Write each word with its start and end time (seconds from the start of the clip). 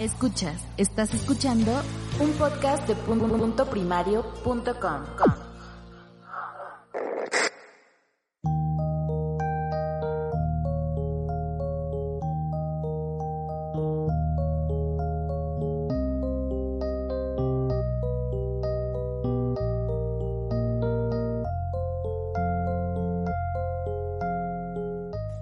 Escuchas, 0.00 0.64
estás 0.78 1.12
escuchando 1.12 1.70
un 2.20 2.30
podcast 2.38 2.88
de 2.88 2.94
punto 2.94 3.66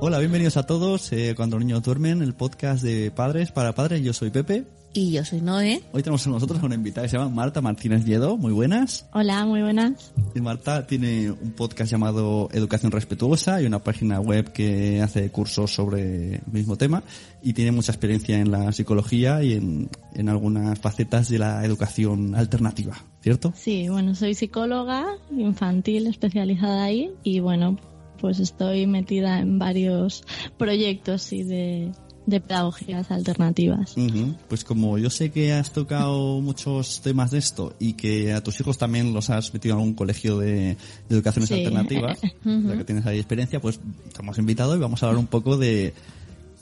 Hola, 0.09 0.21
bienvenidos 0.21 0.57
a 0.57 0.63
todos 0.63 1.13
eh, 1.13 1.35
Cuando 1.37 1.59
los 1.59 1.67
niños 1.67 1.83
duermen, 1.83 2.23
el 2.23 2.33
podcast 2.33 2.83
de 2.83 3.11
padres 3.11 3.53
para 3.53 3.75
padres. 3.75 4.03
Yo 4.03 4.15
soy 4.15 4.31
Pepe. 4.31 4.65
Y 4.95 5.13
yo 5.13 5.23
soy 5.23 5.43
Noé. 5.43 5.83
Hoy 5.93 6.03
tenemos 6.03 6.27
a 6.27 6.31
nosotros 6.31 6.63
a 6.63 6.65
una 6.65 6.77
invitada 6.77 7.05
que 7.05 7.11
se 7.11 7.19
llama 7.19 7.29
Marta 7.29 7.61
Martínez 7.61 8.07
Lledo. 8.07 8.39
Muy 8.39 8.55
buenas. 8.55 9.05
Hola, 9.13 9.45
muy 9.45 9.61
buenas. 9.61 10.15
Y 10.35 10.41
Marta 10.41 10.87
tiene 10.87 11.31
un 11.31 11.53
podcast 11.53 11.93
llamado 11.93 12.49
Educación 12.53 12.91
Respetuosa 12.91 13.61
y 13.61 13.67
una 13.67 13.81
página 13.81 14.19
web 14.19 14.51
que 14.51 15.03
hace 15.03 15.31
cursos 15.31 15.75
sobre 15.75 16.37
el 16.37 16.43
mismo 16.51 16.77
tema 16.77 17.03
y 17.43 17.53
tiene 17.53 17.71
mucha 17.73 17.93
experiencia 17.93 18.39
en 18.39 18.51
la 18.51 18.73
psicología 18.73 19.43
y 19.43 19.53
en, 19.53 19.91
en 20.15 20.31
algunas 20.31 20.79
facetas 20.79 21.29
de 21.29 21.39
la 21.39 21.63
educación 21.67 22.35
alternativa, 22.35 22.97
¿cierto? 23.21 23.53
Sí, 23.55 23.91
bueno, 23.91 24.15
soy 24.15 24.33
psicóloga 24.33 25.05
infantil 25.37 26.07
especializada 26.07 26.85
ahí 26.85 27.11
y 27.23 27.41
bueno, 27.41 27.77
pues 28.21 28.39
estoy 28.41 28.87
metida 28.87 29.39
en 29.41 29.59
varios 29.59 30.23
proyectos 30.59 31.33
y 31.33 31.43
de, 31.45 31.93
de 32.27 32.41
pedagogías 32.41 33.11
alternativas. 33.11 33.97
Ujú. 33.97 34.35
Pues 34.49 34.65
como 34.65 34.99
yo 34.99 35.09
sé 35.11 35.31
que 35.31 35.53
has 35.53 35.73
tocado 35.73 36.41
muchos 36.41 37.01
temas 37.01 37.31
de 37.31 37.39
esto 37.39 37.75
y 37.79 37.95
que 37.95 38.33
a 38.33 38.43
tus 38.43 38.61
hijos 38.61 38.77
también 38.79 39.13
los 39.15 39.31
has 39.31 39.53
metido 39.55 39.75
en 39.75 39.81
algún 39.81 39.95
colegio 39.95 40.39
de, 40.39 40.77
de 40.77 40.77
educaciones 41.11 41.49
Sí. 41.49 41.55
alternativas, 41.55 42.21
ya 42.45 42.77
que 42.77 42.85
tienes 42.85 43.07
ahí 43.07 43.19
experiencia, 43.19 43.61
pues 43.61 43.79
te 44.13 44.21
hemos 44.23 44.39
invitado 44.39 44.77
y 44.77 44.79
vamos 44.79 45.03
a 45.03 45.07
hablar 45.07 45.19
un 45.21 45.27
poco 45.27 45.57
de 45.57 45.95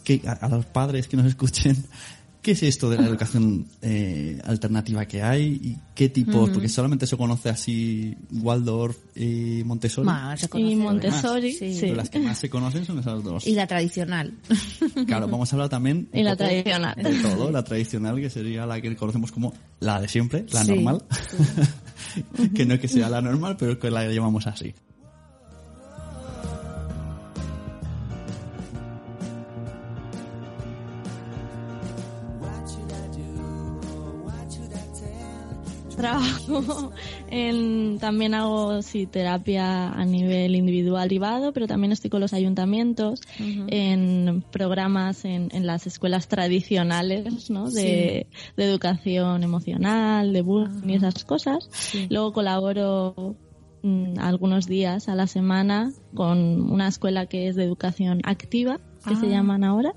que 0.05 0.23
a, 0.27 0.33
a 0.33 0.49
los 0.49 0.65
padres 0.67 1.09
que 1.09 1.17
nos 1.17 1.27
escuchen. 1.27 1.77
¿Qué 2.47 2.53
es 2.53 2.63
esto 2.63 2.89
de 2.89 2.97
la 2.97 3.09
educación 3.09 3.67
eh, 3.83 4.41
alternativa 4.45 5.05
que 5.07 5.21
hay 5.21 5.47
y 5.61 5.77
qué 5.97 6.09
tipos? 6.11 6.49
Porque 6.51 6.69
solamente 6.69 7.05
se 7.05 7.17
conoce 7.17 7.49
así 7.49 8.17
Waldorf 8.31 8.97
y 9.17 9.65
Montessori. 9.65 10.05
Bueno, 10.05 10.37
se 10.37 10.49
conoce, 10.49 10.71
Y. 10.73 10.77
Montessori, 10.77 11.53
Sí. 11.53 11.75
sí. 11.75 11.81
Pero 11.81 11.97
las 11.97 12.09
que 12.09 12.21
más 12.21 12.39
se 12.39 12.49
conocen 12.49 12.85
son 12.85 13.01
esas 13.01 13.25
dos. 13.25 13.45
Y 13.49 13.55
la 13.55 13.67
tradicional. 13.67 14.33
Claro, 15.09 15.27
vamos 15.27 15.53
a 15.53 15.57
hablar 15.57 15.69
también 15.71 16.09
Y 16.13 16.23
la 16.23 16.37
tradicional. 16.37 16.95
de 17.03 17.15
todo, 17.21 17.51
la 17.51 17.65
tradicional 17.65 18.21
que 18.21 18.31
sería 18.31 18.65
la 18.65 18.81
que 18.81 18.95
conocemos 18.95 19.33
como 19.33 19.53
la 19.81 20.01
de 20.01 20.07
siempre, 20.07 20.47
la 20.53 20.63
Sí. 20.65 20.71
normal, 20.73 21.03
que 22.55 22.65
no 22.65 22.75
es 22.75 22.81
que 22.81 22.87
sea 22.87 23.09
la 23.11 23.21
normal, 23.21 23.57
pero 23.59 23.77
que 23.77 23.91
la 23.91 24.07
llamamos 24.07 24.47
así. 24.47 24.73
Trabajo 35.97 36.93
en, 37.31 37.99
también 37.99 38.35
hago 38.35 38.83
sí, 38.83 39.07
terapia 39.07 39.89
a 39.91 40.05
nivel 40.05 40.55
individual 40.55 41.09
privado, 41.09 41.53
pero 41.53 41.67
también 41.67 41.93
estoy 41.93 42.11
con 42.11 42.21
los 42.21 42.33
ayuntamientos 42.33 43.21
en 43.69 44.45
programas 44.51 45.25
en, 45.25 45.49
en 45.53 45.67
las 45.67 45.87
escuelas 45.87 46.29
tradicionales, 46.29 47.51
¿no? 47.51 47.71
De, 47.71 48.27
de 48.57 48.65
educación 48.65 49.43
emocional, 49.43 50.33
de 50.33 50.43
bullying 50.43 50.89
y 50.91 50.95
esas 50.95 51.25
cosas. 51.25 51.69
Luego 52.11 52.33
colaboro 52.33 53.35
mm, 53.83 54.19
algunos 54.19 54.67
días 54.67 55.09
a 55.09 55.15
la 55.15 55.27
semana 55.27 55.93
con 56.15 56.71
una 56.71 56.89
escuela 56.89 57.27
que 57.27 57.49
es 57.49 57.57
de 57.57 57.65
educación 57.65 58.21
activa, 58.25 58.79
que 59.09 59.17
se 59.17 59.27
Ah. 59.27 59.31
llaman 59.31 59.65
ahora, 59.65 59.95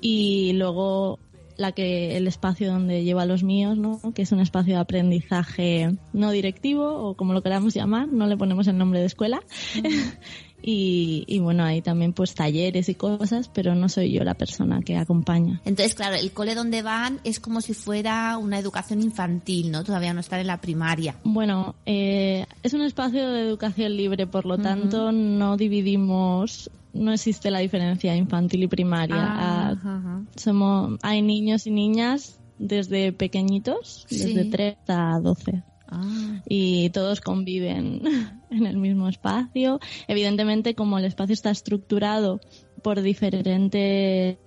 y 0.00 0.52
luego 0.54 1.18
la 1.56 1.72
que 1.72 2.16
el 2.16 2.26
espacio 2.26 2.70
donde 2.70 3.04
llevo 3.04 3.20
a 3.20 3.26
los 3.26 3.42
míos, 3.42 3.76
¿no? 3.76 4.00
que 4.14 4.22
es 4.22 4.32
un 4.32 4.40
espacio 4.40 4.74
de 4.74 4.80
aprendizaje 4.80 5.94
no 6.12 6.30
directivo 6.30 6.86
o 6.86 7.14
como 7.14 7.32
lo 7.32 7.42
queramos 7.42 7.74
llamar, 7.74 8.08
no 8.08 8.26
le 8.26 8.36
ponemos 8.36 8.66
el 8.66 8.78
nombre 8.78 9.00
de 9.00 9.06
escuela. 9.06 9.40
y, 10.66 11.24
y 11.26 11.40
bueno, 11.40 11.62
hay 11.62 11.82
también 11.82 12.14
pues 12.14 12.34
talleres 12.34 12.88
y 12.88 12.94
cosas, 12.94 13.50
pero 13.52 13.74
no 13.74 13.90
soy 13.90 14.12
yo 14.12 14.24
la 14.24 14.32
persona 14.32 14.80
que 14.80 14.96
acompaña. 14.96 15.60
Entonces, 15.66 15.94
claro, 15.94 16.16
el 16.16 16.32
cole 16.32 16.54
donde 16.54 16.80
van 16.80 17.20
es 17.22 17.38
como 17.38 17.60
si 17.60 17.74
fuera 17.74 18.38
una 18.38 18.58
educación 18.58 19.02
infantil, 19.02 19.70
¿no? 19.70 19.84
Todavía 19.84 20.14
no 20.14 20.20
están 20.20 20.40
en 20.40 20.46
la 20.46 20.62
primaria. 20.62 21.16
Bueno, 21.22 21.74
eh, 21.84 22.46
es 22.62 22.72
un 22.72 22.80
espacio 22.80 23.28
de 23.30 23.42
educación 23.42 23.94
libre, 23.94 24.26
por 24.26 24.46
lo 24.46 24.56
tanto 24.56 25.12
no 25.12 25.58
dividimos, 25.58 26.70
no 26.94 27.12
existe 27.12 27.50
la 27.50 27.58
diferencia 27.58 28.16
infantil 28.16 28.62
y 28.62 28.66
primaria. 28.68 29.16
Ah, 29.18 29.70
ajá. 29.72 30.22
somos, 30.36 30.98
hay 31.02 31.20
niños 31.20 31.66
y 31.66 31.72
niñas 31.72 32.38
desde 32.58 33.12
pequeñitos, 33.12 34.06
Sí. 34.08 34.16
desde 34.32 34.44
3 34.46 34.76
a 34.88 35.20
12. 35.20 35.62
Ah, 35.88 36.40
y 36.48 36.90
todos 36.90 37.20
conviven 37.20 38.02
en 38.50 38.66
el 38.66 38.76
mismo 38.76 39.08
espacio. 39.08 39.80
Evidentemente, 40.08 40.74
como 40.74 40.98
el 40.98 41.04
espacio 41.04 41.34
está 41.34 41.50
estructurado 41.50 42.40
por 42.82 43.00
diferentes 43.00 44.38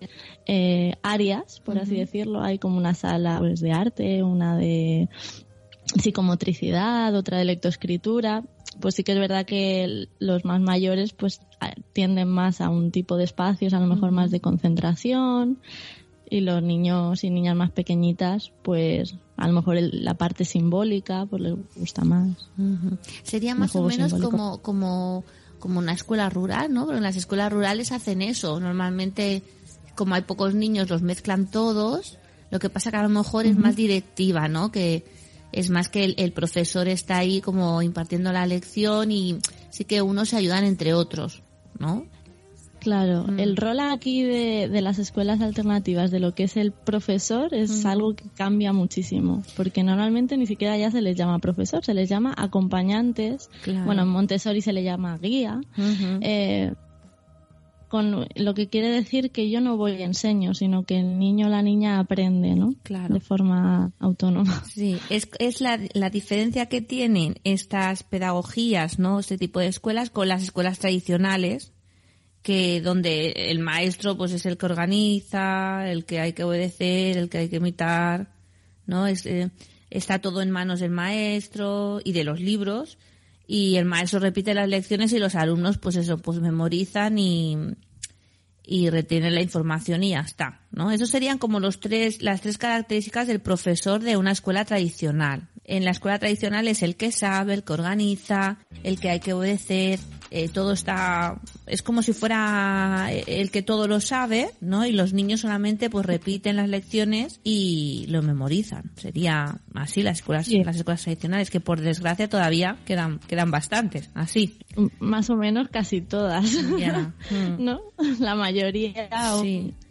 eh, 0.46 0.94
áreas, 1.02 1.60
por 1.62 1.80
así 1.80 1.96
decirlo, 1.96 2.42
hay 2.42 2.60
como 2.60 2.78
una 2.78 2.94
sala 2.94 3.40
pues, 3.40 3.60
de 3.62 3.72
arte, 3.72 4.24
una 4.24 4.58
de 4.58 5.10
psicomotricidad, 6.02 7.16
otra 7.16 7.40
de 7.40 7.46
lectoescritura. 7.46 8.44
Pues 8.80 8.96
sí 8.96 9.04
que 9.04 9.14
es 9.14 9.20
verdad 9.20 9.46
que 9.46 10.08
los 10.20 10.46
más 10.46 10.62
mayores 10.62 11.14
pues 11.14 11.42
tienden 11.94 12.28
más 12.28 12.62
a 12.62 12.70
un 12.70 12.92
tipo 12.92 13.18
de 13.18 13.24
espacios, 13.24 13.74
a 13.74 13.80
lo 13.80 13.88
mejor 13.88 14.12
más 14.12 14.30
de 14.30 14.40
concentración, 14.40 15.60
y 16.30 16.42
los 16.42 16.62
niños 16.62 17.24
y 17.24 17.32
niñas 17.32 17.56
más 17.56 17.72
pequeñitas, 17.72 18.52
pues 18.62 19.16
a 19.38 19.48
lo 19.48 19.54
mejor 19.54 19.78
el- 19.78 20.04
la 20.04 20.16
parte 20.16 20.44
simbólica 20.46 21.26
pues 21.26 21.42
les 21.42 21.56
gusta 21.76 22.04
más. 22.04 22.28
Sería 23.24 23.56
más 23.56 23.76
o 23.76 23.84
menos 23.84 24.12
simbólico. 24.12 24.32
como, 24.32 24.62
como, 24.62 25.24
como 25.60 25.80
una 25.80 25.94
escuela 25.94 26.30
rural, 26.30 26.74
¿no? 26.74 26.86
Porque 26.86 26.98
en 26.98 27.04
las 27.04 27.16
escuelas 27.16 27.52
rurales 27.54 27.92
hacen 27.92 28.22
eso. 28.22 28.60
Normalmente, 28.60 29.44
como 29.96 30.16
hay 30.16 30.24
pocos 30.24 30.54
niños, 30.56 30.90
los 30.90 31.02
mezclan 31.02 31.50
todos. 31.50 32.18
Lo 32.50 32.60
que 32.60 32.70
pasa 32.70 32.92
que 32.92 32.98
a 32.98 33.04
lo 33.04 33.10
mejor 33.10 33.46
es 33.46 33.58
más 33.58 33.76
directiva, 33.76 34.48
¿no? 34.48 34.72
Que 34.72 35.06
es 35.52 35.70
más 35.70 35.90
que 35.90 36.04
el, 36.04 36.16
el 36.18 36.32
profesor 36.34 36.88
está 36.88 37.18
ahí 37.18 37.42
como 37.42 37.82
impartiendo 37.82 38.32
la 38.32 38.46
lección 38.46 39.12
y 39.12 39.40
sí 39.70 39.86
que 39.86 40.02
unos 40.02 40.30
se 40.30 40.38
ayudan 40.38 40.64
entre 40.64 40.94
otros, 40.94 41.42
¿no? 41.80 42.06
Claro, 42.80 43.26
Mm. 43.28 43.40
el 43.40 43.58
rol 43.58 43.80
aquí 43.80 44.22
de, 44.24 44.70
de 44.70 44.82
las 44.82 45.00
escuelas 45.00 45.42
alternativas, 45.42 46.12
de 46.12 46.20
lo 46.20 46.34
que 46.36 46.44
es 46.44 46.56
el 46.58 46.72
profesor, 46.72 47.54
es 47.54 47.84
Mm. 47.84 47.88
algo 47.88 48.16
que 48.16 48.26
cambia 48.36 48.72
muchísimo, 48.74 49.44
porque 49.56 49.84
normalmente 49.84 50.38
ni 50.38 50.46
siquiera 50.46 50.78
ya 50.78 50.92
se 50.92 51.02
les 51.02 51.16
llama 51.18 51.40
profesor, 51.40 51.84
se 51.84 51.94
les 51.94 52.08
llama 52.10 52.34
acompañantes, 52.38 53.50
Claro. 53.64 53.86
bueno, 53.86 54.04
en 54.04 54.10
Montessori 54.10 54.62
se 54.62 54.74
le 54.74 54.84
llama 54.84 55.18
guía, 55.18 55.60
eh, 56.22 56.74
con 57.90 58.28
lo 58.36 58.54
que 58.54 58.68
quiere 58.68 58.90
decir 58.90 59.32
que 59.32 59.50
yo 59.50 59.62
no 59.62 59.78
voy 59.78 59.94
y 59.94 60.02
enseño, 60.04 60.54
sino 60.54 60.84
que 60.84 61.00
el 61.00 61.18
niño 61.20 61.48
o 61.48 61.50
la 61.50 61.62
niña 61.62 62.00
aprende, 62.00 62.54
¿no? 62.54 62.74
Claro. 62.84 63.14
De 63.14 63.22
forma 63.22 63.94
autónoma. 64.00 64.62
Sí, 64.66 64.98
es, 65.10 65.30
es 65.40 65.62
la, 65.62 65.80
la 65.94 66.10
diferencia 66.10 66.66
que 66.66 66.82
tienen 66.82 67.36
estas 67.46 68.04
pedagogías, 68.04 69.00
¿no? 69.00 69.20
Este 69.20 69.38
tipo 69.38 69.62
de 69.62 69.68
escuelas 69.68 70.10
con 70.10 70.28
las 70.28 70.44
escuelas 70.44 70.80
tradicionales, 70.80 71.72
que 72.48 72.80
donde 72.80 73.32
el 73.52 73.60
maestro 73.60 74.16
pues 74.16 74.32
es 74.32 74.46
el 74.46 74.58
que 74.58 74.68
organiza, 74.68 75.92
el 75.92 76.06
que 76.06 76.22
hay 76.22 76.32
que 76.32 76.46
obedecer, 76.46 77.18
el 77.18 77.28
que 77.28 77.40
hay 77.40 77.50
que 77.50 77.58
imitar, 77.58 78.30
¿no? 78.86 79.06
Es, 79.06 79.26
eh, 79.26 79.50
está 79.90 80.20
todo 80.20 80.42
en 80.42 80.50
manos 80.50 80.80
del 80.80 80.92
maestro 80.92 82.00
y 82.06 82.14
de 82.14 82.24
los 82.24 82.40
libros 82.40 83.00
y 83.48 83.76
el 83.76 83.84
maestro 83.84 84.22
repite 84.22 84.54
las 84.54 84.70
lecciones 84.70 85.12
y 85.12 85.20
los 85.20 85.36
alumnos 85.36 85.78
pues 85.78 85.98
eso, 85.98 86.20
pues 86.20 86.40
memorizan 86.40 87.20
y, 87.20 87.58
y 88.64 88.90
retienen 88.92 89.36
la 89.36 89.42
información 89.42 90.02
y 90.06 90.12
ya 90.12 90.22
está, 90.22 90.62
¿no? 90.72 90.92
Esos 90.92 91.10
serían 91.10 91.40
como 91.40 91.60
los 91.60 91.82
tres, 91.82 92.22
las 92.22 92.40
tres 92.40 92.58
características 92.58 93.28
del 93.28 93.42
profesor 93.42 94.02
de 94.02 94.16
una 94.16 94.32
escuela 94.32 94.64
tradicional. 94.64 95.50
En 95.66 95.84
la 95.84 95.92
escuela 95.92 96.18
tradicional 96.18 96.70
es 96.70 96.82
el 96.82 96.96
que 96.96 97.12
sabe, 97.12 97.56
el 97.56 97.66
que 97.66 97.74
organiza, 97.74 98.60
el 98.84 99.02
que 99.02 99.10
hay 99.10 99.20
que 99.20 99.34
obedecer, 99.34 100.00
eh, 100.32 100.50
todo 100.50 100.74
está 100.74 101.40
es 101.66 101.82
como 101.82 102.02
si 102.02 102.14
fuera 102.14 103.10
el 103.12 103.52
que 103.52 103.62
todo 103.62 103.88
lo 103.88 104.00
sabe, 104.00 104.50
¿no? 104.62 104.86
Y 104.86 104.92
los 104.92 105.14
niños 105.14 105.42
solamente 105.42 105.90
pues 105.90 106.06
repiten 106.06 106.56
las 106.56 106.70
lecciones 106.70 107.40
y 107.44 108.06
lo 108.10 108.22
memorizan. 108.22 108.92
Sería 108.96 109.60
así 109.74 110.04
las 110.04 110.20
escuelas, 110.20 110.48
las 110.48 110.76
escuelas 110.76 111.04
tradicionales, 111.04 111.50
que 111.50 111.60
por 111.60 111.82
desgracia 111.82 112.30
todavía 112.30 112.78
quedan, 112.86 113.20
quedan 113.20 113.52
bastantes, 113.52 114.10
así. 114.14 114.58
Más 115.00 115.30
o 115.30 115.36
menos 115.36 115.70
casi 115.70 116.02
todas. 116.02 116.46
Mm. 117.30 117.64
¿No? 117.64 117.82
La 118.20 118.36
mayoría, 118.36 119.10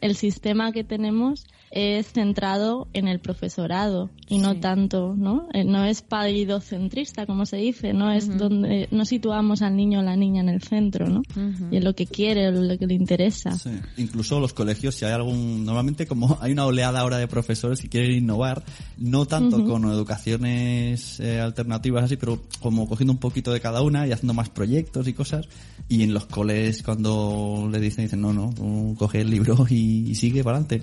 el 0.01 0.17
sistema 0.17 0.73
que 0.73 0.85
tenemos 0.85 1.47
es 1.77 2.11
centrado 2.11 2.89
en 2.95 3.07
el 3.07 3.21
profesorado 3.21 4.09
y 4.29 4.39
no 4.39 4.59
tanto, 4.59 5.15
¿no? 5.15 5.47
Eh, 5.53 5.63
no 5.63 5.85
es 5.85 6.01
paidocentrista, 6.01 7.27
como 7.27 7.45
se 7.45 7.59
dice, 7.59 7.93
no 7.93 8.11
es 8.11 8.39
donde 8.39 8.89
no 8.91 9.05
situamos 9.05 9.61
al 9.61 9.77
niño 9.77 10.01
o 10.01 10.03
la 10.03 10.17
niña 10.17 10.41
en 10.41 10.49
el 10.49 10.63
centro, 10.63 11.07
¿no? 11.07 11.23
Y 11.71 11.77
en 11.77 11.85
lo 11.85 11.95
que 11.95 12.07
quiere, 12.07 12.51
lo 12.51 12.79
que 12.79 12.87
le 12.87 12.95
interesa. 12.95 13.51
Incluso 13.99 14.41
los 14.41 14.55
colegios, 14.55 14.95
si 14.95 15.05
hay 15.05 15.13
algún, 15.13 15.67
normalmente 15.67 16.07
como 16.07 16.39
hay 16.41 16.53
una 16.53 16.65
oleada 16.65 17.01
ahora 17.01 17.19
de 17.19 17.29
profesores 17.29 17.81
que 17.83 17.91
quieren 17.91 18.13
innovar, 18.13 18.65
no 18.97 19.27
tanto 19.27 19.63
con 19.65 19.85
educaciones 19.85 21.21
eh, 21.21 21.41
alternativas 21.41 22.05
así, 22.05 22.17
pero 22.17 22.41
como 22.61 22.89
cogiendo 22.89 23.13
un 23.13 23.19
poquito 23.19 23.53
de 23.53 23.61
cada 23.61 23.83
una 23.83 24.07
y 24.07 24.13
haciendo 24.13 24.33
más 24.33 24.49
proyectos 24.49 25.07
y 25.09 25.13
cosas. 25.13 25.47
Y 25.91 26.03
en 26.03 26.15
los 26.15 26.25
coles 26.25 26.83
cuando 26.83 27.69
le 27.71 27.81
dicen, 27.81 28.05
dicen, 28.05 28.23
no, 28.23 28.33
no, 28.33 28.95
coge 28.97 29.21
el 29.21 29.31
libro 29.31 29.67
y 29.69 30.15
sigue 30.15 30.43
para 30.43 30.57
adelante. 30.57 30.83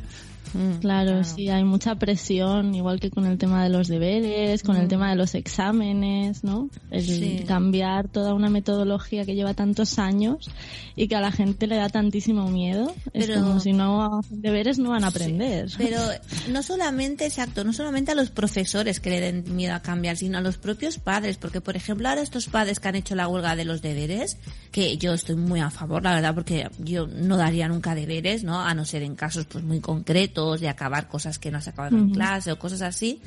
Mm, 0.53 0.79
claro, 0.79 1.23
sí, 1.23 1.49
hay 1.49 1.63
mucha 1.63 1.95
presión, 1.95 2.75
igual 2.75 2.99
que 2.99 3.09
con 3.09 3.25
el 3.25 3.37
tema 3.37 3.63
de 3.63 3.69
los 3.69 3.87
deberes, 3.87 4.61
con 4.61 4.75
el 4.75 4.85
mm. 4.85 4.89
tema 4.89 5.09
de 5.09 5.15
los 5.15 5.33
exámenes, 5.35 6.43
¿no? 6.43 6.69
El 6.91 7.43
cambiar 7.47 8.07
toda 8.07 8.33
una 8.33 8.49
metodología 8.49 9.25
que 9.25 9.35
lleva 9.35 9.53
tantos 9.53 9.97
años 9.97 10.49
y 10.95 11.07
que 11.07 11.15
a 11.15 11.21
la 11.21 11.31
gente 11.31 11.65
le 11.65 11.77
da 11.77 11.89
tantísimo 11.89 12.49
miedo. 12.49 12.93
es 13.13 13.29
como 13.29 13.59
si 13.59 13.73
no 13.73 14.19
hacen 14.19 14.41
deberes 14.41 14.77
no 14.77 14.91
van 14.91 15.03
a 15.03 15.07
aprender. 15.07 15.69
pero 15.77 15.97
no 16.49 16.61
solamente, 16.61 17.25
exacto, 17.25 17.63
no 17.63 17.73
solamente 17.73 18.11
a 18.11 18.15
los 18.15 18.29
profesores 18.29 18.99
que 18.99 19.09
le 19.09 19.21
den 19.21 19.55
miedo 19.55 19.73
a 19.73 19.81
cambiar, 19.81 20.17
sino 20.17 20.37
a 20.37 20.41
los 20.41 20.57
propios 20.57 20.99
padres, 20.99 21.37
porque 21.37 21.61
por 21.61 21.75
ejemplo 21.75 22.09
ahora 22.09 22.21
estos 22.21 22.47
padres 22.47 22.79
que 22.79 22.87
han 22.89 22.95
hecho 22.95 23.15
la 23.15 23.27
huelga 23.27 23.55
de 23.55 23.65
los 23.65 23.81
deberes, 23.81 24.37
que 24.71 24.97
yo 24.97 25.13
estoy 25.13 25.35
muy 25.35 25.61
a 25.61 25.71
favor, 25.71 26.03
la 26.03 26.13
verdad, 26.13 26.35
porque 26.35 26.69
yo 26.77 27.07
no 27.07 27.37
daría 27.37 27.67
nunca 27.67 27.95
deberes, 27.95 28.43
¿no? 28.43 28.59
A 28.59 28.73
no 28.75 28.85
ser 28.85 29.01
en 29.01 29.15
casos 29.15 29.45
pues 29.45 29.63
muy 29.63 29.79
concretos 29.79 30.32
de 30.33 30.69
acabar 30.69 31.07
cosas 31.07 31.39
que 31.39 31.51
no 31.51 31.57
has 31.57 31.67
acabado 31.67 31.97
en 31.97 32.09
clase 32.09 32.51
o 32.51 32.59
cosas 32.59 32.81
así. 32.81 33.21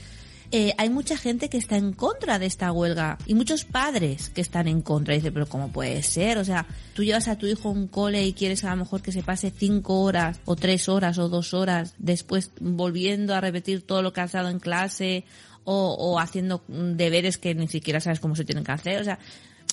Eh, 0.53 0.75
hay 0.79 0.91
mucha 0.91 1.17
gente 1.17 1.49
que 1.49 1.57
está 1.57 1.77
en 1.77 1.93
contra 1.93 2.39
de 2.39 2.47
esta 2.47 2.71
huelga 2.71 3.19
y 3.27 3.35
muchos 3.35 3.65
padres 3.65 4.31
que 4.31 4.41
están 4.41 4.69
en 4.69 4.81
contra. 4.81 5.15
Y 5.15 5.19
dice, 5.19 5.33
pero 5.33 5.47
¿cómo 5.47 5.73
puede 5.73 6.03
ser? 6.03 6.39
O 6.39 6.45
sea, 6.45 6.67
tú 6.95 7.03
llevas 7.03 7.27
a 7.29 7.37
tu 7.37 7.47
hijo 7.47 7.69
a 7.69 7.73
un 7.73 7.89
cole 7.89 8.25
y 8.25 8.33
quieres 8.33 8.63
a 8.65 8.71
lo 8.71 8.77
mejor 8.77 9.03
que 9.03 9.13
se 9.13 9.23
pase 9.23 9.51
cinco 9.51 10.03
horas 10.03 10.41
o 10.45 10.55
tres 10.55 10.89
horas 10.89 11.19
o 11.19 11.29
dos 11.29 11.53
horas 11.53 11.95
después 11.99 12.53
volviendo 12.61 13.35
a 13.35 13.41
repetir 13.41 13.83
todo 13.83 14.03
lo 14.03 14.13
que 14.13 14.21
has 14.21 14.33
dado 14.33 14.49
en 14.49 14.61
clase 14.61 15.25
o, 15.65 15.95
o 15.95 16.21
haciendo 16.21 16.63
deberes 16.69 17.39
que 17.39 17.55
ni 17.55 17.67
siquiera 17.67 18.01
sabes 18.01 18.21
cómo 18.21 18.37
se 18.37 18.45
tienen 18.45 18.63
que 18.63 18.73
hacer. 18.73 19.01
O 19.01 19.05
sea, 19.05 19.19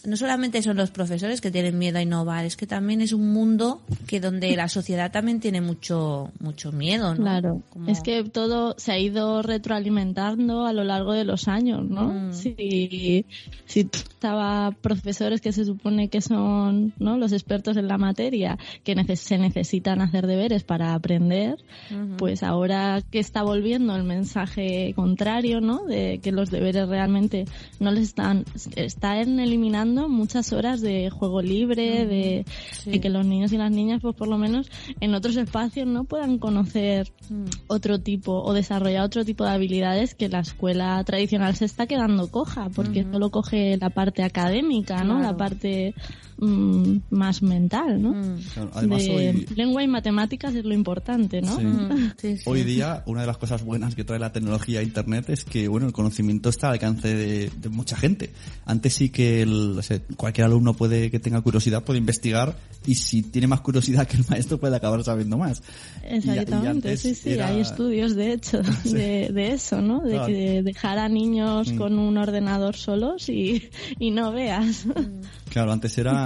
no 0.06 0.18
solamente 0.18 0.62
son 0.62 0.78
los 0.78 0.92
profesores 0.92 1.40
que 1.40 1.52
tienen 1.52 1.78
miedo 1.78 1.98
a 1.98 2.02
innovar, 2.02 2.46
es 2.46 2.58
que 2.58 2.68
también 2.68 3.02
es 3.02 3.14
un 3.14 3.32
mundo 3.32 3.82
que 4.06 4.20
donde 4.20 4.56
la 4.56 4.68
sociedad 4.68 5.12
también 5.12 5.40
tiene 5.40 5.62
mucho 5.62 6.32
mucho 6.40 6.72
miedo, 6.72 7.16
¿no? 7.16 7.22
Claro. 7.22 7.62
Es 7.88 8.02
que 8.02 8.24
todo 8.24 8.76
se 8.78 8.92
ha 8.92 9.00
ido 9.00 9.42
retroalimentando 9.42 10.66
a 10.66 10.74
lo 10.74 10.84
largo 10.84 11.14
de 11.14 11.24
los 11.24 11.48
años, 11.48 11.88
¿no? 11.90 12.08
Mm. 12.08 12.34
Si, 12.34 13.26
si 13.66 13.80
estaba 13.80 14.72
profesores 14.72 15.40
que 15.40 15.54
se 15.54 15.64
supone 15.64 16.10
que 16.10 16.22
son, 16.22 16.94
¿no? 17.00 17.18
Los 17.18 17.32
expertos 17.32 17.78
en 17.78 17.88
la 17.88 17.98
materia, 17.98 18.58
que 18.84 19.16
se 19.16 19.38
necesitan 19.38 20.02
hacer 20.02 20.28
deberes 20.28 20.64
para 20.64 20.96
aprender, 20.96 21.58
pues 22.18 22.44
ahora 22.44 23.02
que 23.10 23.20
está 23.20 23.44
volviendo 23.44 23.96
el 23.96 24.04
mensaje 24.04 24.94
contrario, 24.96 25.62
¿no? 25.62 25.86
De 25.86 26.20
que 26.22 26.32
los 26.32 26.52
deberes 26.52 26.90
realmente 26.90 27.46
no 27.80 27.92
les 27.92 28.04
están, 28.04 28.46
están 28.76 29.40
eliminando 29.40 29.93
muchas 30.10 30.54
horas 30.54 30.82
de 30.82 31.10
juego 31.10 31.42
libre, 31.42 32.06
de, 32.06 32.46
que 33.00 33.10
los 33.10 33.26
niños 33.26 33.52
y 33.54 33.58
las 33.58 33.72
niñas, 33.72 34.02
pues 34.02 34.16
por 34.16 34.28
lo 34.28 34.38
menos 34.38 34.70
en 35.00 35.14
otros 35.14 35.36
espacios, 35.38 35.88
no 35.88 36.04
puedan 36.04 36.40
conocer 36.40 37.12
mm. 37.30 37.46
otro 37.68 38.00
tipo 38.00 38.42
o 38.44 38.54
desarrollar 38.54 39.04
otro 39.04 39.26
tipo 39.26 39.44
de 39.44 39.52
habilidades 39.52 40.16
que 40.16 40.30
la 40.30 40.40
escuela 40.40 41.04
tradicional 41.04 41.56
se 41.56 41.66
está 41.66 41.88
quedando 41.88 42.30
coja, 42.30 42.70
porque 42.70 43.06
solo 43.12 43.30
coge 43.32 43.78
la 43.78 43.90
parte 43.90 44.24
académica, 44.24 45.04
¿no? 45.04 45.20
La 45.20 45.36
parte 45.36 45.94
Mm, 46.38 46.98
más 47.12 47.42
mental, 47.44 48.02
¿no? 48.02 48.14
Mm. 48.14 48.90
de 48.90 49.46
lengua 49.56 49.84
y 49.84 49.88
matemáticas 49.88 50.56
es 50.56 50.66
lo 50.66 50.74
importante, 50.74 51.42
¿no? 51.42 51.60
Mm. 51.60 52.14
Hoy 52.46 52.64
día, 52.64 53.04
una 53.06 53.22
de 53.22 53.28
las 53.28 53.38
cosas 53.38 53.64
buenas 53.64 53.96
que 53.96 54.04
trae 54.04 54.20
la 54.20 54.32
tecnología 54.32 54.82
e 54.82 54.84
Internet 54.84 55.30
es 55.30 55.46
que, 55.46 55.68
bueno, 55.68 55.86
el 55.88 55.94
conocimiento 55.94 56.50
está 56.50 56.68
al 56.68 56.74
alcance 56.74 57.14
de, 57.16 57.52
mucha 57.70 57.96
gente. 57.96 58.32
Antes 58.66 58.96
sí 58.96 59.10
que 59.10 59.48
cualquier 60.18 60.46
alumno 60.46 60.74
puede 60.74 61.12
que 61.12 61.20
tenga 61.20 61.42
curiosidad, 61.42 61.84
puede 61.84 62.00
investigar 62.00 62.56
y 62.86 62.96
si 62.96 63.22
tiene 63.22 63.48
más 63.48 63.62
curiosidad 63.62 64.08
que 64.08 64.18
el 64.18 64.26
maestro 64.30 64.58
puede 64.58 64.76
acabar 64.76 65.04
sabiendo 65.04 65.38
más. 65.38 65.62
Exactamente, 66.04 66.98
sí, 66.98 67.16
sí, 67.16 67.40
hay 67.40 67.62
estudios 67.62 68.16
de 68.16 68.34
hecho 68.34 68.62
de, 68.84 69.54
eso, 69.54 69.82
¿no? 69.82 70.02
De 70.02 70.20
que 70.26 70.64
dejar 70.64 70.98
a 70.98 71.08
niños 71.10 71.72
con 71.74 72.00
un 72.00 72.18
ordenador 72.18 72.76
solos 72.76 73.30
y, 73.30 73.70
y 74.00 74.12
no 74.12 74.32
veas. 74.32 74.86
Claro, 75.50 75.72
antes 75.72 75.98
era 75.98 76.23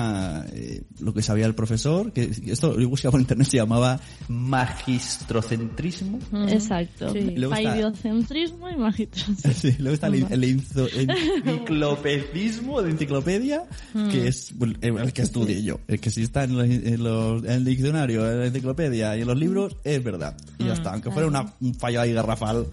eh, 0.53 0.83
lo 0.99 1.13
que 1.13 1.21
sabía 1.21 1.45
el 1.45 1.55
profesor, 1.55 2.11
que 2.11 2.31
esto 2.45 2.73
lo 2.73 2.89
buscaba 2.89 3.11
por 3.11 3.21
internet, 3.21 3.47
se 3.47 3.57
llamaba 3.57 3.99
magistrocentrismo. 4.27 6.19
Exacto. 6.47 7.11
Sí. 7.13 7.33
Y 7.35 7.45
Paidiocentrismo 7.45 8.69
y 8.69 8.75
magistrocentrismo. 8.75 9.53
Sí, 9.57 9.75
luego 9.79 9.95
está 9.95 10.07
el, 10.07 10.25
el, 10.29 10.43
enciclopedismo 11.45 12.81
de 12.81 12.91
enciclopedia, 12.91 13.63
que 14.11 14.27
es 14.27 14.53
el 14.81 15.13
que 15.13 15.21
estudié 15.21 15.63
yo. 15.63 15.79
El 15.87 15.99
que 15.99 16.11
sí 16.11 16.23
está 16.23 16.43
en, 16.43 16.55
los, 17.03 17.43
en, 17.43 17.51
el 17.51 17.65
diccionario, 17.65 18.29
en 18.29 18.39
la 18.39 18.45
enciclopedia 18.47 19.17
y 19.17 19.21
en 19.21 19.27
los 19.27 19.37
libros, 19.37 19.77
es 19.83 20.03
verdad. 20.03 20.37
Y 20.59 20.65
ya 20.65 20.73
está, 20.73 20.93
aunque 20.93 21.11
fuera 21.11 21.27
una, 21.27 21.53
un 21.59 21.73
fallo 21.73 22.01
ahí 22.01 22.13
garrafal. 22.13 22.67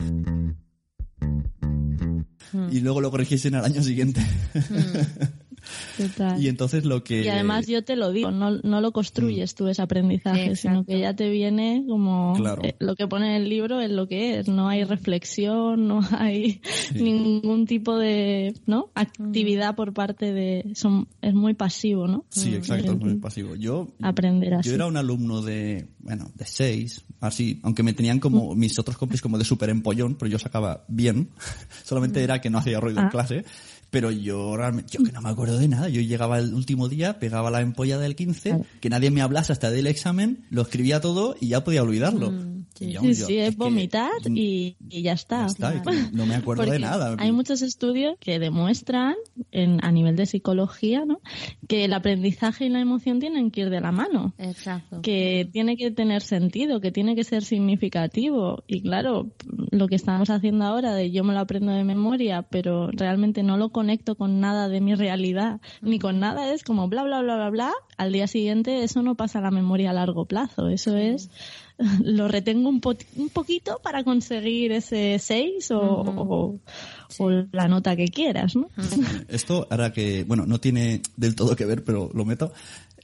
Y 2.71 2.81
luego 2.81 3.01
lo 3.01 3.11
corrigiesen 3.11 3.55
al 3.55 3.65
año 3.65 3.83
siguiente. 3.83 4.25
Y 6.39 6.49
entonces 6.49 6.85
lo 6.85 7.05
que... 7.05 7.23
Y 7.25 7.29
además 7.29 7.67
yo 7.67 7.85
te 7.85 7.97
lo 7.97 8.13
digo, 8.13 8.31
no, 8.31 8.59
no 8.63 8.81
lo 8.81 8.93
construyes 8.93 9.55
mm. 9.55 9.57
tú 9.57 9.69
ese 9.69 9.83
aprendizaje, 9.83 10.57
sino 10.57 10.85
que 10.85 10.99
ya 11.01 11.15
te 11.15 11.31
viene 11.31 11.85
como 11.89 12.35
eh, 12.63 12.77
lo 12.79 12.97
que 12.97 13.07
pone 13.07 13.37
en 13.37 13.43
el 13.43 13.49
libro 13.49 13.81
es 13.81 13.91
lo 13.91 14.07
que 14.09 14.39
es, 14.39 14.49
no 14.49 14.69
hay 14.69 14.85
reflexión, 14.85 15.87
no 15.89 16.01
hay 16.11 16.61
ningún 16.95 17.67
tipo 17.67 17.97
de 17.97 18.55
¿no? 18.67 18.91
actividad 18.95 19.75
por 19.75 19.93
parte 19.93 20.33
de... 20.33 20.73
Son, 20.75 21.09
es 21.23 21.35
muy 21.35 21.55
pasivo, 21.55 22.07
¿no? 22.07 22.25
Sí, 22.31 22.51
mm. 22.51 22.55
exacto, 22.55 22.93
es 22.93 22.99
muy 22.99 23.15
pasivo. 23.17 23.55
Yo, 23.55 23.89
aprender 24.03 24.55
así. 24.55 24.69
Yo 24.69 24.75
era 24.75 24.87
un 24.87 24.97
alumno 24.97 25.43
de, 25.43 25.89
bueno, 26.01 26.31
de 26.35 26.45
seis, 26.47 27.05
así, 27.21 27.61
aunque 27.63 27.83
me 27.83 27.93
tenían 27.93 28.21
como 28.21 28.55
mm. 28.55 28.59
mis 28.59 28.79
otros 28.79 28.97
compis 28.97 29.21
como 29.21 29.39
de 29.39 29.45
súper 29.45 29.71
empollón, 29.71 30.17
pero 30.17 30.31
yo 30.31 30.39
sacaba 30.39 30.85
bien, 30.89 31.31
solamente 31.85 32.23
era 32.23 32.41
que 32.41 32.51
no 32.51 32.59
hacía 32.59 32.81
ruido 32.81 33.01
en 33.01 33.07
ah. 33.07 33.11
clase, 33.11 33.45
pero 33.95 34.11
yo 34.11 34.57
realmente, 34.57 34.91
yo 34.91 35.05
que 35.05 35.13
no 35.13 35.21
me 35.21 35.29
acuerdo 35.29 35.57
de 35.57 35.69
nada. 35.69 35.89
Yo 35.89 36.01
llegaba 36.01 36.41
el 36.41 36.53
último 36.53 36.89
día, 36.89 37.21
pegaba 37.21 37.49
la 37.53 37.61
empolla 37.61 37.97
del 37.97 38.17
15, 38.17 38.65
que 38.81 38.91
nadie 38.91 39.13
me 39.13 39.23
hablase 39.23 39.53
hasta 39.53 39.71
del 39.71 39.87
examen, 39.87 40.47
lo 40.51 40.63
escribía 40.63 41.01
todo 41.01 41.37
y 41.41 41.47
ya 41.47 41.63
podía 41.63 41.85
olvidarlo. 41.85 42.33
Mm, 42.33 42.65
sí, 42.75 43.15
sí, 43.15 43.39
es 43.39 43.57
vomitar 43.57 44.11
y, 44.27 44.77
ya 44.91 45.13
está. 45.13 45.47
no 46.13 46.27
me 46.27 46.35
acuerdo 46.35 46.65
de 46.65 46.81
nada. 46.81 47.15
Hay 47.21 47.31
muchos 47.31 47.63
estudios 47.63 48.17
que 48.19 48.41
demuestran, 48.41 49.15
en, 49.53 49.79
a 49.85 49.93
nivel 49.93 50.17
de 50.17 50.27
psicología, 50.27 51.05
¿no? 51.05 51.21
que 51.69 51.85
el 51.85 51.93
aprendizaje 51.93 52.67
y 52.67 52.71
la 52.71 52.81
emoción 52.81 53.21
tienen 53.21 53.53
que 53.53 53.61
ir 53.61 53.71
de 53.71 53.81
la 53.81 53.93
mano. 53.93 54.35
Exacto. 54.39 55.03
Que 55.03 55.49
tiene 55.53 55.77
que 55.77 55.93
tener 55.93 56.23
sentido, 56.23 56.81
que 56.81 56.91
tiene 56.91 57.15
que 57.15 57.23
ser 57.23 57.45
significativo. 57.45 58.65
Y 58.67 58.83
claro, 58.83 59.31
lo 59.71 59.87
que 59.87 59.95
estamos 59.95 60.31
haciendo 60.31 60.65
ahora 60.65 60.97
de 60.97 61.13
yo 61.13 61.23
me 61.23 61.33
lo 61.33 61.39
aprendo 61.39 61.71
de 61.71 61.85
memoria, 61.85 62.43
pero 62.43 62.91
realmente 62.91 63.45
no 63.45 63.57
lo 63.57 63.69
conozco 63.71 63.84
conecto 63.85 64.15
con 64.15 64.41
nada 64.41 64.71
de 64.71 64.81
mi 64.81 64.95
realidad, 64.95 65.61
ni 65.83 65.99
con 65.99 66.19
nada, 66.19 66.55
es 66.55 66.65
como 66.65 66.89
bla, 66.89 67.03
bla, 67.03 67.21
bla, 67.21 67.37
bla, 67.37 67.51
bla. 67.51 67.73
Al 67.99 68.13
día 68.13 68.27
siguiente 68.27 68.83
eso 68.83 69.03
no 69.03 69.15
pasa 69.15 69.41
a 69.41 69.43
la 69.43 69.51
memoria 69.51 69.91
a 69.91 69.93
largo 69.93 70.25
plazo, 70.25 70.71
eso 70.71 70.97
es, 70.97 71.29
lo 72.03 72.27
retengo 72.27 72.71
un, 72.71 72.81
un 73.17 73.29
poquito 73.29 73.81
para 73.83 74.03
conseguir 74.03 74.73
ese 74.73 75.19
6 75.19 75.71
o, 75.73 76.59
la 77.53 77.69
nota 77.69 77.95
que 77.95 78.09
quieras, 78.09 78.57
¿no? 78.57 78.71
Esto 79.29 79.67
hará 79.69 79.93
que, 79.93 80.25
bueno, 80.25 80.47
no 80.47 80.59
tiene 80.61 81.03
del 81.19 81.35
todo 81.35 81.55
que 81.55 81.67
ver, 81.67 81.85
pero 81.85 82.11
lo 82.15 82.25
meto. 82.25 82.55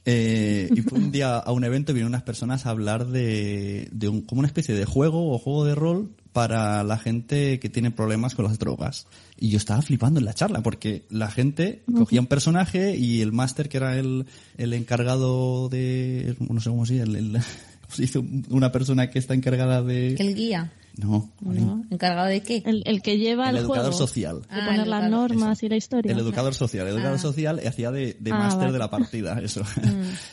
Eh, 0.03 0.67
y 0.75 0.81
fue 0.81 0.97
un 0.97 1.11
día 1.11 1.37
a 1.37 1.51
un 1.51 1.63
evento 1.63 1.91
y 1.91 1.93
vinieron 1.93 2.13
unas 2.13 2.23
personas 2.23 2.65
a 2.65 2.71
hablar 2.71 3.05
de, 3.05 3.87
de 3.91 4.09
un, 4.09 4.21
como 4.21 4.39
una 4.39 4.47
especie 4.47 4.73
de 4.73 4.85
juego 4.85 5.31
o 5.31 5.37
juego 5.37 5.63
de 5.63 5.75
rol 5.75 6.09
para 6.33 6.83
la 6.83 6.97
gente 6.97 7.59
que 7.59 7.69
tiene 7.69 7.91
problemas 7.91 8.35
con 8.35 8.45
las 8.45 8.57
drogas. 8.57 9.07
Y 9.37 9.49
yo 9.49 9.57
estaba 9.57 9.81
flipando 9.81 10.19
en 10.19 10.25
la 10.25 10.33
charla 10.33 10.61
porque 10.61 11.03
la 11.09 11.29
gente 11.29 11.83
cogía 11.93 12.21
un 12.21 12.27
personaje 12.27 12.95
y 12.95 13.21
el 13.21 13.31
máster 13.31 13.69
que 13.69 13.77
era 13.77 13.97
el, 13.97 14.25
el 14.57 14.73
encargado 14.73 15.67
de, 15.69 16.35
no 16.39 16.61
sé 16.61 16.69
cómo 16.69 16.85
se 16.85 17.03
dice, 17.97 18.19
el, 18.19 18.45
una 18.49 18.71
persona 18.71 19.09
que 19.09 19.19
está 19.19 19.33
encargada 19.33 19.81
de... 19.81 20.15
El 20.15 20.35
guía. 20.35 20.71
No, 20.97 21.31
¿no? 21.41 21.83
¿Encargado 21.89 22.27
de 22.27 22.41
qué? 22.43 22.61
El, 22.65 22.83
el 22.85 23.01
que 23.01 23.17
lleva 23.17 23.49
el 23.49 23.55
el, 23.57 23.63
educador 23.63 23.91
juego, 23.91 23.97
social. 24.07 24.41
de 24.41 24.47
Ah, 24.49 24.65
poner 24.67 24.81
el 24.81 24.89
las 24.89 25.09
normas 25.09 25.63
y 25.63 25.69
la 25.69 25.75
historia. 25.77 26.11
El 26.11 26.19
educador 26.19 26.53
social. 26.53 26.87
El 26.87 26.95
educador 26.95 27.17
social 27.19 27.61
hacía 27.65 27.91
de, 27.91 28.17
de 28.19 28.31
Ah, 28.31 28.37
máster 28.37 28.59
vale. 28.59 28.73
de 28.73 28.79
la 28.79 28.89
partida, 28.89 29.39
eso. 29.43 29.61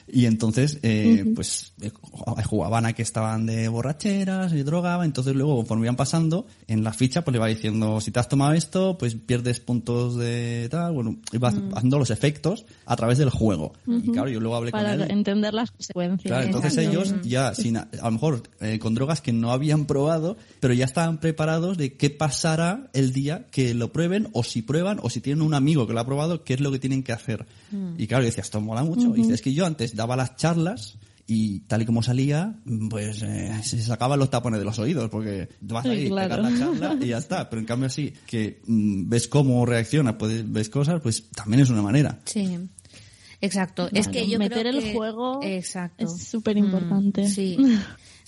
y 0.09 0.27
entonces, 0.27 0.79
eh, 0.83 1.25
pues, 1.35 1.73
eh, 1.81 1.91
jugaban 2.45 2.87
a 2.87 2.93
que 2.93 3.03
estaban 3.03 3.47
de 3.47 3.69
borracheras 3.69 4.53
y 4.53 4.62
drogaban. 4.62 5.07
Entonces 5.07 5.35
luego, 5.35 5.57
conforme 5.57 5.87
iban 5.87 5.97
pasando, 5.97 6.47
en 6.67 6.83
la 6.85 6.93
ficha 6.93 7.23
pues 7.25 7.33
le 7.33 7.38
va 7.38 7.47
diciendo, 7.47 8.00
si 8.00 8.11
te 8.11 8.21
has 8.21 8.29
tomado 8.29 8.53
esto, 8.53 8.99
pues 8.99 9.15
pierdes 9.15 9.61
puntos 9.61 10.17
de 10.17 10.69
tal. 10.71 10.93
Bueno, 10.93 11.17
iba 11.33 11.49
haciendo 11.49 11.99
los 11.99 12.11
efectos 12.11 12.67
a 12.87 12.97
través 12.97 13.19
del 13.19 13.31
juego. 13.31 13.73
Y 13.87 14.11
claro, 14.12 14.29
yo 14.29 14.41
luego 14.41 14.57
hablé 14.57 14.71
para 14.73 14.93
con 14.93 15.03
él. 15.03 15.11
entender 15.11 15.55
las 15.55 15.71
consecuencias. 15.71 16.29
Claro, 16.31 16.45
entonces 16.47 16.77
Exacto. 16.77 16.91
ellos 17.03 17.15
ya, 17.23 17.55
sin, 17.55 17.77
a 17.77 17.88
a 18.00 18.05
lo 18.07 18.12
mejor 18.12 18.43
eh, 18.61 18.79
con 18.79 18.95
drogas 18.95 19.21
que 19.21 19.33
no 19.33 19.50
habían 19.53 19.87
probado, 19.87 20.37
pero 20.61 20.75
ya 20.75 20.85
estaban 20.85 21.19
preparados 21.19 21.79
de 21.79 21.95
qué 21.97 22.11
pasará 22.11 22.91
el 22.93 23.12
día 23.12 23.47
que 23.50 23.75
lo 23.75 23.93
prueben, 23.93 24.29
o 24.33 24.43
si 24.45 24.62
prueban, 24.62 24.99
o 25.03 25.11
si 25.11 25.21
tienen 25.21 25.43
un 25.43 25.55
amigo 25.55 25.87
que 25.87 25.93
lo 25.93 26.00
ha 26.00 26.07
probado, 26.07 26.45
qué 26.45 26.55
es 26.55 26.61
lo 26.61 26.71
que 26.73 26.79
tienen 26.79 27.03
que 27.03 27.12
hacer. 27.12 27.47
Y 27.97 28.07
claro, 28.07 28.25
decía, 28.25 28.43
esto 28.43 28.61
mola 28.61 28.85
mucho. 28.85 29.15
Y 29.15 29.23
dice, 29.23 29.35
es 29.35 29.43
que 29.43 29.53
yo 29.55 29.67
antes 29.67 29.95
daba 29.97 30.17
las 30.17 30.37
charlas 30.37 30.97
y 31.31 31.61
tal 31.61 31.83
y 31.83 31.85
como 31.85 32.03
salía, 32.03 32.55
pues 32.88 33.23
eh, 33.23 33.53
se 33.62 33.83
sacaban 33.83 34.19
los 34.19 34.31
tapones 34.31 34.59
de 34.61 34.65
los 34.65 34.79
oídos, 34.79 35.11
porque 35.11 35.49
vas 35.61 35.85
Sí, 35.85 35.91
ahí, 35.91 36.09
claro. 36.09 36.37
pegar 36.37 36.53
la 36.53 36.59
charla 36.59 36.97
y 37.05 37.09
ya 37.09 37.19
está. 37.19 37.50
Pero 37.50 37.61
en 37.61 37.67
cambio 37.67 37.87
así, 37.88 38.15
que 38.27 38.62
mm, 38.67 39.09
ves 39.11 39.29
cómo 39.29 39.67
reacciona, 39.67 40.17
puedes, 40.17 40.50
ves 40.50 40.71
cosas, 40.71 41.00
pues 41.03 41.25
también 41.31 41.61
es 41.61 41.69
una 41.71 41.83
manera. 41.83 42.19
Sí. 42.25 42.59
Exacto. 43.40 43.88
es 43.92 44.09
que 44.09 44.28
yo 44.28 44.38
meter 44.38 44.61
creo 44.66 44.73
el 44.78 44.83
que- 44.85 44.92
juego 44.95 45.40
Exacto. 45.42 46.04
es 46.04 46.26
súper 46.28 46.57
importante. 46.57 47.23
Mm, 47.23 47.28
sí. 47.28 47.57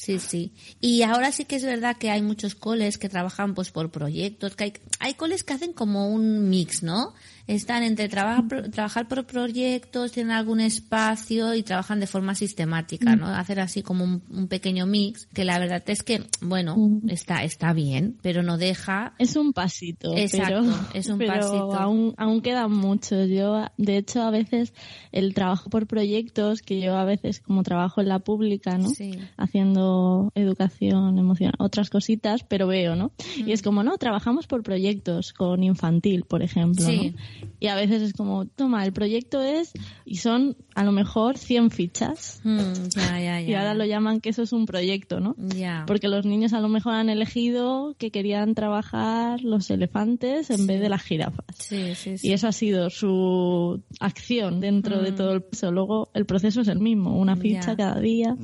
Sí, 0.00 0.18
sí. 0.18 0.54
Y 0.80 1.02
ahora 1.02 1.30
sí 1.30 1.44
que 1.44 1.56
es 1.56 1.62
verdad 1.62 1.94
que 1.98 2.10
hay 2.10 2.22
muchos 2.22 2.54
coles 2.54 2.96
que 2.96 3.10
trabajan 3.10 3.52
pues 3.54 3.70
por 3.70 3.90
proyectos, 3.90 4.56
que 4.56 4.64
hay, 4.64 4.72
hay 4.98 5.12
coles 5.12 5.44
que 5.44 5.52
hacen 5.52 5.74
como 5.74 6.08
un 6.08 6.48
mix, 6.48 6.82
¿no? 6.82 7.12
Están 7.50 7.83
entre 7.83 8.09
trabajar, 8.09 8.71
trabajar 8.71 9.09
por 9.09 9.26
proyectos, 9.26 10.12
tienen 10.12 10.30
algún 10.33 10.61
espacio 10.61 11.54
y 11.54 11.64
trabajan 11.64 11.99
de 11.99 12.07
forma 12.07 12.37
sistemática, 12.37 13.16
¿no? 13.16 13.26
Hacer 13.26 13.59
así 13.59 13.83
como 13.83 14.04
un, 14.04 14.23
un 14.30 14.47
pequeño 14.47 14.87
mix, 14.87 15.26
que 15.35 15.45
la 15.45 15.59
verdad 15.59 15.83
es 15.87 16.04
que, 16.04 16.23
bueno, 16.40 16.76
está, 17.09 17.42
está 17.42 17.73
bien, 17.73 18.16
pero 18.23 18.45
no 18.45 18.57
deja 18.57 19.14
Es 19.19 19.35
un 19.35 19.52
pasito, 19.52 20.16
Exacto, 20.16 20.62
pero, 20.62 20.76
es 20.95 21.09
un 21.09 21.19
pero 21.19 21.33
pasito. 21.33 21.75
Aún, 21.75 22.14
aún 22.16 22.40
queda 22.40 22.69
mucho. 22.69 23.25
Yo, 23.25 23.66
de 23.76 23.97
hecho, 23.97 24.23
a 24.23 24.30
veces 24.30 24.73
el 25.11 25.35
trabajo 25.35 25.71
por 25.71 25.88
proyectos, 25.88 26.62
que 26.62 26.80
yo 26.80 26.97
a 26.97 27.04
veces 27.04 27.40
como 27.40 27.64
trabajo 27.64 28.00
en 28.00 28.09
la 28.09 28.21
pública, 28.21 28.78
¿no? 28.78 28.90
Sí. 28.90 29.19
Haciendo 29.37 30.30
educación 30.37 31.19
emocional, 31.19 31.54
otras 31.59 31.90
cositas, 31.90 32.45
pero 32.45 32.69
veo, 32.69 32.95
¿no? 32.95 33.11
Y 33.37 33.50
es 33.50 33.62
como, 33.62 33.83
no, 33.83 33.99
trabajamos 33.99 34.47
por 34.47 34.62
proyectos 34.62 35.33
con 35.33 35.64
infantil, 35.64 36.25
por 36.25 36.42
ejemplo, 36.42 36.85
Sí. 36.85 37.11
¿no? 37.11 37.39
Y 37.59 37.66
a 37.68 37.75
veces 37.75 38.02
es 38.02 38.12
como, 38.12 38.47
toma, 38.47 38.85
el 38.85 38.92
proyecto 38.92 39.40
es, 39.42 39.73
y 40.04 40.16
son 40.16 40.56
a 40.75 40.85
lo 40.85 40.92
mejor 40.92 41.37
100 41.38 41.70
fichas. 41.70 42.40
Mm, 42.44 42.59
ya, 42.97 43.20
ya, 43.20 43.20
ya. 43.20 43.40
Y 43.40 43.54
ahora 43.54 43.75
lo 43.75 43.85
llaman 43.85 44.20
que 44.20 44.30
eso 44.30 44.42
es 44.42 44.52
un 44.52 44.66
proyecto, 44.66 45.20
¿no? 45.20 45.35
Ya. 45.38 45.85
Porque 45.87 46.09
los 46.09 46.25
niños 46.26 46.52
a 46.52 46.61
lo 46.61 46.68
mejor 46.68 46.94
han 46.94 47.09
elegido 47.11 47.94
que 47.99 48.11
querían 48.11 48.54
trabajar 48.54 49.42
los 49.42 49.70
elefantes 49.70 50.50
en 50.50 50.66
vez 50.66 50.80
de 50.80 50.88
las 50.88 51.02
jirafas. 51.02 51.44
Sí, 51.59 51.94
sí, 51.94 52.18
sí. 52.18 52.28
Y 52.28 52.32
eso 52.32 52.49
ha 52.49 52.52
sido 52.52 52.90
su 52.90 53.82
acción 54.00 54.61
dentro 54.61 55.00
de 55.02 55.12
todo 55.12 55.32
el 55.32 55.42
proceso. 55.42 55.70
Luego 55.73 56.11
el 56.14 56.26
proceso 56.26 56.61
es 56.61 56.68
el 56.68 56.80
mismo, 56.80 57.18
una 57.18 57.37
ficha 57.37 57.61
Ya. 57.73 57.76
cada 57.76 58.00
día. 58.00 58.37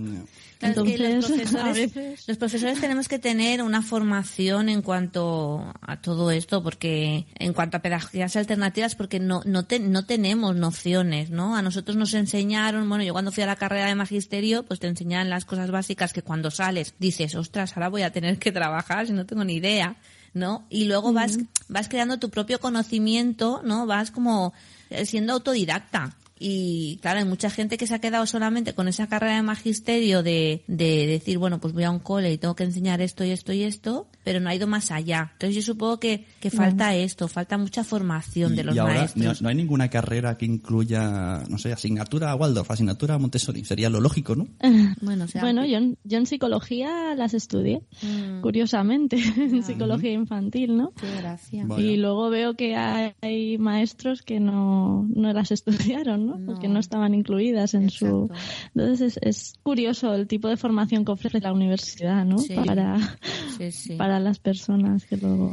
Claro, 0.59 0.85
es 0.85 0.97
que 0.97 1.09
los 1.17 1.27
profesores, 1.53 1.95
veces... 1.95 2.29
los 2.29 2.37
profesores 2.39 2.81
tenemos 2.81 3.09
que 3.09 3.19
tener 3.19 3.63
una 3.63 3.83
formación 3.83 4.69
en 4.69 4.81
cuanto 4.83 5.73
a 5.83 6.01
todo 6.01 6.31
esto, 6.31 6.63
porque 6.63 7.27
en 7.39 7.53
cuanto 7.53 7.77
a 7.77 7.81
pedagogías 7.81 8.37
alternativas, 8.37 8.95
porque 8.95 9.21
no 9.21 9.43
no, 9.45 9.65
te- 9.67 9.81
no 9.81 10.07
tenemos 10.07 10.57
nociones, 10.57 11.31
¿no? 11.31 11.57
A 11.57 11.63
nosotros 11.63 11.97
nos 11.97 12.15
enseñaron, 12.15 12.89
bueno, 12.89 13.05
yo 13.05 13.13
cuando 13.13 13.33
fui 13.33 13.43
a 13.43 13.47
la 13.47 13.57
carrera 13.57 13.87
de 13.89 13.95
magisterio, 13.95 14.63
pues 14.65 14.81
te 14.81 14.87
enseñan 14.87 15.29
las 15.29 15.45
cosas 15.45 15.71
básicas 15.71 16.13
que 16.13 16.23
cuando 16.23 16.51
sales 16.51 16.95
dices, 16.99 17.35
ostras, 17.35 17.77
ahora 17.77 17.89
voy 17.89 18.03
a 18.03 18.11
tener 18.13 18.39
que 18.39 18.51
trabajar 18.53 19.07
si 19.07 19.13
no 19.13 19.27
tengo 19.27 19.45
ni 19.45 19.55
idea, 19.57 19.97
¿no? 20.33 20.67
Y 20.71 20.85
luego 20.87 21.13
vas 21.13 21.39
vas 21.69 21.89
creando 21.89 22.19
tu 22.19 22.31
propio 22.31 22.61
conocimiento, 22.61 23.61
¿no? 23.65 23.87
Vas 23.87 24.11
como 24.11 24.53
eh, 24.91 25.05
siendo 25.07 25.33
autodidacta. 25.35 26.17
Y 26.38 26.99
claro, 27.00 27.19
hay 27.19 27.25
mucha 27.25 27.50
gente 27.50 27.78
que 27.78 27.87
se 27.87 27.95
ha 27.95 28.00
quedado 28.00 28.26
solamente 28.26 28.75
con 28.75 28.88
esa 28.88 29.09
carrera 29.09 29.37
de 29.37 29.43
magisterio 29.43 30.23
de, 30.23 30.64
de 30.66 31.07
decir, 31.07 31.38
bueno, 31.38 31.61
pues 31.61 31.73
voy 31.73 31.85
a 31.85 31.90
un 31.90 31.99
cole 31.99 32.33
y 32.33 32.38
tengo 32.38 32.55
que 32.55 32.64
enseñar 32.64 33.00
esto 33.00 33.25
y 33.25 33.31
esto 33.31 33.52
y 33.52 33.62
esto, 33.62 34.09
pero 34.26 34.40
no 34.40 34.49
ha 34.49 34.54
ido 34.56 34.66
más 34.66 34.90
allá. 34.90 35.30
Entonces 35.35 35.54
yo 35.54 35.62
supongo 35.62 36.00
que, 36.00 36.26
que 36.40 36.50
falta 36.50 36.97
esto, 36.97 37.28
falta 37.28 37.56
mucha 37.56 37.85
formación 37.85 38.54
Y, 38.54 38.56
de 38.56 38.64
los 38.64 38.75
y 38.75 38.78
ahora 38.80 38.95
no, 38.95 38.99
maestros. 39.00 39.40
no 39.42 39.49
hay 39.49 39.54
ninguna 39.54 39.88
carrera 39.88 40.37
que 40.37 40.47
incluya, 40.47 41.45
no 41.49 41.59
sé, 41.59 41.73
asignatura 41.73 42.35
Waldorf, 42.35 42.68
asignatura 42.68 43.18
Montessori. 43.18 43.64
Sería 43.64 43.88
lo 43.88 44.00
lógico, 44.00 44.35
¿no? 44.35 44.49
Bueno, 45.00 45.26
o 45.26 45.28
sea, 45.28 45.42
Bueno, 45.42 45.64
yo, 45.64 45.76
en- 45.78 45.97
yo 46.02 46.18
en 46.18 46.26
psicología 46.26 47.14
las 47.14 47.35
estudié, 47.35 47.83
Mm. 48.02 48.40
curiosamente, 48.40 49.16
en 49.37 49.62
psicología 49.62 50.11
infantil, 50.12 50.76
¿no? 50.76 50.92
qué 51.00 51.06
gracia. 51.21 51.64
Vaya. 51.64 51.85
Y 51.85 51.97
luego 51.97 52.28
veo 52.28 52.54
que 52.54 52.75
hay, 52.75 53.59
maestros 53.59 54.23
que 54.23 54.40
no, 54.40 55.06
no 55.14 55.33
las 55.33 55.50
estudiaron, 56.02 56.26
¿no? 56.26 56.37
No. 56.38 56.47
Porque 56.47 56.66
no 56.66 56.80
estaban 56.80 57.14
incluidas 57.14 57.75
en 57.75 57.90
su... 57.90 58.28
Entonces 58.75 59.16
es, 59.16 59.18
es 59.23 59.54
curioso 59.62 60.14
el 60.14 60.26
tipo 60.26 60.49
de 60.49 60.56
formación 60.56 61.04
que 61.04 61.12
ofrece 61.12 61.38
la 61.40 61.52
universidad, 61.52 62.25
¿no? 62.25 62.38
Sí. 62.38 62.54
Para, 62.56 63.16
Sí, 63.56 63.71
sí. 63.71 63.95
para 63.95 64.15
las 64.20 64.38
personas 64.38 65.04
que 65.06 65.16
luego... 65.16 65.50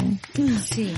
Sí. 0.66 0.94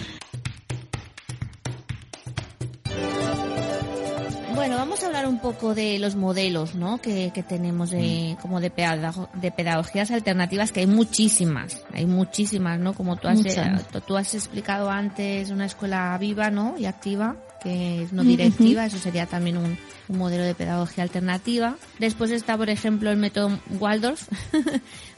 Bueno, 4.55 4.77
vamos 4.77 5.03
a 5.03 5.07
hablar 5.07 5.27
un 5.27 5.39
poco 5.39 5.75
de 5.75 6.00
los 6.00 6.15
modelos, 6.15 6.75
¿no? 6.75 7.00
Que, 7.00 7.31
que 7.34 7.43
tenemos 7.43 7.91
de, 7.91 8.38
como 8.41 8.62
de, 8.62 8.72
pedago- 8.72 9.29
de 9.34 9.51
pedagogías 9.51 10.12
alternativas, 10.12 10.72
que 10.72 10.79
hay 10.79 10.88
muchísimas, 10.88 11.84
hay 11.93 12.05
muchísimas, 12.05 12.79
¿no? 12.79 12.93
Como 12.93 13.17
tú 13.17 13.27
has, 13.27 13.45
eh, 13.45 13.72
tú- 13.91 14.00
tú 14.01 14.15
has 14.17 14.34
explicado 14.34 14.89
antes, 14.89 15.50
una 15.51 15.65
escuela 15.65 16.17
viva, 16.17 16.51
¿no? 16.51 16.75
Y 16.79 16.86
activa, 16.86 17.36
que 17.65 18.03
es 18.03 18.13
no 18.13 18.24
directiva, 18.24 18.86
eso 18.86 18.98
sería 19.00 19.25
también 19.25 19.57
un, 19.57 19.75
un 20.07 20.17
modelo 20.17 20.43
de 20.43 20.53
pedagogía 20.55 21.03
alternativa. 21.03 21.75
Después 22.00 22.29
está, 22.31 22.55
por 22.55 22.69
ejemplo, 22.69 23.10
el 23.12 23.17
método 23.17 23.60
Waldorf, 23.79 24.29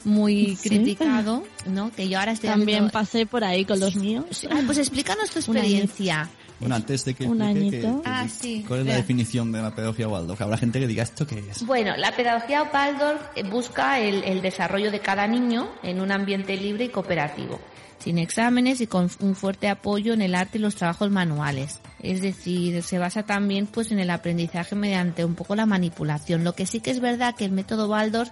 muy 0.04 0.56
Sí. 0.56 0.68
criticado, 0.68 1.44
¿no? 1.66 1.90
Que 1.92 2.08
yo 2.08 2.18
ahora 2.18 2.32
estoy 2.32 2.50
También 2.50 2.78
haciendo- 2.78 2.92
pasé 2.92 3.26
por 3.26 3.44
ahí 3.44 3.64
con 3.64 3.78
los 3.80 3.96
míos. 3.96 4.46
Ah, 4.50 4.62
pues 4.66 4.78
explícanos 4.78 5.30
tu 5.30 5.38
experiencia. 5.38 6.28
Bueno, 6.60 6.74
antes 6.74 7.04
de 7.04 7.14
que 7.14 7.24
Un 7.24 7.40
explique 7.40 7.70
que- 7.80 7.86
añito. 7.86 8.02
que- 8.02 8.08
Ah, 8.10 8.26
sí, 8.28 8.64
¿Cuál 8.66 8.80
es 8.80 8.86
la 8.86 8.96
definición 8.96 9.52
de 9.52 9.62
la 9.62 9.72
pedagogía 9.74 10.08
Waldorf? 10.08 10.40
Habrá 10.40 10.56
gente 10.56 10.80
que 10.80 10.88
diga 10.88 11.04
esto 11.04 11.24
que 11.26 11.38
es. 11.38 11.64
Bueno, 11.64 11.96
la 11.96 12.10
pedagogía 12.16 12.64
Waldorf 12.64 13.20
eh, 13.36 13.44
busca 13.44 14.00
el, 14.00 14.24
el 14.24 14.42
desarrollo 14.42 14.90
de 14.90 14.98
cada 14.98 15.28
niño 15.28 15.68
en 15.84 16.00
un 16.00 16.10
ambiente 16.10 16.56
libre 16.56 16.86
y 16.86 16.88
cooperativo, 16.88 17.60
sin 17.98 18.18
exámenes 18.18 18.80
y 18.80 18.86
con 18.86 19.10
un 19.20 19.34
fuerte 19.34 19.68
apoyo 19.68 20.12
en 20.12 20.22
el 20.22 20.34
arte 20.34 20.58
y 20.58 20.60
los 20.60 20.76
trabajos 20.76 21.10
manuales. 21.10 21.80
Es 22.02 22.22
decir, 22.22 22.82
se 22.82 22.98
basa 22.98 23.24
también 23.24 23.66
pues 23.66 23.90
en 23.90 23.98
el 23.98 24.10
aprendizaje 24.10 24.76
mediante 24.76 25.24
un 25.24 25.34
poco 25.34 25.56
la 25.56 25.66
manipulación. 25.66 26.44
Lo 26.44 26.54
que 26.54 26.66
sí 26.66 26.80
que 26.80 26.90
es 26.90 27.00
verdad 27.00 27.34
que 27.34 27.44
el 27.44 27.52
método 27.52 27.88
Waldorf 27.88 28.30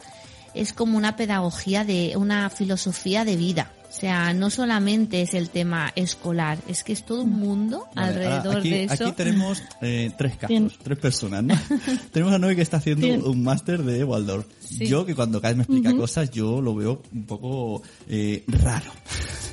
es 0.55 0.73
como 0.73 0.97
una 0.97 1.17
pedagogía 1.17 1.85
de 1.85 2.15
una 2.17 2.49
filosofía 2.51 3.25
de 3.25 3.37
vida. 3.37 3.73
O 3.89 3.93
sea, 3.99 4.35
no 4.35 4.51
solamente 4.51 5.23
es 5.23 5.33
el 5.35 5.49
tema 5.49 5.93
escolar, 5.97 6.59
es 6.69 6.85
que 6.85 6.93
es 6.93 7.05
todo 7.05 7.23
un 7.23 7.31
mundo 7.39 7.87
Vale, 7.95 8.09
alrededor 8.09 8.59
aquí, 8.59 8.71
de 8.71 8.85
eso. 8.85 9.07
Aquí 9.07 9.13
tenemos 9.17 9.63
eh, 9.81 10.11
tres 10.19 10.33
casos, 10.35 10.49
Bien. 10.49 10.71
tres 10.83 10.99
personas, 10.99 11.45
¿no? 11.45 11.55
tenemos 12.13 12.35
a 12.35 12.39
Noé 12.39 12.57
que 12.57 12.63
está 12.63 12.77
haciendo 12.77 13.07
Bien. 13.07 13.23
un 13.25 13.43
máster 13.43 13.83
de 13.83 14.05
Waldorf. 14.05 14.47
Sí. 14.61 14.87
Yo 14.87 15.07
que 15.07 15.15
cuando 15.15 15.41
cada 15.41 15.55
vez 15.55 15.57
me 15.59 15.63
explica 15.63 15.97
cosas, 15.97 16.31
yo 16.31 16.61
lo 16.61 16.75
veo 16.75 17.03
un 17.13 17.25
poco 17.25 17.83
eh, 18.09 18.45
raro. 18.49 18.91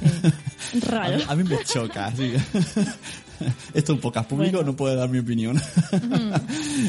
Raro. 0.89 1.17
mí, 1.17 1.23
a 1.27 1.35
mí 1.35 1.43
me 1.43 1.63
choca, 1.63 2.11
sí. 2.15 2.33
Esto 3.73 3.91
es 3.93 3.97
un 3.97 3.99
podcast 3.99 4.29
público, 4.29 4.57
Bueno. 4.57 4.71
no 4.71 4.75
puedo 4.75 4.95
dar 4.95 5.09
mi 5.09 5.19
opinión. 5.19 5.57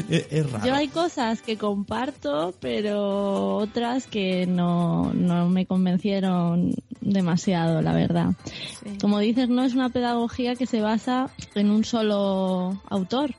es, 0.09 0.25
es 0.31 0.51
raro. 0.51 0.65
Yo 0.65 0.73
hay 0.73 0.87
cosas 0.87 1.41
que 1.41 1.57
comparto, 1.57 2.53
pero 2.59 3.57
otras 3.57 4.07
que 4.07 4.45
no, 4.47 5.13
no 5.13 5.49
me 5.49 5.65
convencieron 5.65 6.73
demasiado, 7.05 7.81
la 7.81 7.93
verdad. 7.93 8.31
Como 8.99 9.19
dices, 9.19 9.47
no 9.47 9.63
es 9.63 9.73
una 9.73 9.89
pedagogía 9.89 10.55
que 10.55 10.65
se 10.65 10.81
basa 10.81 11.29
en 11.53 11.69
un 11.71 11.85
solo 11.85 12.81
autor 12.89 13.31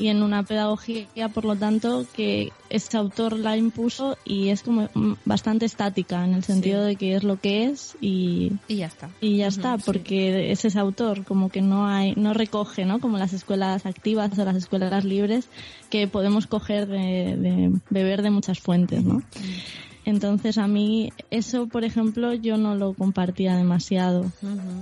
y 0.00 0.08
en 0.08 0.22
una 0.22 0.42
pedagogía, 0.42 1.06
por 1.32 1.44
lo 1.44 1.54
tanto, 1.56 2.04
que 2.14 2.52
ese 2.70 2.96
autor 2.96 3.38
la 3.38 3.56
impuso 3.56 4.16
y 4.24 4.48
es 4.48 4.62
como 4.62 4.88
bastante 5.26 5.66
estática 5.66 6.24
en 6.24 6.34
el 6.34 6.42
sentido 6.42 6.80
Sí. 6.82 6.86
de 6.88 6.96
que 6.96 7.14
es 7.14 7.22
lo 7.22 7.38
que 7.38 7.64
es 7.66 7.96
y, 8.00 8.52
Y 8.66 8.76
ya 8.76 8.86
está. 8.86 9.10
y 9.20 9.36
ya 9.36 9.48
está, 9.48 9.76
sí. 9.76 9.82
porque 9.84 10.50
es 10.50 10.64
ese 10.64 10.78
autor, 10.78 11.24
como 11.24 11.50
que 11.50 11.60
no 11.60 11.86
hay, 11.86 12.14
no 12.16 12.32
recoge, 12.32 12.86
¿no? 12.86 12.98
Como 12.98 13.18
las 13.18 13.34
escuelas 13.34 13.84
activas 13.84 14.38
o 14.38 14.44
las 14.44 14.56
escuelas 14.56 15.04
libres, 15.04 15.48
que 15.90 16.08
podemos 16.08 16.46
coger 16.46 16.86
de, 16.88 17.36
de 17.36 17.70
beber 17.90 18.22
de 18.22 18.30
muchas 18.30 18.58
fuentes, 18.58 19.04
¿no? 19.04 19.22
Entonces 20.04 20.58
a 20.58 20.66
mí 20.66 21.12
eso, 21.30 21.68
por 21.68 21.84
ejemplo, 21.84 22.34
yo 22.34 22.56
no 22.56 22.74
lo 22.74 22.94
compartía 22.94 23.56
demasiado. 23.56 24.30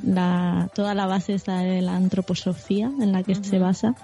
La, 0.03 0.71
toda 0.75 0.95
la 0.95 1.07
base 1.07 1.35
esta 1.35 1.59
de 1.59 1.83
la 1.83 1.97
antroposofía 1.97 2.91
en 3.00 3.12
la 3.12 3.23
que 3.23 3.35
se 3.35 3.59
basa, 3.59 3.95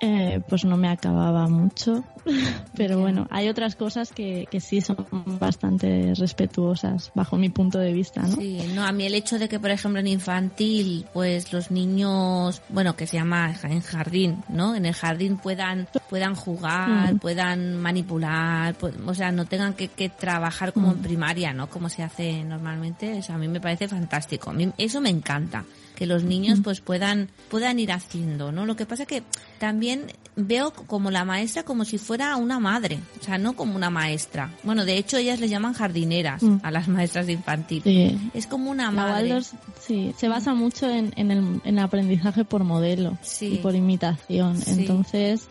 eh, 0.00 0.40
pues 0.48 0.64
no 0.64 0.76
me 0.76 0.88
acababa 0.88 1.48
mucho. 1.48 2.02
Pero 2.76 2.98
bueno, 3.00 3.26
hay 3.30 3.48
otras 3.48 3.76
cosas 3.76 4.12
que, 4.12 4.46
que 4.50 4.60
sí 4.60 4.80
son 4.80 5.06
bastante 5.38 6.14
respetuosas 6.14 7.10
bajo 7.14 7.36
mi 7.36 7.48
punto 7.48 7.78
de 7.78 7.92
vista, 7.92 8.22
¿no? 8.22 8.36
Sí, 8.36 8.58
no, 8.74 8.84
a 8.84 8.92
mí 8.92 9.04
el 9.06 9.14
hecho 9.14 9.38
de 9.38 9.48
que, 9.48 9.58
por 9.60 9.70
ejemplo, 9.70 10.00
en 10.00 10.06
infantil, 10.06 11.06
pues 11.12 11.52
los 11.52 11.70
niños, 11.70 12.62
bueno, 12.68 12.96
que 12.96 13.06
se 13.06 13.16
llama 13.16 13.54
en 13.64 13.80
jardín, 13.80 14.42
¿no? 14.48 14.74
En 14.74 14.86
el 14.86 14.94
jardín 14.94 15.36
puedan, 15.38 15.88
puedan 16.08 16.34
jugar, 16.34 17.14
Mm. 17.14 17.18
puedan 17.18 17.76
manipular, 17.76 18.74
pu- 18.78 18.92
o 19.06 19.14
sea, 19.14 19.30
no 19.32 19.44
tengan 19.46 19.74
que, 19.74 19.88
que 19.88 20.08
trabajar 20.08 20.72
como 20.72 20.92
en 20.92 20.98
primaria, 20.98 21.52
¿no? 21.52 21.68
Como 21.68 21.88
se 21.88 22.02
hace 22.02 22.44
normalmente, 22.44 23.18
o 23.18 23.22
sea, 23.22 23.34
a 23.36 23.38
mí 23.38 23.48
me 23.48 23.60
parece 23.60 23.88
fantástico. 23.88 24.50
A 24.50 24.52
mí 24.52 24.70
eso 24.78 25.00
me 25.00 25.10
encanta 25.10 25.64
que 26.00 26.06
los 26.06 26.24
niños 26.24 26.60
pues 26.64 26.80
puedan 26.80 27.28
puedan 27.50 27.78
ir 27.78 27.92
haciendo, 27.92 28.50
¿no? 28.52 28.64
Lo 28.64 28.74
que 28.74 28.86
pasa 28.86 29.04
que 29.04 29.22
también 29.58 30.06
veo 30.34 30.72
como 30.72 31.10
la 31.10 31.26
maestra 31.26 31.62
como 31.62 31.84
si 31.84 31.98
fuera 31.98 32.34
una 32.36 32.58
madre, 32.58 32.98
o 33.20 33.22
sea, 33.22 33.36
no 33.36 33.54
como 33.54 33.76
una 33.76 33.90
maestra. 33.90 34.50
Bueno, 34.62 34.86
de 34.86 34.96
hecho 34.96 35.18
ellas 35.18 35.40
les 35.40 35.50
llaman 35.50 35.74
jardineras 35.74 36.42
Mm. 36.42 36.60
a 36.62 36.70
las 36.70 36.88
maestras 36.88 37.26
de 37.26 37.34
infantil. 37.34 37.82
Sí. 37.84 38.18
Es 38.32 38.46
como 38.46 38.70
una 38.70 38.84
La 38.84 38.90
madre. 38.92 39.12
Waldorf, 39.28 39.52
sí, 39.78 40.14
se 40.16 40.28
basa 40.28 40.54
mucho 40.54 40.88
en, 40.90 41.12
en 41.16 41.30
el 41.30 41.60
en 41.64 41.78
aprendizaje 41.78 42.46
por 42.46 42.64
modelo 42.64 43.18
Sí. 43.20 43.54
y 43.54 43.56
por 43.58 43.74
imitación. 43.74 44.56
Sí. 44.56 44.70
Entonces, 44.80 45.48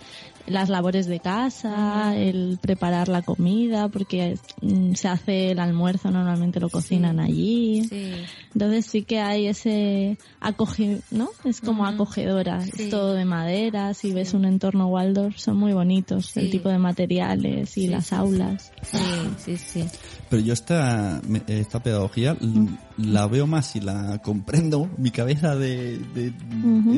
las 0.47 0.69
labores 0.69 1.05
de 1.07 1.19
casa, 1.19 2.15
el 2.15 2.57
preparar 2.61 3.07
la 3.07 3.21
comida, 3.21 3.87
porque 3.89 4.37
mm, 4.61 4.93
se 4.93 5.07
hace 5.07 5.51
el 5.51 5.59
almuerzo, 5.59 6.09
normalmente 6.11 6.59
lo 6.59 6.69
cocinan 6.69 7.19
allí. 7.19 7.83
Sí. 7.87 8.11
Entonces 8.53 8.85
sí 8.85 9.03
que 9.03 9.19
hay 9.19 9.47
ese 9.47 10.17
acoge, 10.39 11.01
¿no? 11.11 11.29
Es 11.43 11.61
como 11.61 11.85
acogedora, 11.85 12.61
Sí. 12.63 12.71
es 12.83 12.89
todo 12.89 13.13
de 13.13 13.25
madera, 13.25 13.93
si 13.93 14.11
ves 14.11 14.33
un 14.33 14.45
entorno 14.45 14.87
Waldorf 14.87 15.37
son 15.37 15.57
muy 15.57 15.73
bonitos, 15.73 16.35
el 16.37 16.49
tipo 16.49 16.69
de 16.69 16.79
materiales 16.79 17.77
y 17.77 17.87
las 17.87 18.11
aulas. 18.13 18.71
Sí, 18.81 18.97
sí, 19.37 19.57
sí. 19.57 19.85
Pero 20.29 20.41
yo 20.41 20.53
esta, 20.53 21.21
esta 21.47 21.81
pedagogía 21.81 22.37
l- 22.39 22.69
la 22.97 23.25
veo 23.27 23.47
más 23.47 23.75
y 23.75 23.79
la 23.81 24.19
comprendo, 24.21 24.89
mi 24.97 25.09
cabeza 25.11 25.55
de, 25.55 25.97
de, 26.13 26.33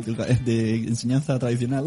educa- 0.06 0.26
de 0.26 0.76
enseñanza 0.88 1.38
tradicional, 1.40 1.86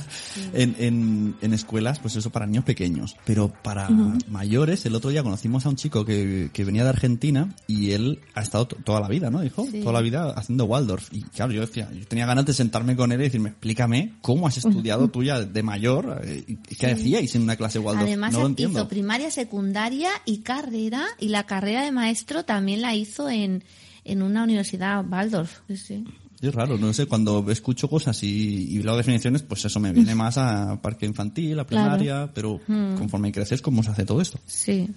en, 0.54 0.74
en, 0.78 1.36
en 1.40 1.52
escuelas, 1.52 1.98
pues 1.98 2.16
eso, 2.16 2.30
para 2.30 2.46
niños 2.46 2.64
pequeños. 2.64 3.16
Pero 3.24 3.52
para 3.62 3.88
mayores, 4.28 4.86
el 4.86 4.94
otro 4.94 5.10
día 5.10 5.22
conocimos 5.22 5.66
a 5.66 5.68
un 5.68 5.76
chico 5.76 6.04
que, 6.04 6.50
que 6.52 6.64
venía 6.64 6.84
de 6.84 6.90
Argentina 6.90 7.54
y 7.66 7.90
él 7.90 8.20
ha 8.34 8.42
estado 8.42 8.66
to- 8.68 8.76
toda 8.84 9.00
la 9.00 9.08
vida, 9.08 9.30
¿no? 9.30 9.40
Dijo, 9.40 9.66
Sí. 9.70 9.80
toda 9.80 9.92
la 9.94 10.00
vida 10.00 10.30
haciendo 10.36 10.64
Waldorf. 10.66 11.12
Y 11.12 11.22
claro, 11.22 11.52
yo 11.52 11.60
decía, 11.60 11.90
yo 11.92 12.06
tenía 12.06 12.26
ganas 12.26 12.46
de 12.46 12.54
sentarme 12.54 12.94
con 12.96 13.10
él 13.12 13.20
y 13.20 13.24
decirme, 13.24 13.50
explícame 13.50 14.14
cómo 14.22 14.46
has 14.46 14.56
estudiado 14.58 15.08
tú 15.08 15.22
ya 15.24 15.40
de 15.40 15.62
mayor, 15.62 16.20
eh, 16.24 16.56
¿qué 16.78 16.92
hacíais 16.92 17.34
en 17.34 17.42
una 17.42 17.56
clase 17.56 17.78
Waldorf? 17.80 18.06
Además 18.06 18.32
no 18.32 18.40
lo 18.40 18.46
entiendo. 18.46 18.78
hizo 18.78 18.88
primaria, 18.88 19.30
secundaria 19.30 20.10
y 20.24 20.38
carrera 20.38 20.85
y 21.18 21.28
la 21.28 21.44
carrera 21.44 21.84
de 21.84 21.92
maestro 21.92 22.44
también 22.44 22.80
la 22.80 22.94
hizo 22.94 23.28
en, 23.28 23.64
en 24.04 24.22
una 24.22 24.42
universidad 24.42 25.04
Waldorf. 25.08 25.60
Sí, 25.68 25.76
sí. 25.76 26.04
Es 26.40 26.54
raro, 26.54 26.76
no 26.76 26.92
sé, 26.92 27.06
cuando 27.06 27.50
escucho 27.50 27.88
cosas 27.88 28.22
y, 28.22 28.68
y 28.70 28.82
leo 28.82 28.96
definiciones, 28.96 29.42
pues 29.42 29.64
eso 29.64 29.80
me 29.80 29.92
viene 29.92 30.14
más 30.14 30.36
a 30.38 30.80
parque 30.82 31.06
infantil, 31.06 31.58
a 31.58 31.66
primaria, 31.66 32.30
pero 32.34 32.60
conforme 32.66 33.32
creces, 33.32 33.62
¿cómo 33.62 33.82
se 33.82 33.90
hace 33.90 34.04
todo 34.04 34.20
esto? 34.20 34.38
Sí. 34.46 34.88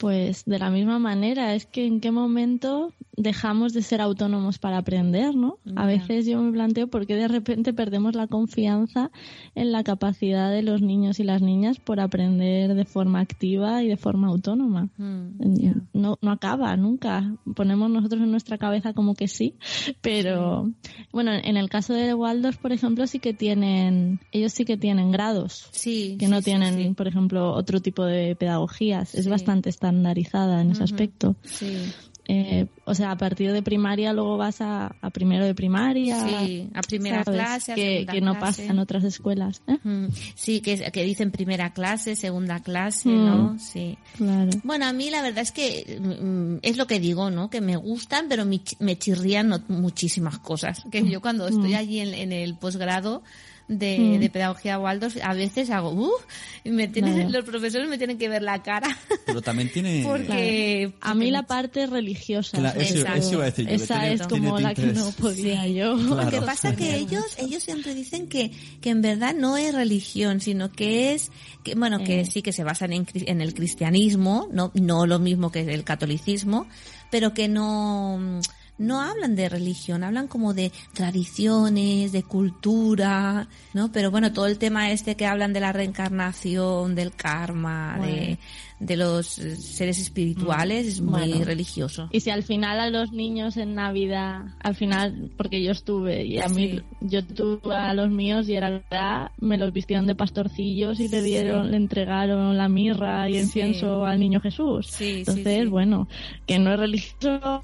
Pues 0.00 0.44
de 0.44 0.58
la 0.58 0.70
misma 0.70 0.98
manera, 0.98 1.54
es 1.54 1.66
que 1.66 1.86
en 1.86 2.00
qué 2.00 2.10
momento 2.10 2.92
dejamos 3.16 3.72
de 3.72 3.82
ser 3.82 4.00
autónomos 4.00 4.58
para 4.58 4.78
aprender, 4.78 5.34
¿no? 5.36 5.58
A 5.76 5.86
veces 5.86 6.26
yo 6.26 6.40
me 6.42 6.52
planteo 6.52 6.88
por 6.88 7.06
qué 7.06 7.14
de 7.14 7.28
repente 7.28 7.72
perdemos 7.72 8.14
la 8.14 8.26
confianza 8.26 9.10
en 9.54 9.72
la 9.72 9.84
capacidad 9.84 10.50
de 10.50 10.62
los 10.62 10.82
niños 10.82 11.20
y 11.20 11.24
las 11.24 11.40
niñas 11.40 11.78
por 11.78 12.00
aprender 12.00 12.74
de 12.74 12.84
forma 12.84 13.20
activa 13.20 13.82
y 13.82 13.88
de 13.88 13.96
forma 13.96 14.28
autónoma. 14.28 14.88
Mm. 14.96 15.74
No, 15.92 16.18
no 16.20 16.30
acaba 16.30 16.76
nunca. 16.76 17.36
Ponemos 17.54 17.90
nosotros 17.90 18.22
en 18.22 18.30
nuestra 18.30 18.58
cabeza 18.58 18.94
como 18.94 19.14
que 19.14 19.28
sí, 19.28 19.54
pero 20.00 20.72
bueno, 21.12 21.32
en 21.32 21.56
el 21.56 21.68
caso 21.68 21.94
de 21.94 22.14
Waldorf, 22.14 22.58
por 22.58 22.72
ejemplo, 22.72 23.06
sí 23.06 23.20
que 23.20 23.32
tienen, 23.32 24.20
ellos 24.32 24.52
sí 24.52 24.64
que 24.64 24.76
tienen 24.76 25.10
grados 25.10 25.68
Sí. 25.72 26.16
que 26.18 26.26
sí, 26.26 26.30
no 26.30 26.42
tienen, 26.42 26.74
sí. 26.76 26.94
por 26.94 27.06
ejemplo, 27.06 27.52
otro 27.52 27.80
tipo 27.80 28.04
de 28.04 28.34
pedagogías. 28.34 29.14
Es 29.14 29.28
bastante 29.28 29.68
estandarizada 29.94 30.60
en 30.60 30.72
ese 30.72 30.82
aspecto. 30.84 31.36
Sí. 31.42 31.92
Eh, 32.26 32.68
o 32.86 32.94
sea, 32.94 33.10
a 33.10 33.18
partir 33.18 33.52
de 33.52 33.62
primaria 33.62 34.14
luego 34.14 34.38
vas 34.38 34.62
a, 34.62 34.96
a 35.02 35.10
primero 35.10 35.44
de 35.44 35.54
primaria. 35.54 36.26
Sí, 36.26 36.70
a 36.72 36.80
primera 36.80 37.22
¿sabes? 37.22 37.38
clase, 37.38 37.72
a 37.72 37.74
que, 37.74 38.06
que 38.10 38.20
no 38.22 38.32
clase. 38.38 38.62
pasa 38.62 38.72
en 38.72 38.78
otras 38.78 39.04
escuelas. 39.04 39.60
¿eh? 39.66 39.76
Mm, 39.84 40.06
Sí, 40.34 40.60
que, 40.62 40.90
que 40.90 41.04
dicen 41.04 41.30
primera 41.30 41.74
clase, 41.74 42.16
segunda 42.16 42.60
clase, 42.60 43.10
Mm. 43.10 43.26
¿no? 43.26 43.58
Sí. 43.58 43.98
Claro. 44.16 44.50
Bueno, 44.62 44.86
a 44.86 44.94
mí 44.94 45.10
la 45.10 45.20
verdad 45.20 45.42
es 45.42 45.52
que 45.52 45.98
mm, 46.00 46.60
es 46.62 46.78
lo 46.78 46.86
que 46.86 46.98
digo, 46.98 47.30
¿no? 47.30 47.50
Que 47.50 47.60
me 47.60 47.76
gustan, 47.76 48.24
pero 48.30 48.46
me, 48.46 48.62
me 48.80 48.96
chirrían 48.96 49.62
muchísimas 49.68 50.38
cosas. 50.38 50.82
Que 50.90 51.06
yo 51.06 51.20
cuando 51.20 51.46
estoy 51.46 51.74
allí 51.74 52.00
en, 52.00 52.14
en 52.14 52.32
el 52.32 52.54
posgrado 52.56 53.22
de, 53.68 53.98
Mm. 53.98 54.20
de 54.20 54.30
pedagogía 54.30 54.78
Waldorf, 54.78 55.16
a 55.22 55.32
veces 55.34 55.70
hago, 55.70 55.90
uff, 55.90 56.22
y 56.64 56.70
me 56.70 56.86
tienen, 56.88 57.14
Claro. 57.14 57.30
los 57.30 57.44
profesores 57.44 57.88
me 57.88 57.96
tienen 57.98 58.18
que 58.18 58.28
ver 58.28 58.42
la 58.42 58.62
cara. 58.62 58.88
Pero 59.24 59.40
también 59.40 59.72
tiene... 59.72 60.02
porque... 60.06 60.92
A 61.00 61.14
mí 61.14 61.30
la 61.30 61.44
parte 61.44 61.86
religiosa. 61.86 62.58
Claro, 62.58 62.80
sobre 62.80 62.86
eso- 63.00 63.04
todo. 63.06 63.14
eso 63.16 63.32
iba 63.32 63.42
a 63.42 63.46
decir 63.46 63.64
yo, 63.64 63.68
que 63.70 63.74
Esa 63.76 64.00
tiene- 64.00 64.12
es 64.14 64.26
como 64.26 64.60
la 64.60 64.74
que 64.74 64.86
no 64.88 65.10
podía 65.12 65.66
yo. 65.66 65.94
Lo 65.94 66.28
que 66.30 66.40
pasa 66.42 66.76
que 66.76 66.94
ellos, 66.96 67.24
ellos 67.38 67.62
siempre 67.62 67.94
dicen 67.94 68.28
que, 68.28 68.50
que 68.80 68.90
en 68.90 69.00
verdad 69.02 69.34
no 69.34 69.56
es 69.56 69.74
religión, 69.74 70.40
sino 70.40 70.70
que 70.70 71.14
es, 71.14 71.30
que, 71.62 71.74
bueno, 71.74 72.04
que 72.04 72.20
Eh. 72.20 72.26
sí 72.26 72.42
que 72.42 72.52
se 72.52 72.64
basan 72.64 72.92
en, 72.92 73.06
en 73.14 73.40
el 73.40 73.54
cristianismo, 73.54 74.48
no, 74.52 74.70
no 74.74 75.06
lo 75.06 75.18
mismo 75.18 75.50
que 75.50 75.60
el 75.60 75.84
catolicismo, 75.84 76.66
pero 77.10 77.32
que 77.32 77.48
no, 77.48 78.40
no 78.78 79.00
hablan 79.00 79.36
de 79.36 79.48
religión, 79.48 80.02
hablan 80.02 80.26
como 80.26 80.54
de 80.54 80.72
tradiciones, 80.92 82.12
de 82.12 82.22
cultura, 82.22 83.48
¿no? 83.72 83.92
Pero 83.92 84.10
bueno, 84.10 84.32
todo 84.32 84.46
el 84.46 84.58
tema 84.58 84.90
este 84.90 85.16
que 85.16 85.26
hablan 85.26 85.52
de 85.52 85.60
la 85.60 85.72
reencarnación, 85.72 86.94
del 86.94 87.14
karma, 87.14 87.98
de, 88.00 88.38
los 88.80 89.38
eh, 89.38 89.56
seres 89.56 89.98
espirituales, 89.98 90.86
es 90.86 91.00
muy 91.00 91.12
Bueno. 91.30 91.44
religioso. 91.44 92.08
Y 92.12 92.20
si 92.20 92.30
al 92.30 92.42
final 92.42 92.80
a 92.80 92.90
los 92.90 93.12
niños 93.12 93.56
en 93.56 93.74
Navidad, 93.74 94.42
al 94.62 94.74
final, 94.74 95.30
porque 95.36 95.62
yo 95.62 95.72
estuve 95.72 96.24
y 96.26 96.38
a 96.38 96.48
mí, 96.48 96.80
yo 97.00 97.24
tuve 97.24 97.74
a 97.74 97.94
los 97.94 98.10
míos 98.10 98.48
y 98.48 98.54
era 98.54 98.70
verdad, 98.70 99.30
me 99.40 99.56
los 99.58 99.72
vistieron 99.72 100.06
de 100.06 100.14
pastorcillos 100.14 101.00
y 101.00 101.08
le 101.08 101.22
dieron, 101.22 101.70
le 101.70 101.76
entregaron 101.76 102.56
la 102.56 102.68
mirra 102.68 103.28
y 103.30 103.34
Sí. 103.34 103.38
incienso 103.40 104.04
al 104.04 104.20
niño 104.20 104.40
Jesús. 104.40 105.00
Entonces, 105.00 105.68
bueno, 105.68 106.08
que 106.46 106.58
no 106.58 106.72
es 106.72 106.78
religioso, 106.78 107.62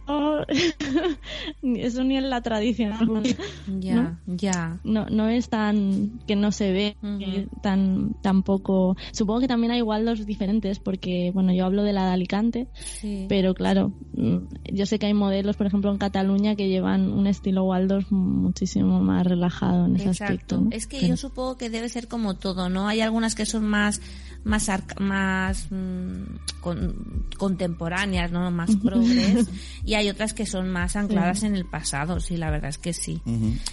eso 1.62 2.04
ni 2.04 2.16
en 2.16 2.30
la 2.30 2.40
tradición. 2.42 3.22
Ya, 3.80 3.94
¿no? 3.94 4.18
ya. 4.26 4.80
No, 4.84 5.06
no 5.06 5.28
es 5.28 5.48
tan 5.48 6.20
que 6.26 6.36
no 6.36 6.50
se 6.52 6.72
ve 6.72 6.96
eh, 7.02 7.46
tan 7.62 8.14
tampoco 8.22 8.96
supongo 9.12 9.40
que 9.40 9.48
también 9.48 9.70
hay 9.72 9.82
Waldorf 9.82 10.20
diferentes 10.24 10.78
porque 10.78 11.09
bueno 11.34 11.52
yo 11.52 11.64
hablo 11.64 11.82
de 11.82 11.92
la 11.92 12.06
de 12.06 12.12
Alicante 12.12 12.68
Sí. 12.74 13.26
pero 13.28 13.54
claro, 13.54 13.92
mm, 14.14 14.36
yo 14.72 14.86
sé 14.86 14.98
que 14.98 15.06
hay 15.06 15.14
modelos, 15.14 15.56
por 15.56 15.66
ejemplo, 15.66 15.90
en 15.90 15.98
Cataluña 15.98 16.56
que 16.56 16.68
llevan 16.68 17.12
un 17.12 17.26
estilo 17.26 17.64
Waldorf 17.64 18.10
muchísimo 18.10 19.00
más 19.00 19.26
relajado 19.26 19.86
en 19.86 19.96
ese 19.96 20.08
Exacto. 20.08 20.24
aspecto. 20.34 20.60
¿no? 20.60 20.68
Es 20.72 20.86
que 20.86 20.96
Pero- 20.98 21.08
yo 21.08 21.16
supongo 21.16 21.56
que 21.56 21.70
debe 21.70 21.88
ser 21.88 22.08
como 22.08 22.34
todo, 22.34 22.68
¿no? 22.68 22.88
Hay 22.88 23.00
algunas 23.00 23.34
que 23.34 23.46
son 23.46 23.64
más 23.66 24.00
más 24.42 24.70
arca- 24.70 24.98
más 24.98 25.66
mm, 25.70 26.22
con- 26.62 27.26
contemporáneas, 27.36 28.32
¿no? 28.32 28.50
Más 28.50 28.74
progres 28.76 29.46
y 29.84 29.94
hay 29.94 30.08
otras 30.08 30.32
que 30.32 30.46
son 30.46 30.70
más 30.70 30.96
ancladas 30.96 31.42
en 31.42 31.54
el 31.54 31.66
pasado, 31.66 32.20
sí, 32.20 32.36
la 32.38 32.50
verdad 32.50 32.70
es 32.70 32.78
que 32.78 32.92
sí. 32.94 33.20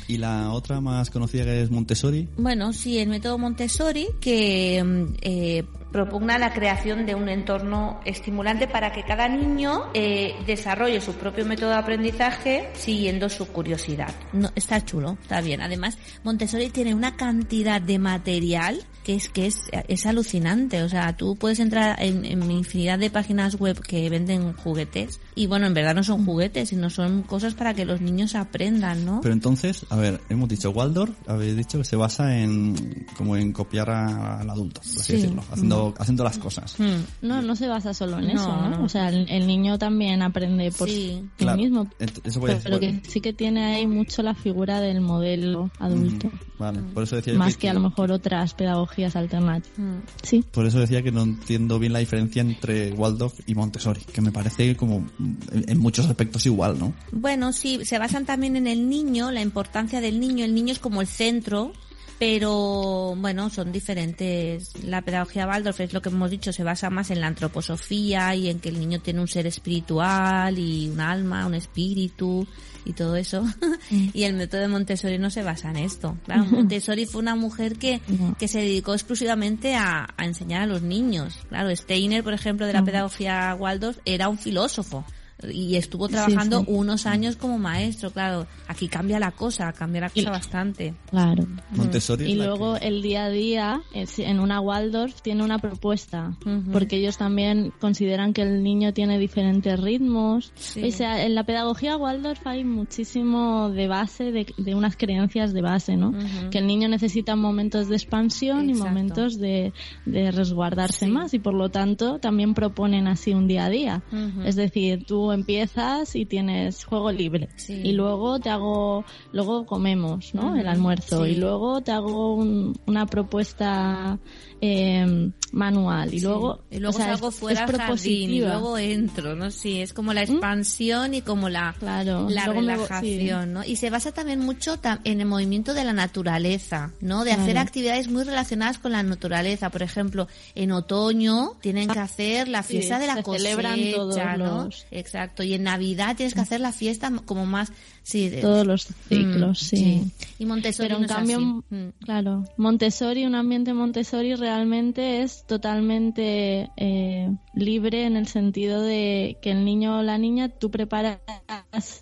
Y 0.09 0.17
la 0.17 0.51
otra 0.51 0.81
más 0.81 1.09
conocida 1.09 1.45
que 1.45 1.61
es 1.61 1.71
Montessori. 1.71 2.27
Bueno, 2.37 2.73
sí, 2.73 2.97
el 2.99 3.07
método 3.09 3.37
Montessori, 3.37 4.07
que 4.19 4.83
mm, 4.83 5.13
eh, 5.21 5.63
propugna 5.91 6.37
la 6.37 6.53
creación 6.53 7.05
de 7.05 7.15
un 7.15 7.29
entorno 7.29 7.99
estimulante 8.05 8.67
para 8.67 8.91
que 8.91 9.03
cada 9.03 9.27
niño 9.27 9.89
eh, 9.93 10.35
desarrolle 10.45 11.01
su 11.01 11.13
propio 11.15 11.45
método 11.45 11.69
de 11.69 11.77
aprendizaje 11.77 12.69
siguiendo 12.73 13.29
su 13.29 13.47
curiosidad. 13.47 14.13
No, 14.33 14.51
está 14.55 14.83
chulo, 14.83 15.17
está 15.21 15.41
bien. 15.41 15.61
Además, 15.61 15.97
Montessori 16.23 16.69
tiene 16.69 16.93
una 16.93 17.15
cantidad 17.15 17.81
de 17.81 17.99
material 17.99 18.83
que 19.07 19.15
es 19.15 19.29
que 19.29 19.47
es, 19.47 19.55
es 19.87 20.05
alucinante. 20.05 20.83
O 20.83 20.89
sea, 20.89 21.15
tú 21.15 21.37
puedes 21.37 21.59
entrar 21.61 21.95
en, 22.03 22.25
en 22.25 22.51
infinidad 22.51 22.99
de 22.99 23.09
páginas 23.09 23.55
web 23.57 23.79
que 23.79 24.09
venden 24.09 24.51
juguetes 24.51 25.21
y 25.33 25.47
bueno, 25.47 25.65
en 25.65 25.73
verdad 25.73 25.95
no 25.95 26.03
son 26.03 26.25
juguetes, 26.25 26.67
sino 26.69 26.89
son 26.89 27.23
cosas 27.23 27.53
para 27.53 27.73
que 27.73 27.85
los 27.85 28.01
niños 28.01 28.35
aprendan, 28.35 29.05
¿no? 29.05 29.21
Pero 29.21 29.33
entonces, 29.33 29.85
a 29.89 29.95
ver, 29.95 30.19
hemos 30.29 30.49
dicho 30.49 30.71
Waldorf, 30.71 31.15
habéis 31.25 31.55
dicho 31.55 31.77
que 31.77 31.85
se 31.85 31.95
basa 31.95 32.37
en 32.37 33.05
como 33.15 33.37
en 33.37 33.53
copiar 33.53 33.89
a- 33.89 34.41
al 34.41 34.49
adulto, 34.49 34.81
por 34.81 34.89
así 35.01 35.13
Sí. 35.13 35.13
decirlo, 35.21 35.41
haciendo, 35.49 35.93
haciendo 35.97 36.23
las 36.25 36.37
cosas. 36.37 36.75
Hmm. 36.77 37.03
No, 37.21 37.41
no 37.41 37.55
se 37.55 37.67
basa 37.69 37.93
solo 37.93 38.19
en 38.19 38.25
No, 38.27 38.33
eso, 38.33 38.47
¿no? 38.57 38.69
no. 38.71 38.83
O 38.83 38.89
sea, 38.89 39.07
el, 39.07 39.29
el 39.29 39.47
niño 39.47 39.77
también 39.79 40.21
aprende 40.21 40.69
por 40.71 40.89
Sí. 40.89 41.21
sí 41.21 41.29
Claro, 41.37 41.57
mismo. 41.57 41.87
eso 42.25 42.39
voy 42.41 42.51
a 42.51 42.57
Pero 42.59 42.77
decir. 42.79 43.01
que 43.01 43.09
sí 43.09 43.21
que 43.21 43.31
tiene 43.31 43.63
ahí 43.75 43.87
mucho 43.87 44.21
la 44.21 44.35
figura 44.35 44.81
del 44.81 44.99
modelo 44.99 45.71
adulto. 45.79 46.29
Vale, 46.59 46.79
por 46.93 47.03
eso 47.03 47.15
decía 47.15 47.33
yo 47.33 47.39
Más 47.39 47.55
que 47.55 47.69
a 47.69 47.73
lo 47.73 47.79
mejor 47.79 48.11
otras 48.11 48.53
pedagogías 48.53 49.15
alternativas. 49.15 49.77
Hmm. 49.77 49.99
Sí. 50.23 50.43
Por 50.51 50.65
eso 50.65 50.79
decía 50.79 51.03
que 51.03 51.11
no 51.11 51.21
entiendo 51.21 51.79
bien 51.79 51.93
la 51.93 51.99
diferencia 51.99 52.41
entre 52.41 52.91
Waldorf 52.93 53.39
y 53.45 53.55
Montessori, 53.55 54.01
que 54.01 54.21
me 54.21 54.31
parece 54.31 54.75
como 54.75 55.05
en 55.51 55.77
muchos 55.77 56.07
aspectos 56.07 56.45
igual, 56.45 56.79
¿no? 56.79 56.93
Bueno, 57.11 57.53
sí, 57.53 57.85
se 57.85 57.99
basan 57.99 58.25
también 58.25 58.55
en 58.55 58.67
el 58.67 58.89
niño, 58.89 59.31
la 59.31 59.41
importancia 59.41 60.01
del 60.01 60.19
niño. 60.19 60.45
El 60.45 60.55
niño 60.55 60.71
es 60.73 60.79
como 60.79 61.01
el 61.01 61.07
centro, 61.07 61.73
pero 62.19 63.15
bueno, 63.15 63.49
son 63.49 63.71
diferentes. 63.71 64.83
La 64.83 65.01
pedagogía 65.01 65.47
Waldorf 65.47 65.79
es 65.81 65.93
lo 65.93 66.01
que 66.01 66.09
hemos 66.09 66.31
dicho, 66.31 66.51
se 66.51 66.63
basa 66.63 66.89
más 66.89 67.11
en 67.11 67.21
la 67.21 67.27
antroposofía 67.27 68.33
y 68.35 68.49
en 68.49 68.59
que 68.59 68.69
el 68.69 68.79
niño 68.79 68.99
tiene 68.99 69.21
un 69.21 69.27
ser 69.27 69.45
espiritual 69.45 70.57
y 70.57 70.89
un 70.89 70.99
alma, 70.99 71.45
un 71.45 71.53
espíritu 71.53 72.47
y 72.85 72.93
todo 72.93 73.15
eso. 73.15 73.45
y 73.91 74.23
el 74.23 74.33
método 74.33 74.61
de 74.61 74.67
Montessori 74.67 75.19
no 75.19 75.29
se 75.29 75.43
basa 75.43 75.69
en 75.69 75.77
esto. 75.77 76.17
Claro, 76.25 76.45
Montessori 76.51 77.05
fue 77.05 77.21
una 77.21 77.35
mujer 77.35 77.77
que, 77.77 78.01
que 78.39 78.47
se 78.47 78.59
dedicó 78.59 78.93
exclusivamente 78.93 79.75
a, 79.75 80.07
a 80.17 80.25
enseñar 80.25 80.63
a 80.63 80.67
los 80.67 80.81
niños. 80.81 81.39
Claro, 81.49 81.75
Steiner, 81.75 82.23
por 82.23 82.33
ejemplo, 82.33 82.65
de 82.65 82.73
la 82.73 82.83
pedagogía 82.83 83.55
Waldorf, 83.59 83.99
era 84.05 84.27
un 84.29 84.39
filósofo 84.39 85.05
y 85.51 85.75
estuvo 85.75 86.07
trabajando 86.07 86.61
sí. 86.61 86.65
unos 86.69 87.05
años 87.05 87.35
como 87.35 87.59
maestro, 87.59 88.09
claro. 88.11 88.47
Aquí 88.67 88.87
cambia 88.87 89.19
la 89.19 89.31
cosa, 89.31 89.71
cambia 89.73 90.01
la 90.01 90.09
cosa 90.09 90.31
bastante. 90.31 90.93
Claro. 91.09 91.45
Montessori 91.71 92.23
es 92.25 92.29
Y 92.31 92.35
luego 92.35 92.75
que- 92.79 92.87
el 92.87 93.01
día 93.01 93.25
a 93.25 93.29
día 93.29 93.81
en 93.93 94.39
una 94.39 94.59
Waldorf 94.61 95.21
tiene 95.21 95.43
una 95.43 95.59
propuesta, 95.59 96.35
porque 96.73 96.97
ellos 96.97 97.17
también 97.17 97.71
consideran 97.79 98.33
que 98.33 98.41
el 98.41 98.63
niño 98.63 98.93
tiene 98.93 99.19
diferentes 99.19 99.79
ritmos. 99.79 100.51
Sí. 100.55 100.83
O 100.83 100.91
sea, 100.91 101.23
en 101.25 101.35
la 101.35 101.43
pedagogía 101.45 101.97
Waldorf 101.97 102.45
hay 102.47 102.63
muchísimo 102.63 103.69
de 103.69 103.87
base, 103.87 104.31
de, 104.31 104.47
de 104.57 104.75
unas 104.75 104.97
creencias 104.97 105.53
de 105.53 105.61
base, 105.61 105.95
¿no? 105.97 106.13
Que 106.49 106.57
el 106.57 106.67
niño 106.67 106.87
necesita 106.89 107.35
momentos 107.35 107.89
de 107.89 107.95
expansión 107.95 108.69
Exacto. 108.69 108.79
y 108.85 108.87
momentos 108.89 109.37
de, 109.39 109.71
de 110.05 110.31
resguardarse 110.31 111.05
Sí. 111.05 111.11
más 111.11 111.33
y 111.33 111.39
por 111.39 111.53
lo 111.53 111.69
tanto 111.69 112.17
también 112.19 112.53
proponen 112.55 113.07
así 113.07 113.33
un 113.33 113.47
día 113.47 113.65
a 113.65 113.69
día. 113.69 114.03
Es 114.43 114.55
decir, 114.55 115.05
tú 115.05 115.26
empiezas 115.33 116.15
y 116.15 116.25
tienes 116.25 116.83
juego 116.85 117.11
libre 117.11 117.49
Sí. 117.55 117.73
y 117.83 117.91
luego 117.93 118.39
te 118.39 118.49
hago, 118.49 119.05
luego 119.31 119.65
comemos, 119.65 120.33
¿no? 120.33 120.55
El 120.55 120.67
almuerzo 120.67 121.25
sí. 121.25 121.31
y 121.31 121.35
luego 121.35 121.81
te 121.81 121.91
hago 121.91 122.35
un- 122.35 122.77
una 122.85 123.05
propuesta 123.05 124.17
eh, 124.59 125.29
manual 125.51 126.11
y 126.13 126.19
Sí. 126.19 126.25
luego, 126.25 126.63
y 126.71 126.79
luego 126.79 126.95
o 126.97 126.99
sea, 126.99 127.11
salgo 127.13 127.29
es- 127.29 127.35
fuera 127.35 127.65
es 127.65 127.71
jardín 127.77 128.29
y 128.31 128.39
luego 128.39 128.75
entro, 128.79 129.35
¿no? 129.35 129.51
Sí, 129.51 129.81
es 129.81 129.93
como 129.93 130.13
la 130.13 130.23
expansión 130.23 131.13
y 131.13 131.21
como 131.21 131.47
la, 131.47 131.75
Claro, 131.77 132.27
la 132.27 132.45
luego 132.45 132.61
relajación, 132.61 133.53
¿no? 133.53 133.63
Y 133.63 133.75
se 133.75 133.91
basa 133.91 134.11
también 134.11 134.39
mucho 134.39 134.79
en 135.03 135.21
el 135.21 135.27
movimiento 135.27 135.75
de 135.75 135.83
la 135.83 135.93
naturaleza, 135.93 136.91
¿no? 137.01 137.23
De 137.23 137.33
hacer 137.33 137.57
actividades 137.59 138.09
muy 138.09 138.23
relacionadas 138.23 138.79
con 138.79 138.93
la 138.93 139.03
naturaleza. 139.03 139.69
Por 139.69 139.83
ejemplo, 139.83 140.27
en 140.55 140.71
otoño 140.71 141.51
tienen 141.61 141.87
que 141.87 141.99
hacer 141.99 142.47
la 142.47 142.63
fiesta 142.63 142.97
de 142.97 143.05
la 143.07 143.15
se 143.17 143.23
cosecha, 143.23 144.37
¿no? 144.37 144.65
los- 144.65 144.85
Exacto. 144.89 145.16
Y 145.43 145.53
en 145.53 145.63
Navidad 145.63 146.15
tienes 146.15 146.33
que 146.33 146.41
hacer 146.41 146.59
la 146.61 146.71
fiesta 146.71 147.11
como 147.25 147.45
más, 147.45 147.71
sí, 148.03 148.29
de- 148.29 148.41
todos 148.41 148.65
los 148.67 148.87
ciclos, 149.09 149.61
Mm, 149.63 149.65
sí. 149.65 150.03
Y 150.39 150.45
Montessori 150.45 150.87
Pero 150.89 150.99
no 150.99 151.05
en 151.05 151.09
es 151.09 151.15
cambio, 151.15 151.37
así. 151.37 151.75
Mm. 151.75 151.89
claro, 152.03 152.43
Montessori, 152.57 153.25
un 153.25 153.35
ambiente 153.35 153.73
Montessori 153.73 154.35
realmente 154.35 155.21
es 155.23 155.43
totalmente 155.91 156.69
eh, 156.77 157.29
libre 157.55 158.05
en 158.05 158.15
el 158.17 158.27
sentido 158.27 158.81
de 158.81 159.37
que 159.41 159.51
el 159.51 159.65
niño 159.65 159.99
o 159.99 160.03
la 160.03 160.17
niña 160.17 160.49
tú 160.49 160.69
preparas, 160.69 161.19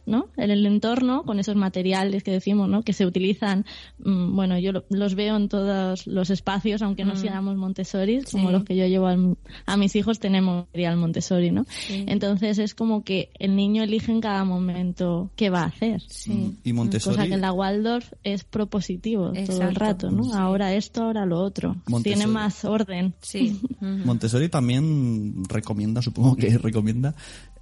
¿no? 0.05 0.27
En 0.37 0.51
el 0.51 0.65
entorno 0.65 1.23
con 1.23 1.39
esos 1.39 1.55
materiales 1.55 2.23
que 2.23 2.31
decimos, 2.31 2.67
¿no? 2.69 2.83
Que 2.83 2.93
se 2.93 3.05
utilizan, 3.05 3.65
mm, 3.99 4.35
bueno, 4.35 4.59
yo 4.59 4.71
lo- 4.73 4.85
los 4.89 5.15
veo 5.15 5.35
en 5.37 5.47
todos 5.49 6.07
los 6.07 6.29
espacios, 6.29 6.81
aunque 6.81 7.05
no 7.05 7.13
Mm. 7.13 7.17
seamos 7.17 7.55
Montessori, 7.55 8.21
como 8.31 8.51
los 8.51 8.63
que 8.65 8.75
yo 8.75 8.85
llevo 8.87 9.07
al- 9.07 9.37
a 9.65 9.77
mis 9.77 9.95
hijos 9.95 10.19
tenemos 10.19 10.65
material 10.67 10.97
Montessori, 10.97 11.51
¿no? 11.51 11.65
Sí. 11.69 12.03
Entonces 12.07 12.57
es 12.57 12.75
como 12.75 13.03
que 13.05 13.29
el 13.39 13.55
niño 13.55 13.83
elige 13.83 14.11
en 14.11 14.19
cada 14.19 14.43
momento 14.43 15.31
qué 15.37 15.49
va 15.49 15.61
a 15.61 15.67
hacer. 15.67 16.01
Sí. 16.09 16.57
Y 16.63 16.73
Montessori, 16.73 17.15
Cosa 17.15 17.27
que 17.27 17.35
en 17.35 17.41
la 17.41 17.53
Waldorf 17.53 18.11
es 18.23 18.43
propositivo 18.43 19.31
todo 19.45 19.61
el 19.61 19.75
rato, 19.75 20.11
¿no? 20.11 20.23
Sí. 20.25 20.31
Ahora 20.33 20.73
esto, 20.73 21.03
ahora 21.03 21.25
lo 21.25 21.39
otro. 21.39 21.77
Montessori. 21.87 22.03
Tiene 22.03 22.27
más 22.27 22.65
orden. 22.65 23.13
Sí. 23.21 23.61
Montessori 23.79 24.49
también 24.49 25.45
recomienda, 25.47 26.01
supongo 26.01 26.35
que 26.35 26.57
recomienda, 26.57 27.15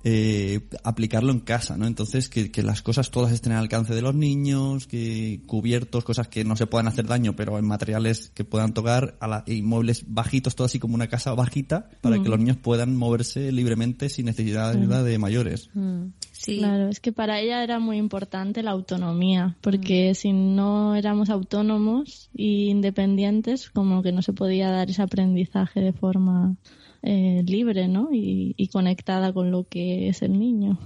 eh, 0.05 0.61
aplicarlo 0.83 1.31
en 1.31 1.39
casa, 1.39 1.77
¿no? 1.77 1.87
Entonces, 1.87 2.27
que, 2.27 2.51
que 2.51 2.61
las 2.61 2.81
cosas 2.81 3.09
todas 3.09 3.31
estén 3.31 3.53
al 3.53 3.59
alcance 3.59 3.95
de 3.95 4.01
los 4.01 4.13
niños, 4.13 4.85
que 4.85 5.41
cubiertos, 5.45 6.03
cosas 6.03 6.27
que 6.27 6.43
no 6.43 6.55
se 6.57 6.67
puedan 6.67 6.87
hacer 6.87 7.07
daño, 7.07 7.35
pero 7.35 7.57
en 7.57 7.65
materiales 7.65 8.29
que 8.33 8.43
puedan 8.43 8.73
tocar, 8.73 9.15
a 9.21 9.27
la, 9.27 9.43
y 9.47 9.61
muebles 9.61 10.03
bajitos, 10.07 10.55
todo 10.55 10.65
así 10.65 10.79
como 10.79 10.95
una 10.95 11.07
casa 11.07 11.33
bajita, 11.33 11.89
para 12.01 12.21
que 12.21 12.27
los 12.27 12.37
niños 12.37 12.57
puedan 12.57 12.95
moverse 12.97 13.51
libremente 13.51 14.09
sin 14.09 14.25
necesidad 14.25 14.73
de 14.73 14.79
ayuda 14.79 15.03
de 15.03 15.17
mayores. 15.17 15.69
Mm. 15.73 16.07
Sí. 16.31 16.57
Claro, 16.57 16.89
es 16.89 16.99
que 16.99 17.13
para 17.13 17.39
ella 17.39 17.63
era 17.63 17.79
muy 17.79 17.97
importante 17.97 18.63
la 18.63 18.71
autonomía, 18.71 19.55
porque 19.61 20.13
si 20.15 20.33
no 20.33 20.95
éramos 20.95 21.29
autónomos 21.29 22.29
e 22.35 22.67
independientes, 22.67 23.69
como 23.69 24.03
que 24.03 24.11
no 24.11 24.21
se 24.21 24.33
podía 24.33 24.69
dar 24.69 24.89
ese 24.89 25.01
aprendizaje 25.01 25.79
de 25.79 25.93
forma 25.93 26.57
eh, 27.03 27.43
libre, 27.45 27.87
¿no? 27.87 28.09
Y, 28.11 28.55
y 28.57 28.67
conectada 28.69 29.33
con 29.33 29.51
lo 29.51 29.67
que 29.67 30.09
es 30.09 30.21
el 30.21 30.39
niño. 30.39 30.79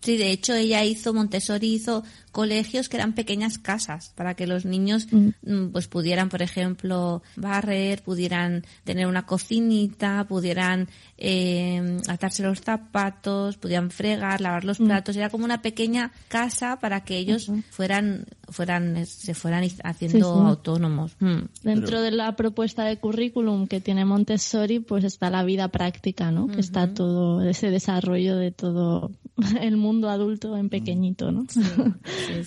Sí, 0.00 0.16
de 0.18 0.30
hecho 0.30 0.54
ella 0.54 0.84
hizo, 0.84 1.14
Montessori 1.14 1.72
hizo 1.74 2.04
colegios 2.30 2.88
que 2.88 2.98
eran 2.98 3.14
pequeñas 3.14 3.58
casas 3.58 4.12
para 4.14 4.34
que 4.34 4.46
los 4.46 4.64
niños 4.64 5.08
Mm. 5.10 5.28
mm, 5.42 5.72
pues 5.72 5.88
pudieran, 5.88 6.28
por 6.28 6.42
ejemplo, 6.42 7.22
barrer, 7.36 8.02
pudieran 8.02 8.64
tener 8.84 9.06
una 9.06 9.26
cocinita, 9.26 10.26
pudieran 10.28 10.88
eh, 11.18 11.98
atarse 12.08 12.42
los 12.42 12.60
zapatos, 12.60 13.56
pudieran 13.56 13.90
fregar, 13.90 14.40
lavar 14.40 14.64
los 14.64 14.78
platos. 14.78 15.16
Era 15.16 15.30
como 15.30 15.44
una 15.44 15.62
pequeña 15.62 16.12
casa 16.28 16.78
para 16.80 17.04
que 17.04 17.16
ellos 17.16 17.50
fueran, 17.70 18.26
fueran, 18.48 19.06
se 19.06 19.34
fueran 19.34 19.64
haciendo 19.82 20.18
Sí, 20.34 20.40
sí. 20.40 20.46
autónomos. 20.48 21.12
Mm. 21.20 21.42
Dentro 21.62 22.00
de 22.00 22.10
la 22.10 22.36
propuesta 22.36 22.84
de 22.84 22.98
currículum 22.98 23.66
que 23.66 23.80
tiene 23.80 24.04
Montessori, 24.04 24.80
pues 24.80 25.04
está 25.04 25.30
la 25.30 25.44
vida 25.44 25.68
práctica, 25.68 26.30
¿no? 26.30 26.46
Que 26.48 26.60
está 26.60 26.92
todo 26.94 27.42
ese 27.42 27.70
desarrollo 27.70 28.36
de 28.36 28.50
todo 28.50 29.10
el 29.60 29.76
mundo 29.76 30.08
adulto 30.10 30.56
en 30.56 30.68
pequeñito, 30.68 31.32
¿no? 31.32 31.46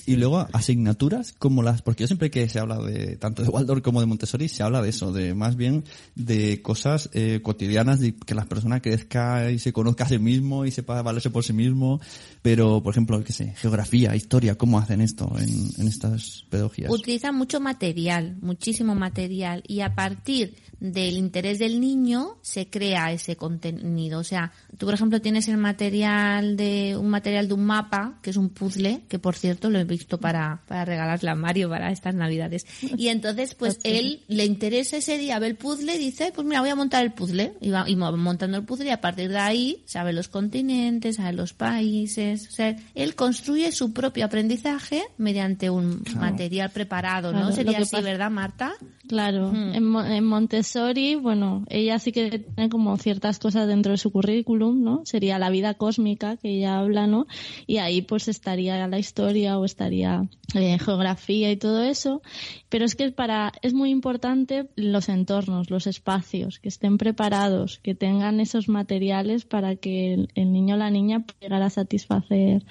Y 0.06 0.16
luego 0.16 0.48
asignaturas 0.54 1.34
como 1.34 1.64
las, 1.64 1.82
porque 1.82 2.04
yo 2.04 2.08
siempre 2.08 2.32
que 2.32 2.48
se 2.48 2.60
habla 2.60 2.78
de 2.78 3.18
tanto 3.18 3.44
de 3.44 3.50
Waldorf 3.50 3.82
como 3.82 4.00
de 4.00 4.06
Montessori 4.06 4.48
se 4.48 4.64
habla 4.64 4.82
de 4.82 4.90
eso, 4.90 5.12
de 5.12 5.34
más 5.34 5.56
bien 5.56 5.84
de 6.16 6.62
cosas 6.62 7.10
eh, 7.14 7.42
cotidianas, 7.42 8.00
de 8.00 8.16
que 8.16 8.36
la 8.36 8.46
persona 8.46 8.82
crezca 8.82 9.52
y 9.52 9.60
se 9.60 9.74
conozca 9.74 10.06
a 10.06 10.10
sí 10.10 10.20
mismo 10.20 10.66
y 10.66 10.72
sepa 10.72 11.02
valerse 11.02 11.30
por 11.30 11.44
sí 11.44 11.54
mismo. 11.54 12.00
Pero, 12.42 12.82
por 12.82 12.94
ejemplo, 12.94 13.24
qué 13.24 13.34
sé, 13.34 13.54
geografía, 13.58 14.16
historia, 14.16 14.56
¿cómo 14.56 14.80
hacen 14.80 15.02
esto 15.02 15.32
en, 15.40 15.70
en 15.78 15.88
estas 15.88 16.46
pedagogías? 16.50 16.92
Utilizan 16.92 17.36
mucho 17.36 17.60
material, 17.60 18.38
muchísimo 18.42 18.96
material, 18.96 19.64
y 19.68 19.82
a 19.82 19.96
partir 19.96 20.56
del 20.80 21.18
interés 21.18 21.60
del 21.60 21.80
niño 21.80 22.38
se 22.42 22.70
crea 22.70 23.12
ese 23.12 23.36
contenido. 23.36 24.20
O 24.20 24.24
sea, 24.24 24.52
tú, 24.78 24.86
por 24.86 24.96
ejemplo, 24.96 25.22
tienes 25.22 25.48
el 25.48 25.58
material 25.58 26.56
de 26.56 26.77
de 26.78 26.98
un 26.98 27.10
material 27.10 27.48
de 27.48 27.54
un 27.54 27.66
mapa, 27.66 28.20
que 28.22 28.30
es 28.30 28.38
un 28.38 28.50
puzzle, 28.50 29.02
que 29.08 29.20
por 29.20 29.36
cierto 29.36 29.70
lo 29.70 29.80
he 29.80 29.84
visto 29.84 30.20
para, 30.20 30.62
para 30.68 30.86
regalarle 30.86 31.30
a 31.30 31.36
Mario 31.36 31.70
para 31.70 31.92
estas 31.92 32.16
navidades. 32.16 32.66
Y 32.98 33.08
entonces, 33.10 33.56
pues 33.56 33.80
él 33.84 34.22
le 34.28 34.46
interesa 34.46 34.98
ese 34.98 35.18
día, 35.18 35.40
ve 35.40 35.48
el 35.48 35.56
puzzle 35.56 35.96
y 35.96 35.98
dice, 36.00 36.32
pues 36.34 36.46
mira, 36.48 36.62
voy 36.62 36.70
a 36.70 36.76
montar 36.76 37.04
el 37.04 37.14
puzzle. 37.14 37.54
Y 37.62 37.70
va, 37.70 37.86
y 37.90 37.96
va 37.96 38.12
montando 38.16 38.58
el 38.58 38.64
puzzle 38.66 38.88
y 38.88 38.90
a 38.92 39.02
partir 39.02 39.30
de 39.30 39.38
ahí 39.38 39.84
sabe 39.86 40.14
los 40.14 40.28
continentes, 40.28 41.16
sabe 41.18 41.34
los 41.34 41.54
países. 41.54 42.48
O 42.48 42.52
sea, 42.52 42.76
él 42.96 43.16
construye 43.16 43.72
su 43.72 43.94
propio 43.94 44.26
aprendizaje 44.26 45.04
mediante 45.18 45.70
un 45.70 46.04
material 46.16 46.70
preparado, 46.72 47.30
Claro, 47.32 47.44
¿no? 47.46 47.50
lo 47.50 47.56
Sería 47.56 47.78
así, 47.80 47.92
pasa- 47.96 48.04
¿verdad, 48.04 48.32
Marta? 48.32 48.74
Claro, 49.08 49.52
Hmm. 49.52 49.74
en, 49.74 49.96
en 50.12 50.24
Montessori, 50.26 51.16
bueno, 51.16 51.64
ella 51.70 51.98
sí 52.00 52.12
que 52.12 52.40
tiene 52.40 52.70
como 52.70 52.98
ciertas 52.98 53.40
cosas 53.40 53.68
dentro 53.68 53.92
de 53.94 53.98
su 53.98 54.12
currículum, 54.12 54.84
¿no? 54.84 55.02
Sería 55.06 55.40
la 55.40 55.50
vida 55.50 55.76
cósmica 55.76 56.36
que 56.38 56.50
ella 56.58 56.67
habla, 56.68 57.08
¿no? 57.08 57.28
Y 57.66 57.78
ahí 57.78 58.02
pues 58.02 58.28
estaría 58.28 58.88
la 58.88 59.00
historia 59.00 59.58
o 59.58 59.66
estaría 59.66 60.30
eh, 60.54 60.78
geografía 60.80 61.52
y 61.52 61.58
todo 61.58 61.84
eso. 61.84 62.22
Pero 62.70 62.86
es 62.86 62.96
que 62.96 63.12
para 63.12 63.52
es 63.62 63.74
muy 63.74 63.90
importante 63.90 64.70
los 64.76 65.10
entornos, 65.10 65.70
los 65.70 65.88
espacios, 65.88 66.60
que 66.60 66.70
estén 66.70 66.98
preparados, 66.98 67.80
que 67.80 67.96
tengan 67.96 68.40
esos 68.40 68.70
materiales 68.70 69.46
para 69.46 69.76
que 69.76 70.28
el, 70.36 70.52
niño 70.52 70.76
o 70.76 70.78
la 70.78 70.90
niña 70.90 71.26
pueda 71.26 71.58
a 71.58 71.70
satisfacer 71.70 72.64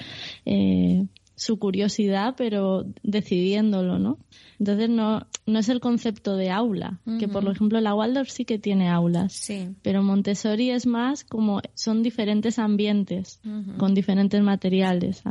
eh, 0.44 1.06
su 1.36 1.58
curiosidad, 1.58 2.34
pero 2.36 2.84
decidiéndolo, 3.02 3.98
¿no? 3.98 4.18
Entonces 4.58 4.88
no, 4.88 5.26
no 5.44 5.58
es 5.58 5.68
el 5.68 5.80
concepto 5.80 6.34
de 6.36 6.50
aula, 6.50 6.98
que 7.20 7.28
por 7.28 7.46
ejemplo 7.46 7.78
la 7.80 7.94
Waldorf 7.94 8.30
sí 8.30 8.46
que 8.46 8.58
tiene 8.58 8.88
aulas, 8.88 9.34
Sí. 9.34 9.68
pero 9.82 10.02
Montessori 10.02 10.70
es 10.70 10.86
más 10.86 11.24
como 11.24 11.60
son 11.74 12.02
diferentes 12.02 12.58
ambientes 12.58 13.38
con 13.76 13.94
diferentes 13.94 14.42
materiales. 14.42 15.22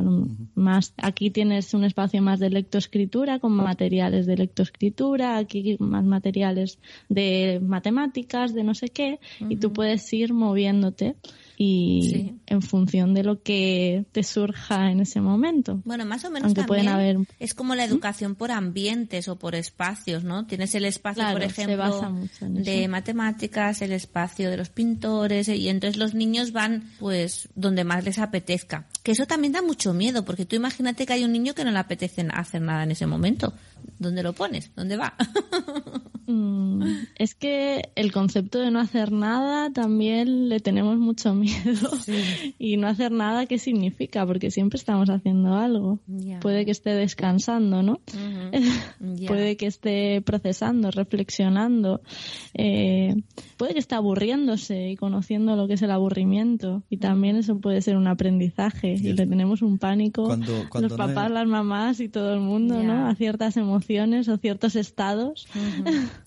Más 0.54 0.94
aquí 0.96 1.30
tienes 1.30 1.74
un 1.74 1.82
espacio 1.84 2.22
más 2.22 2.38
de 2.38 2.50
lectoescritura 2.50 3.40
con 3.40 3.52
materiales 3.52 4.26
de 4.26 4.36
lectoescritura, 4.36 5.36
aquí 5.38 5.76
más 5.80 6.04
materiales 6.04 6.78
de 7.08 7.60
matemáticas, 7.60 8.54
de 8.54 8.62
no 8.62 8.74
sé 8.74 8.88
qué, 8.90 9.18
y 9.48 9.56
tú 9.56 9.72
puedes 9.72 10.12
ir 10.12 10.32
moviéndote 10.32 11.16
y 11.56 12.08
Sí. 12.12 12.34
en 12.46 12.60
función 12.62 13.14
de 13.14 13.24
lo 13.24 13.42
que 13.42 14.04
te 14.12 14.22
surja 14.22 14.90
en 14.90 15.00
ese 15.00 15.20
momento. 15.20 15.80
Bueno, 15.84 16.04
más 16.04 16.24
o 16.24 16.30
menos 16.30 16.46
Aunque 16.48 16.60
también 16.62 16.84
pueden 16.84 16.88
haber- 16.88 17.18
¿Mm? 17.20 17.26
es 17.40 17.54
como 17.54 17.74
la 17.74 17.84
educación 17.84 18.34
por 18.34 18.50
ambientes 18.50 19.28
o 19.28 19.36
por 19.36 19.54
espacios, 19.54 20.22
¿no? 20.22 20.46
Tienes 20.46 20.74
el 20.74 20.84
espacio, 20.84 21.22
Claro, 21.22 21.38
por 21.38 21.42
ejemplo, 21.44 22.18
de 22.40 22.88
matemáticas, 22.88 23.80
el 23.82 23.92
espacio 23.92 24.50
de 24.50 24.56
los 24.56 24.68
pintores 24.68 25.48
y 25.48 25.68
entonces 25.68 25.96
los 25.96 26.14
niños 26.14 26.52
van 26.52 26.90
pues 26.98 27.48
donde 27.54 27.84
más 27.84 28.04
les 28.04 28.18
apetezca. 28.18 28.86
Que 29.02 29.12
eso 29.12 29.26
también 29.26 29.52
da 29.52 29.62
mucho 29.62 29.94
miedo, 29.94 30.24
porque 30.24 30.44
tú 30.44 30.56
imagínate 30.56 31.06
que 31.06 31.12
hay 31.14 31.24
un 31.24 31.32
niño 31.32 31.54
que 31.54 31.64
no 31.64 31.70
le 31.70 31.78
apetece 31.78 32.26
hacer 32.32 32.60
nada 32.62 32.82
en 32.82 32.90
ese 32.90 33.06
momento. 33.06 33.54
¿Dónde 33.98 34.22
lo 34.22 34.32
pones? 34.32 34.72
¿Dónde 34.74 34.96
va? 34.96 35.14
Mm, 36.28 36.82
es 37.20 37.36
que 37.36 37.90
el 37.94 38.10
concepto 38.10 38.58
de 38.58 38.72
no 38.72 38.80
hacer 38.80 39.12
nada 39.12 39.70
también 39.72 40.48
le 40.48 40.58
tenemos 40.58 40.98
mucho 40.98 41.32
miedo. 41.34 41.88
Y 42.58 42.76
no 42.78 42.88
hacer 42.88 43.12
nada, 43.12 43.46
¿qué 43.46 43.58
significa? 43.60 44.26
Porque 44.26 44.50
siempre 44.50 44.76
estamos 44.76 45.08
haciendo 45.08 45.54
algo. 45.54 46.00
Puede 46.40 46.64
que 46.64 46.72
esté 46.72 46.90
descansando, 46.90 47.84
¿no? 47.84 48.00
Puede 49.28 49.56
que 49.56 49.66
esté 49.66 50.20
procesando, 50.20 50.90
reflexionando. 50.90 52.00
eh, 52.54 53.14
puede 53.56 53.74
que 53.74 53.78
esté 53.78 53.94
aburriéndose 53.94 54.90
y 54.90 54.96
conociendo 54.96 55.54
lo 55.54 55.68
que 55.68 55.74
es 55.74 55.82
el 55.82 55.92
aburrimiento. 55.92 56.82
Y 56.90 56.96
también 56.96 57.36
eso 57.36 57.60
puede 57.60 57.80
ser 57.82 57.96
un 57.96 58.08
aprendizaje. 58.08 58.94
Y 58.94 59.12
le 59.12 59.26
tenemos 59.28 59.62
un 59.62 59.78
pánico 59.78 60.24
Cuando- 60.24 60.52
cuando 60.70 60.88
los 60.88 60.98
no 60.98 61.06
papás, 61.06 61.26
es- 61.26 61.32
las 61.34 61.46
mamás 61.46 62.00
y 62.00 62.08
todo 62.08 62.34
el 62.34 62.40
mundo, 62.40 62.82
Ya. 62.82 62.86
¿no? 62.88 63.06
A 63.06 63.14
ciertas 63.14 63.56
emociones 63.56 63.75
o 64.28 64.36
ciertos 64.38 64.76
estados. 64.76 65.46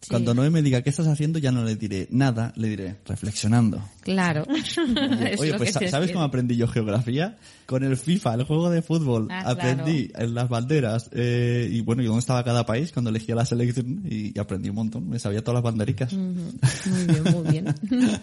Sí. 0.02 0.10
Cuando 0.10 0.34
Noé 0.34 0.50
me 0.50 0.62
diga 0.62 0.82
qué 0.82 0.90
estás 0.90 1.08
haciendo, 1.08 1.40
ya 1.40 1.52
no 1.52 1.64
le 1.64 1.76
diré 1.76 2.08
nada, 2.10 2.54
le 2.56 2.70
diré 2.70 2.96
reflexionando. 3.06 3.84
Claro. 4.02 4.46
Oye, 5.40 5.54
pues 5.56 5.74
¿sabes 5.90 6.12
cómo 6.12 6.24
aprendí 6.24 6.56
yo 6.56 6.68
geografía? 6.68 7.38
Con 7.70 7.84
el 7.84 7.98
FIFA, 7.98 8.34
el 8.34 8.44
juego 8.46 8.72
de 8.72 8.82
fútbol. 8.82 9.28
Ah, 9.30 9.44
aprendí 9.52 10.12
en 10.16 10.34
las 10.34 10.50
banderas. 10.50 11.08
eh, 11.14 11.70
y 11.72 11.82
bueno, 11.82 12.02
y 12.02 12.08
dónde 12.08 12.22
estaba 12.22 12.44
cada 12.44 12.66
país 12.66 12.92
cuando 12.92 13.12
elegía 13.12 13.36
la 13.36 13.46
selección 13.46 14.02
y, 14.10 14.36
y 14.36 14.40
aprendí 14.40 14.70
un 14.70 14.76
montón. 14.76 15.08
Me 15.08 15.20
sabía 15.20 15.44
todas 15.44 15.58
las 15.58 15.64
bandericas. 15.64 16.12
Muy 16.14 17.06
bien, 17.06 17.24
muy 17.32 17.52
bien. 17.52 17.76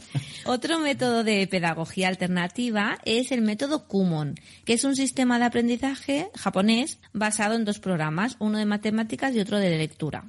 Otro 0.46 0.80
método 0.80 1.22
de 1.22 1.46
pedagogía 1.46 2.09
alternativa 2.09 2.98
es 3.04 3.30
el 3.30 3.42
método 3.42 3.87
Kumon, 3.87 4.35
que 4.64 4.72
es 4.72 4.82
un 4.82 4.96
sistema 4.96 5.38
de 5.38 5.44
aprendizaje 5.44 6.28
japonés 6.35 6.98
basado 7.12 7.54
en 7.54 7.64
dos 7.64 7.78
programas, 7.78 8.35
uno 8.40 8.59
de 8.59 8.66
matemáticas 8.66 9.32
y 9.32 9.38
otro 9.38 9.59
de 9.59 9.70
lectura. 9.78 10.24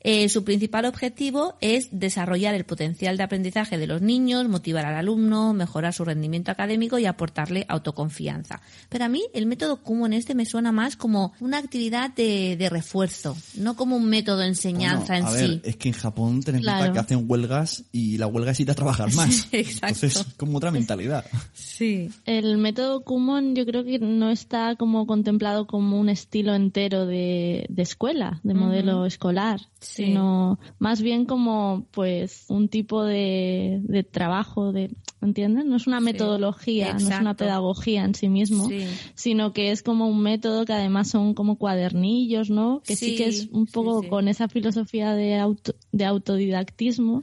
Eh, 0.00 0.28
su 0.28 0.44
principal 0.44 0.84
objetivo 0.84 1.56
es 1.60 1.88
desarrollar 1.90 2.54
el 2.54 2.64
potencial 2.64 3.16
de 3.16 3.24
aprendizaje 3.24 3.78
de 3.78 3.86
los 3.86 4.00
niños, 4.00 4.48
motivar 4.48 4.84
al 4.86 4.94
alumno, 4.94 5.52
mejorar 5.54 5.92
su 5.92 6.04
rendimiento 6.04 6.50
académico 6.52 6.98
y 6.98 7.06
aportarle 7.06 7.66
autoconfianza. 7.68 8.60
Pero 8.88 9.04
a 9.04 9.08
mí 9.08 9.24
el 9.34 9.46
método 9.46 9.82
Kumon 9.82 10.12
este 10.12 10.34
me 10.34 10.46
suena 10.46 10.70
más 10.72 10.96
como 10.96 11.32
una 11.40 11.58
actividad 11.58 12.10
de, 12.14 12.56
de 12.56 12.68
refuerzo, 12.68 13.36
no 13.54 13.74
como 13.76 13.96
un 13.96 14.08
método 14.08 14.38
de 14.38 14.46
enseñanza 14.48 15.14
Bueno, 15.14 15.26
a 15.28 15.30
en 15.30 15.36
ver, 15.36 15.50
sí. 15.50 15.60
es 15.64 15.76
que 15.76 15.88
en 15.88 15.94
Japón 15.94 16.42
ten 16.42 16.56
en 16.56 16.62
Claro. 16.62 16.78
cuenta 16.78 16.92
que 16.94 17.00
hacen 17.00 17.24
huelgas 17.28 17.84
y 17.92 18.18
la 18.18 18.26
huelga 18.28 18.52
es 18.52 18.60
ir 18.60 18.70
a 18.70 18.74
trabajar 18.74 19.12
más. 19.14 19.48
Exacto. 19.52 20.06
Entonces, 20.06 20.26
como 20.36 20.58
otra 20.58 20.70
mentalidad. 20.70 21.24
Sí. 21.54 22.10
El 22.24 22.58
método 22.58 23.02
Kumon 23.02 23.54
yo 23.54 23.66
creo 23.66 23.84
que 23.84 23.98
no 23.98 24.30
está 24.30 24.76
como 24.76 25.06
contemplado 25.06 25.66
como 25.66 25.98
un 25.98 26.08
estilo 26.08 26.54
entero 26.54 27.06
de, 27.06 27.66
de 27.68 27.82
escuela, 27.82 28.40
de 28.42 28.54
modelo 28.54 29.06
escolar, 29.06 29.60
Sí. 29.88 30.04
sino 30.06 30.58
más 30.78 31.00
bien 31.00 31.24
como 31.24 31.86
pues 31.92 32.44
un 32.48 32.68
tipo 32.68 33.04
de, 33.04 33.80
de 33.84 34.02
trabajo, 34.04 34.70
de, 34.70 34.90
¿entiendes? 35.22 35.64
No 35.64 35.76
es 35.76 35.86
una 35.86 35.98
Sí. 36.00 36.04
metodología, 36.04 36.92
no 36.92 37.08
es 37.08 37.20
una 37.20 37.34
pedagogía 37.34 38.04
en 38.04 38.14
sí 38.14 38.28
mismo, 38.28 38.68
Sí. 38.68 38.84
sino 39.14 39.52
que 39.54 39.70
es 39.70 39.82
como 39.82 40.06
un 40.06 40.20
método 40.20 40.64
que 40.66 40.74
además 40.74 41.08
son 41.08 41.32
como 41.34 41.56
cuadernillos, 41.56 42.50
¿no? 42.50 42.82
Que 42.86 42.96
sí, 42.96 43.16
que 43.16 43.28
es 43.28 43.48
un 43.50 43.66
poco 43.66 44.06
con 44.08 44.28
esa 44.28 44.48
filosofía 44.48 45.14
de, 45.14 45.36
auto, 45.36 45.74
de 45.90 46.04
autodidactismo, 46.04 47.20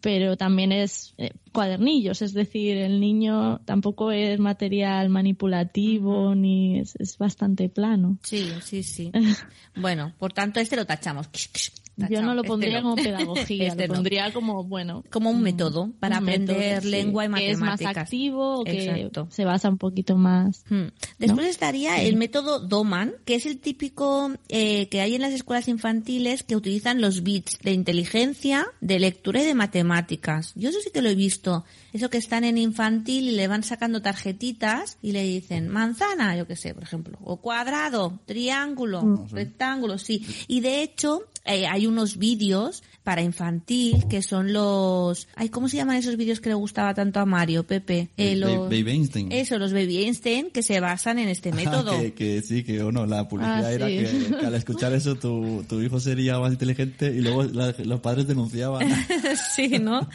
pero 0.00 0.36
también 0.36 0.72
es 0.72 1.14
eh, 1.18 1.30
cuadernillos, 1.52 2.20
es 2.22 2.34
decir, 2.34 2.76
el 2.76 3.00
niño 3.00 3.60
tampoco 3.64 4.10
es 4.12 4.38
material 4.38 5.08
manipulativo 5.08 6.34
ni 6.34 6.80
es, 6.80 6.94
es 6.98 7.16
bastante 7.18 7.68
plano. 7.68 8.18
Sí, 8.22 8.46
sí, 8.62 8.82
sí. 8.82 9.10
Bueno, 9.76 10.12
por 10.18 10.32
tanto, 10.32 10.60
este 10.60 10.76
lo 10.76 10.86
tachamos. 10.86 11.28
Yo 11.96 12.22
no 12.22 12.34
lo 12.34 12.40
Este 12.42 12.48
pondría 12.48 12.80
no. 12.80 12.90
como 12.90 12.96
pedagogía, 13.02 13.68
Este 13.68 13.82
lo 13.86 13.88
no. 13.88 13.94
pondría 13.94 14.32
como, 14.32 14.64
bueno, 14.64 15.04
Como 15.10 15.30
un 15.30 15.42
método 15.42 15.90
para 16.00 16.18
un 16.18 16.24
método, 16.24 16.52
aprender 16.56 16.82
sí, 16.82 16.88
lengua 16.90 17.24
y 17.26 17.32
que 17.32 17.50
es 17.50 17.58
matemáticas. 17.58 17.94
más 17.96 18.02
activo 18.04 18.60
o 18.60 18.64
que 18.64 18.84
Exacto. 18.84 19.28
se 19.30 19.44
basa 19.44 19.68
un 19.68 19.78
poquito 19.78 20.16
más. 20.16 20.64
Hmm. 20.68 20.86
Después 21.18 21.46
estaría 21.48 22.02
el 22.02 22.16
método 22.16 22.58
Doman, 22.60 23.12
que 23.24 23.34
es 23.36 23.46
el 23.46 23.58
típico 23.58 24.32
eh, 24.48 24.88
que 24.88 25.00
hay 25.00 25.14
en 25.14 25.22
las 25.22 25.32
escuelas 25.32 25.68
infantiles 25.68 26.42
que 26.42 26.56
utilizan 26.56 27.00
los 27.00 27.22
bits 27.22 27.58
de 27.62 27.72
inteligencia, 27.72 28.66
de 28.80 28.98
lectura 28.98 29.42
y 29.42 29.44
de 29.46 29.54
matemáticas. 29.54 30.52
Yo 30.56 30.70
eso 30.70 30.80
sí 30.80 30.90
que 30.92 31.02
lo 31.02 31.08
he 31.08 31.14
visto. 31.14 31.64
Eso 31.92 32.10
que 32.10 32.18
están 32.18 32.42
en 32.42 32.58
infantil 32.58 33.28
y 33.28 33.32
le 33.32 33.46
van 33.46 33.62
sacando 33.62 34.02
tarjetitas 34.02 34.98
y 35.00 35.12
le 35.12 35.22
dicen 35.22 35.68
manzana, 35.68 36.36
yo 36.36 36.46
qué 36.46 36.56
sé, 36.56 36.74
por 36.74 36.82
ejemplo, 36.82 37.18
o 37.22 37.36
cuadrado, 37.36 38.18
triángulo, 38.26 39.26
rectángulo, 39.30 39.98
sí. 39.98 40.26
Y 40.48 40.60
de 40.60 40.82
hecho 40.82 41.22
eh, 41.44 41.66
hay 41.66 41.83
unos 41.86 42.16
vídeos 42.18 42.82
para 43.02 43.20
infantil 43.22 44.04
que 44.08 44.22
son 44.22 44.52
los, 44.52 45.28
ay, 45.36 45.48
¿cómo 45.50 45.68
se 45.68 45.76
llaman 45.76 45.96
esos 45.96 46.16
vídeos 46.16 46.40
que 46.40 46.48
le 46.48 46.54
gustaba 46.54 46.94
tanto 46.94 47.20
a 47.20 47.26
Mario, 47.26 47.64
Pepe? 47.66 48.08
Eh, 48.16 48.36
los- 48.36 48.68
Baby 48.70 48.90
Einstein. 48.92 49.32
eso, 49.32 49.58
los 49.58 49.72
Baby 49.72 50.04
Einstein 50.04 50.50
que 50.50 50.62
se 50.62 50.80
basan 50.80 51.18
en 51.18 51.28
este 51.28 51.52
método. 51.52 51.92
Ah, 51.92 52.00
que, 52.00 52.14
que 52.14 52.42
sí, 52.42 52.62
que 52.64 52.82
o 52.82 52.90
no, 52.92 53.04
la 53.06 53.28
publicidad 53.28 53.64
Ah, 53.66 53.72
era 53.72 53.86
sí. 53.88 53.96
que, 53.98 54.36
que 54.40 54.46
al 54.46 54.54
escuchar 54.54 54.92
eso 54.94 55.16
tu, 55.16 55.64
tu 55.68 55.80
hijo 55.82 56.00
sería 56.00 56.38
más 56.38 56.52
inteligente 56.52 57.08
y 57.14 57.20
luego 57.20 57.42
la- 57.44 57.74
los 57.84 58.00
padres 58.00 58.26
denunciaban. 58.26 58.86
sí, 59.54 59.78
¿no? 59.78 60.08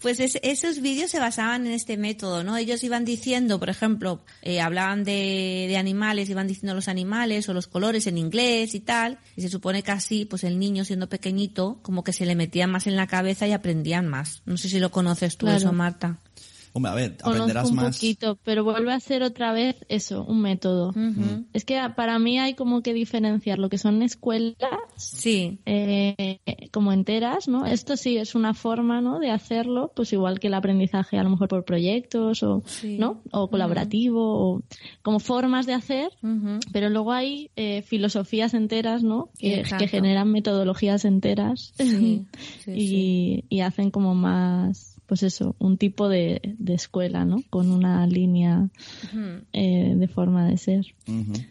Pues 0.00 0.20
es- 0.20 0.38
esos 0.42 0.80
vídeos 0.80 1.10
se 1.10 1.18
basaban 1.20 1.66
en 1.66 1.72
este 1.72 1.96
método, 1.96 2.44
¿no? 2.44 2.56
Ellos 2.56 2.82
iban 2.84 3.04
diciendo, 3.04 3.58
por 3.58 3.68
ejemplo, 3.70 4.22
eh, 4.42 4.60
hablaban 4.60 5.04
de, 5.04 5.66
de 5.68 5.76
animales, 5.76 6.30
iban 6.30 6.46
diciendo 6.46 6.74
los 6.74 6.88
animales 6.88 7.48
o 7.48 7.54
los 7.54 7.66
colores 7.66 8.06
en 8.06 8.18
inglés 8.18 8.74
y 8.74 8.80
tal, 8.80 9.18
y 9.36 9.42
se 9.42 9.48
supone 9.48 9.82
que 9.82 9.90
así, 9.90 10.24
pues 10.24 10.44
el 10.44 10.58
niño 10.58 10.77
siendo 10.84 11.08
pequeñito, 11.08 11.78
como 11.82 12.04
que 12.04 12.12
se 12.12 12.26
le 12.26 12.34
metía 12.34 12.66
más 12.66 12.86
en 12.86 12.96
la 12.96 13.06
cabeza 13.06 13.46
y 13.46 13.52
aprendían 13.52 14.08
más. 14.08 14.42
No 14.46 14.56
sé 14.56 14.68
si 14.68 14.78
lo 14.78 14.90
conoces 14.90 15.36
tú 15.36 15.46
Claro. 15.46 15.58
eso, 15.58 15.72
Marta. 15.72 16.18
Hombre, 16.78 16.90
a 16.90 16.94
ver, 16.94 17.16
Conozco 17.18 17.30
aprenderás 17.42 17.70
un 17.70 17.76
más. 17.76 17.96
poquito, 17.96 18.38
pero 18.44 18.64
vuelve 18.64 18.92
a 18.92 19.00
ser 19.00 19.22
otra 19.22 19.52
vez 19.52 19.76
eso, 19.88 20.24
un 20.24 20.40
método. 20.40 20.94
Es 21.52 21.64
que 21.64 21.78
para 21.96 22.18
mí 22.18 22.38
hay 22.38 22.54
como 22.54 22.82
que 22.82 22.94
diferenciar 22.94 23.58
lo 23.58 23.68
que 23.68 23.78
son 23.78 24.02
escuelas 24.02 24.56
Sí. 24.96 25.58
eh, 25.66 26.38
como 26.72 26.92
enteras, 26.92 27.46
¿no? 27.48 27.66
Esto 27.66 27.96
sí 27.96 28.16
es 28.16 28.34
una 28.34 28.54
forma, 28.54 29.00
¿no? 29.00 29.18
De 29.18 29.30
hacerlo, 29.30 29.92
pues 29.94 30.12
igual 30.12 30.40
que 30.40 30.46
el 30.48 30.54
aprendizaje 30.54 31.18
a 31.18 31.22
lo 31.22 31.30
mejor 31.30 31.48
por 31.48 31.64
proyectos 31.64 32.42
o, 32.42 32.62
Sí. 32.66 32.96
¿no? 32.98 33.22
O 33.32 33.48
colaborativo 33.50 34.20
o 34.54 34.62
como 35.02 35.18
formas 35.20 35.66
de 35.66 35.74
hacer, 35.74 36.10
pero 36.72 36.88
luego 36.90 37.12
hay 37.12 37.50
eh, 37.56 37.82
filosofías 37.82 38.54
enteras, 38.54 39.02
¿no? 39.02 39.30
Que, 39.38 39.64
generan 39.88 40.30
metodologías 40.30 41.04
enteras 41.04 41.72
Sí, 41.76 42.24
sí, 42.64 42.70
y, 42.72 42.86
sí. 42.88 43.44
y 43.48 43.60
hacen 43.60 43.90
como 43.90 44.14
más, 44.14 44.97
pues 45.08 45.22
eso, 45.22 45.56
un 45.58 45.78
tipo 45.78 46.08
de, 46.08 46.54
de 46.58 46.74
escuela, 46.74 47.24
¿no? 47.24 47.42
Con 47.48 47.70
una 47.72 48.06
línea 48.06 48.68
eh, 49.54 49.94
de 49.96 50.08
forma 50.08 50.46
de 50.46 50.58
ser, 50.58 50.84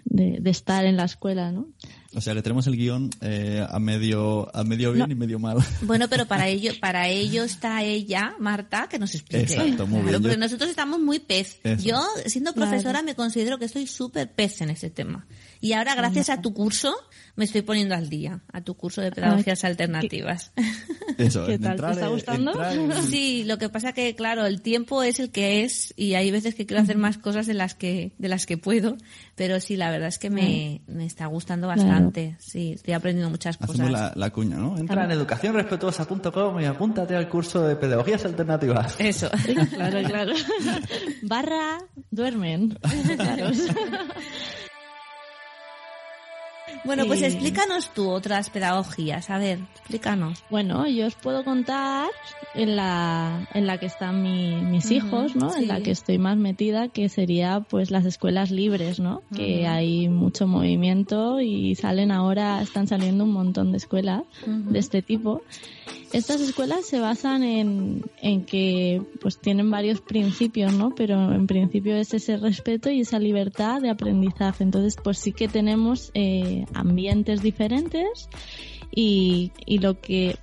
de, 0.06 0.38
de 0.40 0.50
estar 0.50 0.86
en 0.86 0.96
la 0.96 1.06
escuela, 1.06 1.52
¿no? 1.52 1.68
O 2.14 2.22
sea, 2.22 2.34
le 2.34 2.42
tenemos 2.42 2.68
el 2.68 2.78
guion 2.78 3.10
eh, 3.22 3.66
a 3.68 3.80
medio 3.80 4.56
a 4.56 4.64
medio 4.64 4.94
bien 4.94 5.12
y 5.12 5.16
medio 5.16 5.40
mal. 5.40 5.58
Bueno, 5.82 6.08
pero 6.08 6.26
para 6.28 6.48
ello, 6.54 6.72
para 6.80 7.10
ello 7.10 7.44
está 7.44 7.84
ella, 7.84 8.36
Marta, 8.40 8.88
que 8.90 9.00
nos 9.00 9.14
explique. 9.16 9.44
Exacto, 9.44 9.88
muy 9.88 10.02
Claro, 10.02 10.20
bien. 10.20 10.22
porque 10.22 10.38
nosotros 10.38 10.70
estamos 10.70 11.00
muy 11.00 11.20
pez. 11.20 11.60
Eso. 11.64 11.84
Yo, 11.84 12.00
siendo 12.28 12.54
Claro. 12.54 12.70
profesora, 12.72 13.02
me 13.02 13.16
considero 13.16 13.58
que 13.58 13.66
estoy 13.66 13.88
súper 13.88 14.32
pez 14.32 14.62
en 14.62 14.70
ese 14.70 14.90
tema. 14.92 15.26
Y 15.60 15.74
ahora, 15.74 15.96
gracias 15.96 16.30
a 16.30 16.42
tu 16.42 16.54
curso, 16.54 16.96
me 17.36 17.46
estoy 17.46 17.62
poniendo 17.62 17.96
al 17.96 18.10
día, 18.10 18.42
a 18.52 18.62
tu 18.62 18.76
curso 18.76 19.02
de 19.02 19.12
pedagogías 19.12 19.64
alternativas. 19.64 20.52
Eso, 21.18 21.46
¿Qué 21.48 21.58
tal? 21.58 21.80
¿Te 21.80 21.92
está 21.92 22.08
gustando? 22.08 22.52
entrar 22.52 23.04
Sí, 23.04 23.44
lo 23.46 23.58
que 23.58 23.70
pasa 23.70 23.94
que, 23.94 24.16
claro, 24.16 24.46
el 24.46 24.62
tiempo 24.62 25.02
es 25.02 25.20
el 25.20 25.32
que 25.32 25.64
es 25.64 25.94
y 25.98 26.14
hay 26.14 26.30
veces 26.30 26.54
que 26.54 26.66
quiero 26.66 26.84
hacer 26.84 26.98
más 26.98 27.18
cosas 27.18 27.48
de 27.48 27.56
las 27.56 27.74
que, 27.74 28.14
de 28.18 28.28
las 28.28 28.46
que 28.46 28.58
puedo, 28.58 28.98
pero 29.36 29.60
sí, 29.60 29.78
la 29.78 29.90
verdad 29.90 30.10
es 30.10 30.20
que 30.20 30.30
me, 30.30 30.82
me 30.88 31.06
está 31.06 31.26
gustando 31.26 31.68
bastante. 31.68 32.36
Sí, 32.40 32.74
estoy 32.74 32.94
aprendiendo 32.94 33.30
muchas 33.30 33.58
cosas. 33.58 33.76
Hacemos 33.76 33.92
la, 33.92 34.14
la 34.16 34.30
cuña, 34.30 34.58
¿no? 34.58 34.78
Entra 34.78 35.06
en 35.06 35.12
educacionrespetuosa.com 35.12 36.62
y 36.62 36.66
apúntate 36.66 37.16
al 37.16 37.28
curso 37.30 37.68
de 37.68 37.76
pedagogías 37.76 38.24
alternativas. 38.26 38.96
Eso. 39.00 39.30
Claro, 39.74 40.04
claro. 40.04 40.34
Barra 41.24 41.80
duermen. 42.12 42.78
Bueno, 46.84 47.06
pues 47.08 47.22
Eh, 47.22 47.28
explícanos 47.28 47.92
tú 47.94 48.10
otras 48.10 48.50
pedagogías. 48.50 49.30
A 49.30 49.38
ver, 49.38 49.60
explícanos. 49.72 50.44
Bueno, 50.50 50.88
yo 50.88 51.08
os 51.08 51.16
puedo 51.16 51.44
contar 51.44 52.10
en 52.54 52.76
la, 52.76 53.48
en 53.54 53.66
la 53.68 53.78
que 53.78 53.86
están 53.86 54.22
mi- 54.22 54.64
mis 54.66 54.90
hijos, 54.92 55.36
¿no? 55.36 55.52
sí. 55.52 55.64
En 55.64 55.68
la 55.68 55.82
que 55.82 55.92
estoy 55.92 56.18
más 56.18 56.38
metida, 56.38 56.90
que 56.90 57.10
sería 57.10 57.62
pues 57.62 57.92
las 57.92 58.06
escuelas 58.06 58.52
libres, 58.52 59.00
¿no? 59.00 59.22
Que 59.36 59.68
hay 59.68 60.10
mucho 60.10 60.48
movimiento 60.48 61.40
y 61.42 61.76
salen 61.76 62.12
ahora, 62.12 62.62
están 62.62 62.88
saliendo 62.88 63.24
un 63.24 63.32
montón 63.34 63.72
de 63.72 63.78
escuelas 63.78 64.24
de 64.46 64.80
este 64.80 65.02
tipo. 65.02 65.42
Estas 66.14 66.42
escuelas 66.42 66.86
se 66.86 67.00
basan 67.00 67.44
en, 67.44 68.04
en 68.22 68.46
que 68.46 69.02
pues 69.22 69.40
tienen 69.40 69.70
varios 69.70 70.02
principios, 70.02 70.74
¿no? 70.74 70.96
Pero 70.96 71.34
en 71.34 71.48
principio 71.48 71.96
es 71.96 72.14
ese 72.14 72.38
respeto 72.38 72.90
y 72.90 73.02
esa 73.02 73.20
libertad 73.20 73.82
de 73.82 73.90
aprendizaje. 73.90 74.64
Entonces, 74.64 74.96
pues 75.04 75.18
sí 75.18 75.34
que 75.34 75.48
tenemos 75.48 76.12
eh, 76.14 76.66
ambientes 76.74 77.42
diferentes 77.42 78.30
y, 78.90 79.52
y 79.66 79.80
lo 79.80 80.00
que 80.00 80.38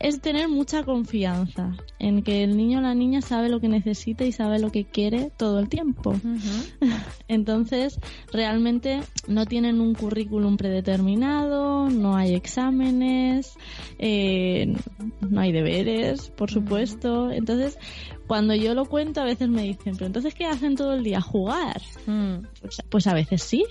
es 0.00 0.20
tener 0.22 0.48
mucha 0.48 0.82
confianza 0.82 1.76
en 1.98 2.22
que 2.22 2.42
el 2.42 2.56
niño 2.56 2.78
o 2.78 2.82
la 2.82 2.94
niña 2.94 3.20
sabe 3.20 3.50
lo 3.50 3.60
que 3.60 3.68
necesita 3.68 4.24
y 4.24 4.32
sabe 4.32 4.58
lo 4.58 4.72
que 4.72 4.86
quiere 4.86 5.30
todo 5.36 5.58
el 5.58 5.68
tiempo. 5.68 6.14
Entonces, 7.28 8.00
realmente 8.32 9.00
no 9.28 9.44
tienen 9.44 9.78
un 9.78 9.94
currículum 9.94 10.56
predeterminado, 10.56 11.90
no 11.90 12.16
hay 12.16 12.34
exámenes, 12.34 13.54
eh, 13.98 14.74
no 15.20 15.40
hay 15.40 15.52
deberes, 15.52 16.30
por 16.30 16.50
supuesto. 16.50 17.30
Entonces, 17.30 17.78
cuando 18.30 18.54
yo 18.54 18.74
lo 18.74 18.84
cuento, 18.84 19.20
a 19.20 19.24
veces 19.24 19.48
me 19.48 19.62
dicen, 19.62 19.94
pero 19.96 20.06
entonces, 20.06 20.36
¿qué 20.36 20.46
hacen 20.46 20.76
todo 20.76 20.94
el 20.94 21.02
día? 21.02 21.20
¿Jugar? 21.20 21.82
Mm, 22.06 22.46
Pues, 22.60 22.80
pues 22.88 23.06
a 23.08 23.12
veces 23.12 23.42
sí, 23.42 23.64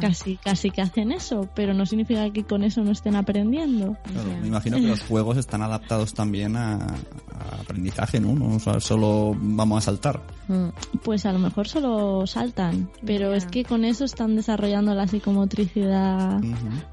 casi, 0.00 0.36
casi 0.38 0.70
que 0.70 0.80
hacen 0.80 1.12
eso, 1.12 1.50
pero 1.54 1.74
no 1.74 1.84
significa 1.84 2.30
que 2.30 2.42
con 2.42 2.64
eso 2.64 2.80
no 2.82 2.92
estén 2.92 3.14
aprendiendo. 3.14 3.94
Claro, 4.10 4.30
me 4.40 4.48
imagino 4.48 4.78
que 4.78 4.86
los 4.86 5.02
juegos 5.02 5.36
están 5.36 5.60
adaptados 5.60 6.14
también 6.14 6.56
a, 6.56 6.76
a 6.76 7.60
aprendizaje, 7.60 8.18
¿no? 8.18 8.32
No, 8.32 8.56
O 8.56 8.58
sea, 8.58 8.80
solo 8.80 9.36
vamos 9.38 9.76
a 9.78 9.80
saltar. 9.82 10.22
Mm, 10.48 10.68
Pues 11.04 11.26
a 11.26 11.32
lo 11.34 11.38
mejor 11.38 11.68
solo 11.68 12.26
saltan, 12.26 12.88
pero 13.04 13.34
es 13.34 13.44
que 13.44 13.64
con 13.64 13.84
eso 13.84 14.06
están 14.06 14.34
desarrollando 14.34 14.94
la 14.94 15.06
psicomotricidad 15.06 16.40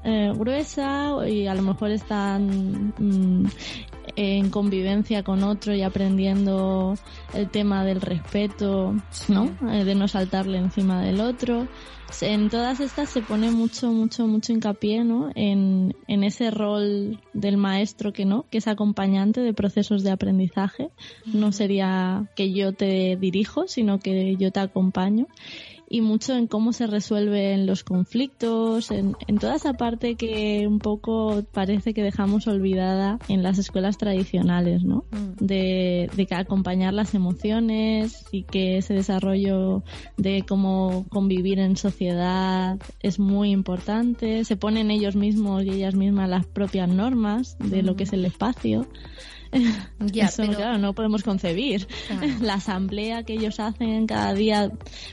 eh, 0.04 0.30
gruesa 0.36 1.10
y 1.26 1.46
a 1.46 1.54
lo 1.54 1.62
mejor 1.62 1.90
están 1.90 2.92
mm, 2.98 3.46
en 4.16 4.50
convivencia 4.50 5.22
con 5.22 5.42
otro 5.42 5.74
y 5.74 5.82
aprendiendo 5.82 6.94
el 7.32 7.50
tema 7.50 7.84
del 7.84 8.00
respeto, 8.00 8.94
¿no? 9.28 9.50
Eh, 9.70 9.84
de 9.84 9.94
no 9.94 10.08
saltarle 10.08 10.58
encima 10.58 11.02
del 11.02 11.20
otro. 11.20 11.66
En 12.22 12.48
todas 12.48 12.80
estas 12.80 13.10
se 13.10 13.22
pone 13.22 13.50
mucho, 13.50 13.90
mucho, 13.92 14.26
mucho 14.26 14.52
hincapié, 14.52 15.04
¿no? 15.04 15.30
En, 15.34 15.94
en 16.06 16.24
ese 16.24 16.50
rol 16.50 17.20
del 17.32 17.56
maestro 17.56 18.12
que 18.12 18.24
no, 18.24 18.46
que 18.50 18.58
es 18.58 18.68
acompañante 18.68 19.40
de 19.40 19.52
procesos 19.52 20.02
de 20.02 20.10
aprendizaje. 20.10 20.90
No 21.26 21.52
sería 21.52 22.30
que 22.36 22.52
yo 22.52 22.72
te 22.72 23.16
dirijo, 23.16 23.66
sino 23.66 23.98
que 23.98 24.36
yo 24.36 24.50
te 24.52 24.60
acompaño 24.60 25.26
y 25.88 26.00
mucho 26.00 26.34
en 26.34 26.46
cómo 26.46 26.72
se 26.72 26.86
resuelven 26.86 27.66
los 27.66 27.84
conflictos, 27.84 28.90
en, 28.90 29.16
en 29.26 29.38
toda 29.38 29.54
esa 29.54 29.74
parte 29.74 30.16
que 30.16 30.66
un 30.66 30.78
poco 30.78 31.44
parece 31.52 31.94
que 31.94 32.02
dejamos 32.02 32.46
olvidada 32.46 33.18
en 33.28 33.42
las 33.42 33.58
escuelas 33.58 33.98
tradicionales, 33.98 34.82
¿no? 34.82 35.04
Mm. 35.10 35.44
De, 35.44 36.10
de 36.16 36.26
que 36.26 36.34
acompañar 36.34 36.94
las 36.94 37.14
emociones 37.14 38.24
y 38.32 38.42
que 38.42 38.78
ese 38.78 38.94
desarrollo 38.94 39.82
de 40.16 40.44
cómo 40.46 41.06
convivir 41.10 41.58
en 41.58 41.76
sociedad 41.76 42.03
es 43.00 43.18
muy 43.18 43.50
importante. 43.50 44.44
Se 44.44 44.56
ponen 44.56 44.90
ellos 44.90 45.16
mismos 45.16 45.64
y 45.64 45.70
ellas 45.70 45.94
mismas 45.94 46.28
las 46.28 46.46
propias 46.46 46.88
normas 46.88 47.56
de 47.58 47.82
lo 47.82 47.96
que 47.96 48.04
es 48.04 48.12
el 48.12 48.24
espacio. 48.24 48.86
Ya, 50.12 50.26
Eso, 50.26 50.42
pero- 50.42 50.54
claro, 50.56 50.78
no 50.78 50.92
podemos 50.92 51.22
concebir. 51.22 51.86
Claro. 52.08 52.26
La 52.42 52.54
asamblea 52.54 53.22
que 53.22 53.34
ellos 53.34 53.58
hacen 53.60 54.06
cada 54.06 54.34
día 54.34 54.70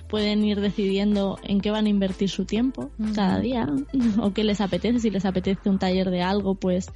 pueden 0.10 0.44
ir 0.44 0.60
decidiendo 0.60 1.38
en 1.44 1.62
qué 1.62 1.72
van 1.72 1.86
a 1.86 1.90
invertir 1.90 2.30
su 2.30 2.46
tiempo 2.46 2.92
cada 3.16 3.40
día 3.40 3.68
o 4.22 4.34
qué 4.34 4.44
les 4.44 4.60
apetece. 4.62 5.00
Si 5.00 5.10
les 5.10 5.26
apetece 5.26 5.70
un 5.70 5.80
taller 5.80 6.10
de 6.10 6.22
algo, 6.22 6.56
pues 6.56 6.88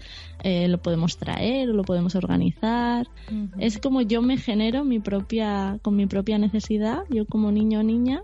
eh, 0.44 0.68
lo 0.68 0.82
podemos 0.82 1.18
traer 1.18 1.70
o 1.70 1.74
lo 1.74 1.84
podemos 1.84 2.16
organizar. 2.16 3.08
Es 3.60 3.78
como 3.80 4.02
yo 4.02 4.22
me 4.22 4.38
genero 4.38 4.84
mi 4.84 5.00
propia, 5.00 5.80
con 5.82 5.96
mi 5.96 6.06
propia 6.06 6.38
necesidad, 6.38 7.04
yo 7.10 7.26
como 7.26 7.52
niño 7.52 7.80
o 7.80 7.84
niña, 7.84 8.24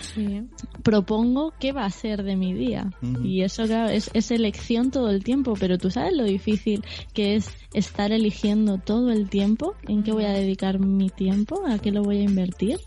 Sí. 0.00 0.42
propongo 0.82 1.52
qué 1.58 1.72
va 1.72 1.84
a 1.84 1.90
ser 1.90 2.22
de 2.22 2.36
mi 2.36 2.52
día. 2.54 2.90
Y 3.22 3.42
eso, 3.42 3.64
claro, 3.66 3.90
es, 3.90 4.10
es 4.14 4.30
elección 4.30 4.90
todo 4.90 5.10
el 5.10 5.24
tiempo, 5.24 5.54
pero 5.58 5.78
tú 5.78 5.90
sabes 5.90 6.16
lo 6.16 6.24
difícil 6.24 6.82
que 7.12 7.34
es 7.36 7.50
estar 7.74 8.12
eligiendo 8.12 8.57
todo 8.78 9.10
el 9.10 9.28
tiempo 9.28 9.74
en 9.86 10.02
qué 10.02 10.12
voy 10.12 10.24
a 10.24 10.30
dedicar 10.32 10.78
mi 10.78 11.08
tiempo, 11.10 11.62
a 11.66 11.78
qué 11.78 11.90
lo 11.92 12.02
voy 12.02 12.18
a 12.18 12.22
invertir. 12.22 12.78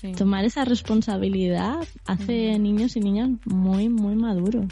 Sí. 0.00 0.12
Tomar 0.12 0.44
esa 0.44 0.66
responsabilidad 0.66 1.76
hace 2.04 2.58
niños 2.58 2.94
y 2.96 3.00
niñas 3.00 3.30
muy, 3.46 3.88
muy 3.88 4.14
maduros. 4.16 4.66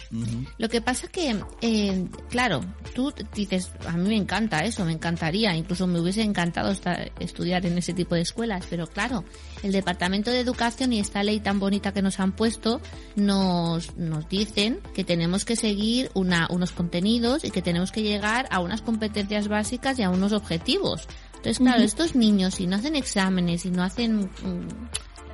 Lo 0.59 0.69
que 0.69 0.83
pasa 0.83 1.09
que, 1.09 1.35
eh, 1.63 2.07
claro, 2.29 2.61
tú 2.95 3.13
dices, 3.35 3.73
a 3.87 3.97
mí 3.97 4.09
me 4.09 4.17
encanta 4.17 4.65
eso, 4.65 4.85
me 4.85 4.93
encantaría, 4.93 5.57
incluso 5.57 5.87
me 5.87 6.01
hubiese 6.01 6.23
encantado 6.23 6.71
estar- 6.71 7.11
estudiar 7.19 7.65
en 7.65 7.79
ese 7.79 7.95
tipo 7.95 8.15
de 8.15 8.21
escuelas, 8.21 8.67
pero 8.69 8.87
claro, 8.87 9.25
el 9.63 9.73
Departamento 9.73 10.31
de 10.31 10.41
Educación 10.41 10.93
y 10.93 11.01
esta 11.01 11.23
ley 11.23 11.41
tan 11.41 11.59
bonita 11.59 11.93
que 11.93 12.03
nos 12.03 12.21
han 12.21 12.33
puesto 12.33 12.81
nos, 13.17 13.97
nos 13.97 14.29
dicen 14.29 14.81
que 14.95 15.05
tenemos 15.05 15.45
que 15.45 15.57
seguir 15.57 16.11
una, 16.15 16.47
unos 16.51 16.73
contenidos 16.73 17.45
y 17.45 17.51
que 17.51 17.63
tenemos 17.63 17.93
que 17.93 18.03
llegar 18.03 18.47
a 18.51 18.61
unas 18.61 18.83
competencias 18.83 19.49
básicas 19.49 19.99
y 19.99 20.03
a 20.03 20.11
unos 20.11 20.33
objetivos. 20.33 21.09
Entonces, 21.37 21.59
claro, 21.59 21.83
estos 21.83 22.15
niños, 22.15 22.55
si 22.55 22.67
no 22.67 22.77
hacen 22.77 22.97
exámenes, 22.97 23.63
si 23.63 23.71
no 23.71 23.83
hacen... 23.83 24.21
mm, 24.21 24.69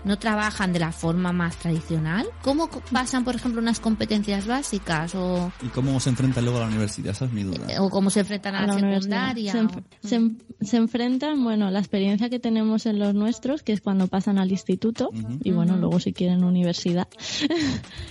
no 0.04 0.18
trabajan 0.18 0.72
de 0.72 0.78
la 0.78 0.92
forma 0.92 1.32
más 1.32 1.56
tradicional? 1.56 2.26
¿Cómo 2.42 2.68
pasan, 2.92 3.24
por 3.24 3.34
ejemplo, 3.34 3.60
unas 3.60 3.80
competencias 3.80 4.46
básicas 4.46 5.14
o, 5.14 5.52
¿Y 5.62 5.68
cómo 5.68 5.98
se 6.00 6.10
enfrenta 6.10 6.40
luego 6.40 6.58
a 6.58 6.62
la 6.62 6.66
universidad? 6.68 7.12
Esa 7.12 7.24
es 7.26 7.32
mi 7.32 7.42
duda. 7.42 7.66
o 7.80 7.90
cómo 7.90 8.10
se 8.10 8.20
enfrentan 8.20 8.54
a, 8.54 8.66
la, 8.66 8.74
universidad. 8.74 9.34
secundaria? 9.34 9.52
Se, 9.52 9.58
o- 9.58 9.62
enf- 9.68 9.82
se 10.02 10.14
en- 10.16 10.42
se 10.60 10.76
enfrentan, 10.76 11.44
bueno, 11.44 11.70
la 11.70 11.78
experiencia 11.78 12.28
que 12.28 12.40
tenemos 12.40 12.86
en 12.86 12.98
los 12.98 13.14
nuestros, 13.14 13.62
que 13.62 13.72
es 13.72 13.80
cuando 13.80 14.08
pasan 14.08 14.38
al 14.38 14.50
instituto, 14.50 15.10
y 15.44 15.52
bueno, 15.52 15.76
luego 15.76 16.00
si 16.00 16.12
quieren 16.12 16.42
universidad, 16.44 17.06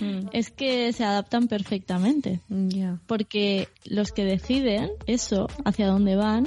Mm, 0.00 0.28
es 0.32 0.50
que 0.50 0.92
se 0.92 1.04
adaptan 1.04 1.48
perfectamente. 1.48 2.40
porque 3.06 3.68
los 3.84 4.12
que 4.12 4.24
deciden 4.24 4.90
eso, 5.06 5.48
hacia 5.64 5.86
dónde 5.88 6.16
van, 6.16 6.46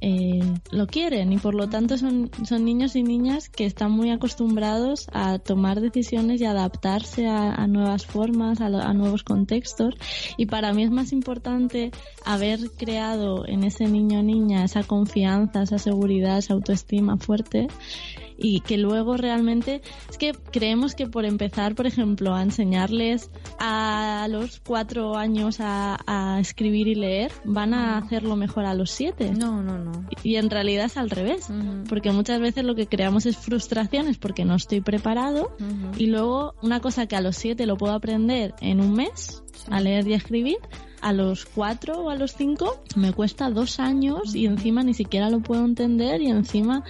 eh, 0.00 0.40
lo 0.70 0.86
quieren 0.86 1.32
y 1.32 1.38
por 1.38 1.54
lo 1.54 1.68
tanto 1.68 1.98
son, 1.98 2.30
son 2.44 2.64
niños 2.64 2.94
y 2.96 3.02
niñas 3.02 3.48
que 3.48 3.66
están 3.66 3.90
muy 3.90 4.10
acostumbrados 4.10 5.08
a 5.12 5.38
tomar 5.38 5.80
decisiones 5.80 6.40
y 6.40 6.44
adaptarse 6.44 7.26
a, 7.26 7.66
nuevas 7.66 8.06
formas, 8.06 8.60
a, 8.60 8.66
a, 8.66 8.94
nuevos 8.94 9.24
contextos. 9.24 9.94
Y 10.36 10.46
para 10.46 10.72
mí 10.72 10.84
es 10.84 10.90
más 10.90 11.12
importante 11.12 11.90
haber 12.24 12.70
creado 12.76 13.46
en 13.46 13.64
ese 13.64 13.86
niño 13.86 14.20
o 14.20 14.22
niña 14.22 14.64
esa 14.64 14.84
confianza, 14.84 15.62
esa 15.62 15.78
seguridad, 15.78 16.38
esa 16.38 16.54
autoestima 16.54 17.16
fuerte 17.16 17.68
y 18.38 18.60
que 18.60 18.78
luego 18.78 19.16
realmente 19.16 19.82
es 20.08 20.16
que 20.16 20.32
creemos 20.32 20.94
que 20.94 21.06
por 21.06 21.24
empezar, 21.24 21.74
por 21.74 21.86
ejemplo, 21.86 22.34
a 22.34 22.42
enseñarles 22.42 23.30
a 23.58 24.26
los 24.30 24.60
cuatro 24.60 25.16
años 25.16 25.58
a, 25.60 25.96
escribir 26.40 26.86
y 26.88 26.94
leer, 26.94 27.32
van 27.44 27.74
a 27.74 27.98
hacerlo 27.98 28.36
mejor 28.36 28.64
a 28.64 28.74
los 28.74 28.90
siete. 28.90 29.32
No, 29.32 29.62
no, 29.62 29.78
no. 29.78 30.06
Y, 30.22 30.36
en 30.36 30.50
realidad 30.50 30.86
es 30.86 30.96
al 30.96 31.10
revés, 31.10 31.48
porque 31.88 32.12
muchas 32.12 32.40
veces 32.40 32.64
lo 32.64 32.74
que 32.74 32.86
creamos 32.86 33.26
es 33.26 33.36
frustraciones 33.36 34.18
porque 34.18 34.44
no 34.44 34.54
estoy 34.54 34.80
preparado 34.80 35.56
y 35.96 36.06
luego 36.06 36.54
una 36.62 36.80
cosa 36.80 37.06
que 37.06 37.16
a 37.16 37.20
los 37.20 37.36
siete 37.36 37.66
lo 37.66 37.76
puedo 37.76 37.92
aprender 37.92 38.54
en 38.60 38.80
un 38.80 38.94
mes, 38.94 39.42
a 39.68 39.80
leer 39.80 40.06
y 40.06 40.14
a 40.14 40.16
escribir, 40.16 40.58
a 41.00 41.12
los 41.12 41.44
cuatro 41.44 42.00
o 42.00 42.10
a 42.10 42.16
los 42.16 42.34
cinco 42.34 42.82
me 42.96 43.12
cuesta 43.12 43.50
dos 43.50 43.80
años 43.80 44.34
y 44.34 44.46
encima 44.46 44.82
ni 44.82 44.94
siquiera 44.94 45.30
lo 45.30 45.40
puedo 45.40 45.64
entender 45.64 46.20
y 46.20 46.28
encima 46.28 46.84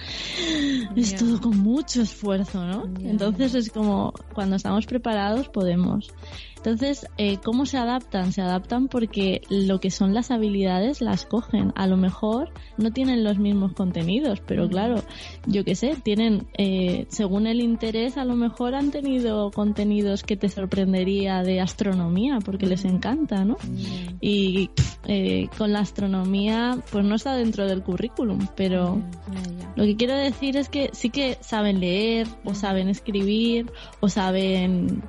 es 0.95 1.15
todo 1.15 1.39
con 1.41 1.57
mucho 1.57 2.01
esfuerzo, 2.01 2.65
¿no? 2.65 2.89
Entonces 3.01 3.55
es 3.55 3.69
como 3.69 4.13
cuando 4.33 4.55
estamos 4.55 4.85
preparados 4.85 5.49
podemos. 5.49 6.11
Entonces, 6.59 7.07
eh, 7.17 7.37
¿cómo 7.41 7.65
se 7.65 7.77
adaptan? 7.77 8.33
Se 8.33 8.41
adaptan 8.41 8.89
porque 8.89 9.41
lo 9.49 9.79
que 9.79 9.91
son 9.91 10.13
las 10.13 10.29
habilidades 10.29 10.99
las 10.99 11.25
cogen. 11.25 11.71
A 11.75 11.87
lo 11.87 11.95
mejor 11.95 12.51
no 12.77 12.91
tienen 12.91 13.23
los 13.23 13.39
mismos 13.39 13.71
contenidos, 13.71 14.41
pero 14.45 14.67
claro, 14.67 15.01
yo 15.45 15.63
qué 15.63 15.75
sé, 15.75 15.95
tienen, 16.03 16.47
eh, 16.57 17.05
según 17.07 17.47
el 17.47 17.61
interés, 17.61 18.17
a 18.17 18.25
lo 18.25 18.35
mejor 18.35 18.75
han 18.75 18.91
tenido 18.91 19.51
contenidos 19.51 20.23
que 20.23 20.35
te 20.35 20.49
sorprendería 20.49 21.43
de 21.43 21.61
astronomía, 21.61 22.39
porque 22.43 22.67
les 22.67 22.83
encanta, 22.83 23.45
¿no? 23.45 23.55
Y 24.19 24.69
eh, 25.05 25.47
con 25.57 25.71
la 25.71 25.79
astronomía, 25.79 26.77
pues 26.91 27.05
no 27.05 27.15
está 27.15 27.37
dentro 27.37 27.67
del 27.67 27.83
currículum, 27.83 28.47
pero 28.57 29.01
lo 29.77 29.83
que 29.85 29.95
quiero 29.95 30.15
decir 30.15 30.57
es 30.57 30.67
que 30.67 30.89
sí 30.91 31.09
que 31.09 31.37
saben 31.39 31.79
leer, 31.79 32.27
o 32.43 32.53
saben 32.53 32.89
escribir, 32.89 33.71
o 34.01 34.09
saben 34.09 35.03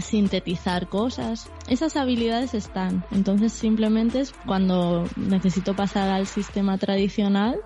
sintetizar 0.00 0.88
cosas. 0.88 1.50
Esas 1.68 1.96
habilidades 1.96 2.54
están. 2.54 3.04
Entonces 3.10 3.52
simplemente 3.52 4.20
es 4.20 4.32
cuando 4.46 5.08
necesito 5.16 5.74
pasar 5.74 6.10
al 6.10 6.26
sistema 6.26 6.78
tradicional 6.78 7.60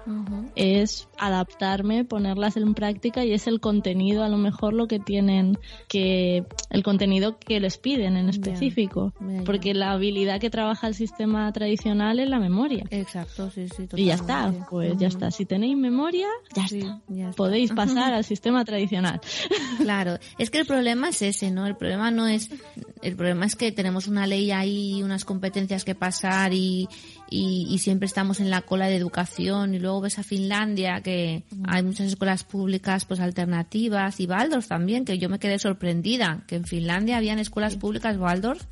es 0.55 1.09
adaptarme, 1.18 2.05
ponerlas 2.05 2.57
en 2.57 2.74
práctica 2.74 3.24
y 3.24 3.32
es 3.32 3.46
el 3.46 3.61
contenido 3.61 4.24
a 4.24 4.28
lo 4.28 4.38
mejor 4.38 4.72
lo 4.72 4.86
que 4.86 4.98
tienen 4.98 5.59
que 5.88 6.44
el 6.70 6.82
contenido 6.82 7.38
que 7.38 7.61
les 7.61 7.78
piden 7.78 8.16
en 8.16 8.28
específico, 8.28 9.12
porque 9.44 9.74
la 9.74 9.92
habilidad 9.92 10.40
que 10.40 10.51
trabaja 10.51 10.86
el 10.86 10.94
sistema 10.94 11.53
tradicional 11.53 12.20
es 12.20 12.28
la 12.28 12.38
memoria. 12.38 12.84
Exacto, 12.90 13.51
sí, 13.51 13.68
sí. 13.68 13.88
Y 13.96 14.07
ya 14.07 14.14
está, 14.14 14.53
pues 14.70 14.96
ya 14.96 15.09
está. 15.09 15.30
Si 15.30 15.44
tenéis 15.44 15.76
memoria, 15.76 16.28
ya, 16.55 16.64
está. 16.64 17.01
Podéis 17.36 17.72
pasar 17.72 18.14
al 18.14 18.24
sistema 18.24 18.64
tradicional. 18.64 19.20
Claro, 19.78 20.18
es 20.38 20.51
que 20.51 20.59
el 20.59 20.66
problema 20.66 21.11
es 21.11 21.22
ese, 21.22 21.51
¿no? 21.51 21.66
El 21.66 21.76
problema 21.76 22.11
no 22.11 22.26
es 22.26 22.51
el 23.03 23.16
problema 23.16 23.46
es 23.46 23.57
que 23.57 23.72
tenemos 23.72 23.89
una 24.07 24.26
ley 24.26 24.51
ahí, 24.51 25.03
unas 25.03 25.24
competencias 25.24 25.84
que 25.84 25.95
pasar 25.95 26.53
y, 26.53 26.88
y, 27.28 27.78
siempre 27.78 28.07
estamos 28.07 28.41
en 28.41 28.51
la 28.51 28.62
cola 28.62 28.86
de 28.86 28.97
educación. 28.97 29.74
Y 29.74 29.78
luego 29.78 30.01
ves 30.01 30.18
a 30.18 30.22
Finlandia 30.22 31.01
que 31.01 31.45
hay 31.68 31.82
muchas 31.82 32.07
escuelas 32.09 32.45
públicas 32.45 33.05
pues 33.05 33.20
alternativas 33.20 34.20
y 34.20 34.26
Waldorf 34.26 34.66
también, 34.66 35.05
que 35.05 35.18
yo 35.18 35.28
me 35.28 35.38
quedé 35.38 35.59
sorprendida 35.59 36.45
que 36.47 36.57
en 36.57 36.64
Finlandia 36.64 37.16
habían 37.16 37.38
escuelas 37.38 37.76
públicas 37.76 38.16
Waldorf 38.16 38.64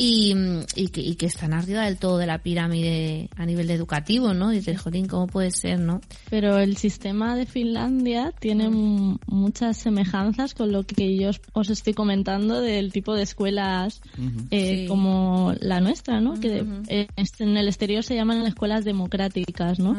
y, 0.00 0.32
y, 0.76 0.88
que, 0.88 1.00
y, 1.00 1.16
que, 1.16 1.26
están 1.26 1.52
arriba 1.52 1.84
del 1.84 1.98
todo 1.98 2.18
de 2.18 2.26
la 2.26 2.38
pirámide 2.38 3.30
a 3.36 3.44
nivel 3.44 3.68
educativo, 3.68 4.32
¿no? 4.32 4.52
Y 4.52 4.58
dices, 4.58 4.80
jolín, 4.80 5.08
¿cómo 5.08 5.26
puede 5.26 5.50
ser, 5.50 5.80
no? 5.80 6.00
Pero 6.30 6.58
el 6.58 6.76
sistema 6.76 7.34
de 7.34 7.46
Finlandia 7.46 8.32
tiene 8.38 8.68
muchas 9.26 9.76
semejanzas 9.76 10.54
con 10.54 10.70
lo 10.70 10.84
que 10.84 11.16
yo 11.16 11.30
os, 11.52 11.70
estoy 11.70 11.94
comentando 11.94 12.60
del 12.60 12.92
tipo 12.92 13.14
de 13.14 13.22
escuelas 13.22 14.00
eh, 14.52 14.86
como 14.86 15.52
la 15.58 15.80
nuestra, 15.80 16.20
¿no? 16.20 16.38
Que 16.38 16.64
eh, 16.86 17.08
en 17.40 17.56
el 17.56 17.66
exterior 17.66 18.04
se 18.04 18.14
llaman 18.14 18.46
escuelas 18.46 18.84
democráticas, 18.84 19.80
¿no? 19.80 19.96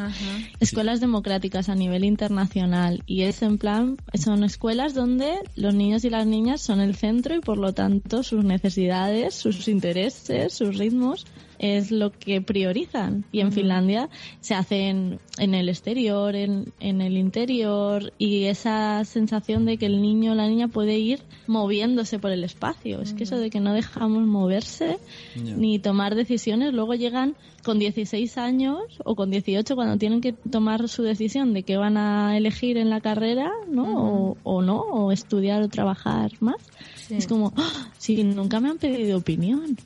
Escuelas 0.62 1.02
democráticas 1.02 1.68
a 1.68 1.76
nivel 1.76 2.06
internacional 2.06 3.04
y 3.06 3.24
es 3.24 3.42
en 3.42 3.58
plan, 3.58 3.98
son 4.14 4.46
escuelas 4.46 4.94
donde 4.94 5.40
los 5.56 5.76
niños 5.76 6.06
y 6.06 6.10
las 6.10 6.26
niñas 6.26 6.62
son 6.62 6.80
el 6.80 6.96
centro 6.96 7.36
y 7.36 7.42
por 7.42 7.58
lo 7.58 7.74
tanto 7.74 8.24
sus 8.24 8.46
necesidades, 8.46 9.36
sus 9.36 9.68
intereses 9.68 9.89
intereses, 9.90 10.54
sus 10.54 10.78
ritmos, 10.78 11.26
es 11.58 11.92
lo 11.92 12.12
que 12.12 12.42
priorizan. 12.42 13.26
Y 13.32 13.42
en 13.42 13.52
Finlandia 13.52 14.10
se 14.40 14.54
hacen 14.54 15.20
en 15.38 15.54
el 15.54 15.68
exterior, 15.68 16.36
en, 16.36 16.72
en, 16.80 17.02
el 17.02 17.18
interior, 17.18 18.14
y 18.18 18.46
esa 18.46 19.04
sensación 19.04 19.66
de 19.66 19.78
que 19.78 19.88
el 19.88 20.02
niño 20.02 20.32
o 20.32 20.36
la 20.36 20.48
niña 20.48 20.68
puede 20.68 20.98
ir 20.98 21.22
moviéndose 21.48 22.20
por 22.20 22.32
el 22.32 22.44
espacio. 22.44 23.02
Es 23.02 23.14
que 23.14 23.24
eso 23.24 23.38
de 23.38 23.50
que 23.50 23.60
no 23.60 23.74
dejamos 23.74 24.24
moverse 24.26 25.00
ni 25.36 25.80
tomar 25.80 26.16
decisiones, 26.16 26.74
luego 26.74 26.94
llegan 26.94 27.36
con 27.64 27.78
16 27.78 28.38
años 28.38 28.80
o 29.04 29.16
con 29.16 29.30
18 29.30 29.76
cuando 29.76 29.98
tienen 29.98 30.22
que 30.22 30.32
tomar 30.32 30.88
su 30.88 31.04
decisión 31.04 31.54
de 31.54 31.64
qué 31.64 31.76
van 31.76 31.98
a 31.98 32.38
elegir 32.38 32.78
en 32.78 32.90
la 32.90 33.02
carrera, 33.02 33.52
¿no? 33.70 34.38
o, 34.44 34.62
no, 34.62 34.80
o 34.80 35.12
estudiar 35.12 35.62
o 35.62 35.68
trabajar 35.68 36.32
más. 36.40 36.62
Es 37.10 37.28
como, 37.28 37.54
¡Ah! 37.56 37.92
si 37.98 38.24
nunca 38.24 38.60
me 38.60 38.70
han 38.70 38.78
pedido 38.78 39.18
opinión, 39.18 39.78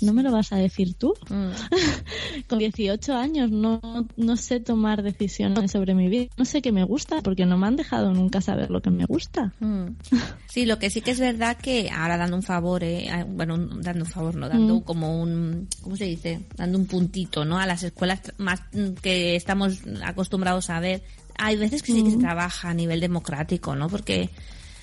¿no 0.00 0.12
me 0.12 0.22
lo 0.22 0.32
vas 0.32 0.52
a 0.52 0.56
decir 0.56 0.94
tú? 0.94 1.14
Mm. 1.28 1.50
Con 2.48 2.58
18 2.58 3.14
años 3.14 3.50
no, 3.50 3.80
no 4.16 4.36
sé 4.36 4.60
tomar 4.60 5.02
decisiones 5.02 5.70
sobre 5.70 5.94
mi 5.94 6.08
vida. 6.08 6.30
No 6.36 6.44
sé 6.44 6.62
qué 6.62 6.72
me 6.72 6.84
gusta 6.84 7.20
porque 7.22 7.46
no 7.46 7.56
me 7.56 7.66
han 7.66 7.76
dejado 7.76 8.12
nunca 8.12 8.40
saber 8.40 8.70
lo 8.70 8.82
que 8.82 8.90
me 8.90 9.04
gusta. 9.04 9.52
Mm. 9.60 9.96
Sí, 10.48 10.66
lo 10.66 10.78
que 10.78 10.90
sí 10.90 11.00
que 11.00 11.12
es 11.12 11.20
verdad 11.20 11.56
que 11.56 11.90
ahora 11.90 12.16
dando 12.16 12.36
un 12.36 12.42
favor, 12.42 12.82
eh, 12.82 13.08
bueno, 13.28 13.56
dando 13.56 14.04
un 14.04 14.10
favor, 14.10 14.34
no, 14.34 14.48
dando 14.48 14.76
mm. 14.76 14.82
como 14.82 15.20
un, 15.20 15.68
¿cómo 15.82 15.96
se 15.96 16.04
dice? 16.04 16.40
Dando 16.56 16.78
un 16.78 16.86
puntito, 16.86 17.44
¿no? 17.44 17.58
A 17.58 17.66
las 17.66 17.82
escuelas 17.82 18.20
más 18.38 18.62
que 19.02 19.36
estamos 19.36 19.80
acostumbrados 20.04 20.70
a 20.70 20.80
ver. 20.80 21.02
Hay 21.38 21.56
veces 21.56 21.82
que 21.82 21.92
sí 21.92 22.02
que 22.02 22.10
se 22.10 22.18
trabaja 22.18 22.70
a 22.70 22.74
nivel 22.74 23.00
democrático, 23.00 23.74
¿no? 23.74 23.88
Porque 23.88 24.28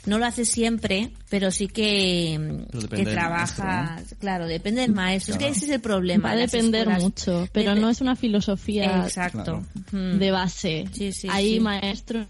no 0.08 0.18
lo 0.18 0.26
hace 0.26 0.45
siempre, 0.45 1.12
pero 1.30 1.51
sí 1.51 1.68
que, 1.68 2.66
que 2.89 3.05
trabaja, 3.05 4.01
claro, 4.20 4.47
depende 4.47 4.82
del 4.82 4.93
maestro. 4.93 5.34
Es 5.34 5.39
que 5.39 5.49
ese 5.49 5.66
es 5.66 5.72
el 5.72 5.82
problema. 5.82 6.30
Va 6.30 6.32
a 6.36 6.38
depender 6.38 6.88
mucho, 6.88 7.47
pero 7.51 7.76
no 7.76 7.89
es 7.89 7.99
una 8.01 8.16
filosofía 8.16 9.03
Exacto. 9.03 9.64
Mm. 9.91 10.18
de 10.18 10.32
base. 10.32 10.86
Hay 11.30 11.60
maestros 11.60 12.28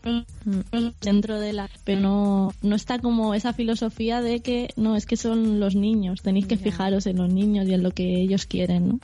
dentro 1.01 1.39
de 1.39 1.53
la, 1.53 1.69
pero 1.83 2.01
no, 2.01 2.53
no 2.61 2.75
está 2.75 2.97
como 2.99 3.35
esa 3.35 3.53
filosofía 3.53 4.21
de 4.21 4.39
que 4.39 4.69
no, 4.75 4.95
es 4.95 5.05
que 5.05 5.15
son 5.15 5.59
los 5.59 5.75
niños, 5.75 6.21
tenéis 6.23 6.47
que 6.47 6.57
fijaros 6.57 7.05
en 7.05 7.17
los 7.17 7.31
niños 7.31 7.67
y 7.67 7.73
en 7.73 7.83
lo 7.83 7.91
que 7.91 8.21
ellos 8.21 8.47
quieren, 8.47 8.87
¿no? 8.87 8.99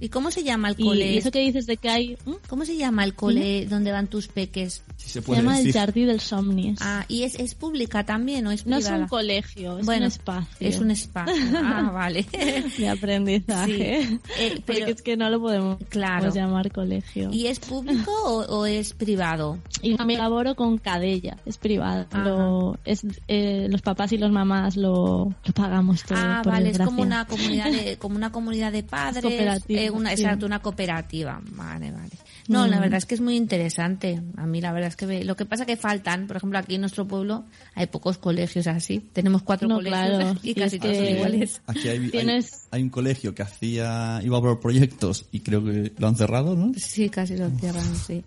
¿Y 0.00 0.10
cómo 0.10 0.30
se 0.30 0.44
llama 0.44 0.68
el 0.68 0.76
cole? 0.84 1.12
Y 1.12 1.18
eso 1.18 1.30
que 1.30 1.40
dices 1.40 1.66
de 1.66 1.78
que 1.78 1.88
hay... 1.88 2.18
¿Cómo 2.48 2.66
se 2.66 2.76
llama 2.76 3.04
el 3.04 3.14
cole 3.14 3.66
donde 3.66 3.92
van 3.92 4.08
tus 4.08 4.28
peques? 4.28 4.82
Se, 5.08 5.20
llama 5.20 5.58
el 5.58 5.72
Jardí 5.72 6.04
del 6.04 6.20
Somnis. 6.20 6.78
Ah, 6.80 7.04
¿y 7.08 7.22
es, 7.22 7.34
es 7.36 7.54
pública 7.54 8.04
también 8.04 8.46
o 8.46 8.50
es 8.50 8.62
privada? 8.62 8.90
No 8.90 8.96
es 8.96 9.02
un 9.02 9.08
colegio, 9.08 9.78
es 9.78 9.86
un 9.86 10.02
espacio. 10.02 10.68
Es 10.68 10.78
un 10.78 10.90
espacio, 10.90 11.34
ah, 11.56 11.90
vale. 11.94 12.26
De 12.78 12.88
aprendizaje. 12.88 14.00
Eh, 14.00 14.18
pero, 14.38 14.62
Porque 14.64 14.90
es 14.90 15.02
que 15.02 15.16
no 15.16 15.30
lo 15.30 15.40
podemos 15.40 15.78
claro. 15.88 16.32
llamar 16.32 16.70
colegio. 16.72 17.30
¿Y 17.32 17.46
es 17.46 17.58
público 17.58 18.12
o, 18.12 18.66
es 18.66 18.92
privado? 18.94 19.58
Y 19.82 19.96
me 20.04 20.16
laboro 20.16 20.54
con 20.54 20.78
Cadella, 20.78 21.36
es 21.46 21.58
privado. 21.58 22.06
Lo, 22.12 22.78
es, 22.84 23.02
eh, 23.28 23.66
los 23.70 23.82
papás 23.82 24.12
y 24.12 24.18
los 24.18 24.30
mamás 24.30 24.76
lo, 24.76 25.34
lo 25.44 25.52
pagamos 25.54 26.02
todo. 26.04 26.18
Ah, 26.18 26.42
vale, 26.44 26.70
es 26.70 26.78
como 26.78 27.02
una 27.02 27.26
comunidad 27.26 27.70
de, 27.70 27.96
como 27.98 28.16
una 28.16 28.30
comunidad 28.30 28.72
de 28.72 28.82
padres. 28.82 29.24
Eh, 29.68 29.90
una, 29.90 30.12
Exacto, 30.12 30.46
una 30.46 30.60
cooperativa. 30.60 31.40
Vale, 31.52 31.90
vale. 31.90 32.10
No, 32.48 32.66
la 32.66 32.78
mm. 32.78 32.80
verdad 32.80 32.98
es 32.98 33.06
que 33.06 33.14
es 33.14 33.20
muy 33.20 33.36
interesante. 33.36 34.22
A 34.36 34.46
mí 34.46 34.60
la 34.60 34.72
verdad 34.72 34.88
es 34.88 34.96
que 34.96 35.22
lo 35.24 35.36
que 35.36 35.44
pasa 35.44 35.66
que 35.66 35.76
faltan, 35.76 36.26
por 36.26 36.38
ejemplo, 36.38 36.58
aquí 36.58 36.76
en 36.76 36.80
nuestro 36.80 37.06
pueblo 37.06 37.44
hay 37.74 37.86
pocos 37.86 38.16
colegios 38.16 38.66
así. 38.66 39.00
Tenemos 39.12 39.42
cuatro 39.42 39.68
colegios 39.68 40.38
y 40.42 40.54
casi 40.54 40.78
todos 40.78 40.96
son 40.96 41.06
iguales. 41.06 41.60
Aquí 41.66 41.88
hay, 41.88 42.10
Tienes 42.10 42.67
hay 42.70 42.82
un 42.82 42.90
colegio 42.90 43.34
que 43.34 43.42
hacía, 43.42 44.20
iba 44.24 44.40
por 44.40 44.60
proyectos 44.60 45.26
y 45.32 45.40
creo 45.40 45.64
que 45.64 45.92
lo 45.98 46.08
han 46.08 46.16
cerrado, 46.16 46.54
¿no? 46.54 46.72
Sí, 46.76 47.08
casi 47.08 47.36
lo 47.36 47.50
cierran, 47.50 47.96
sí. 47.96 48.24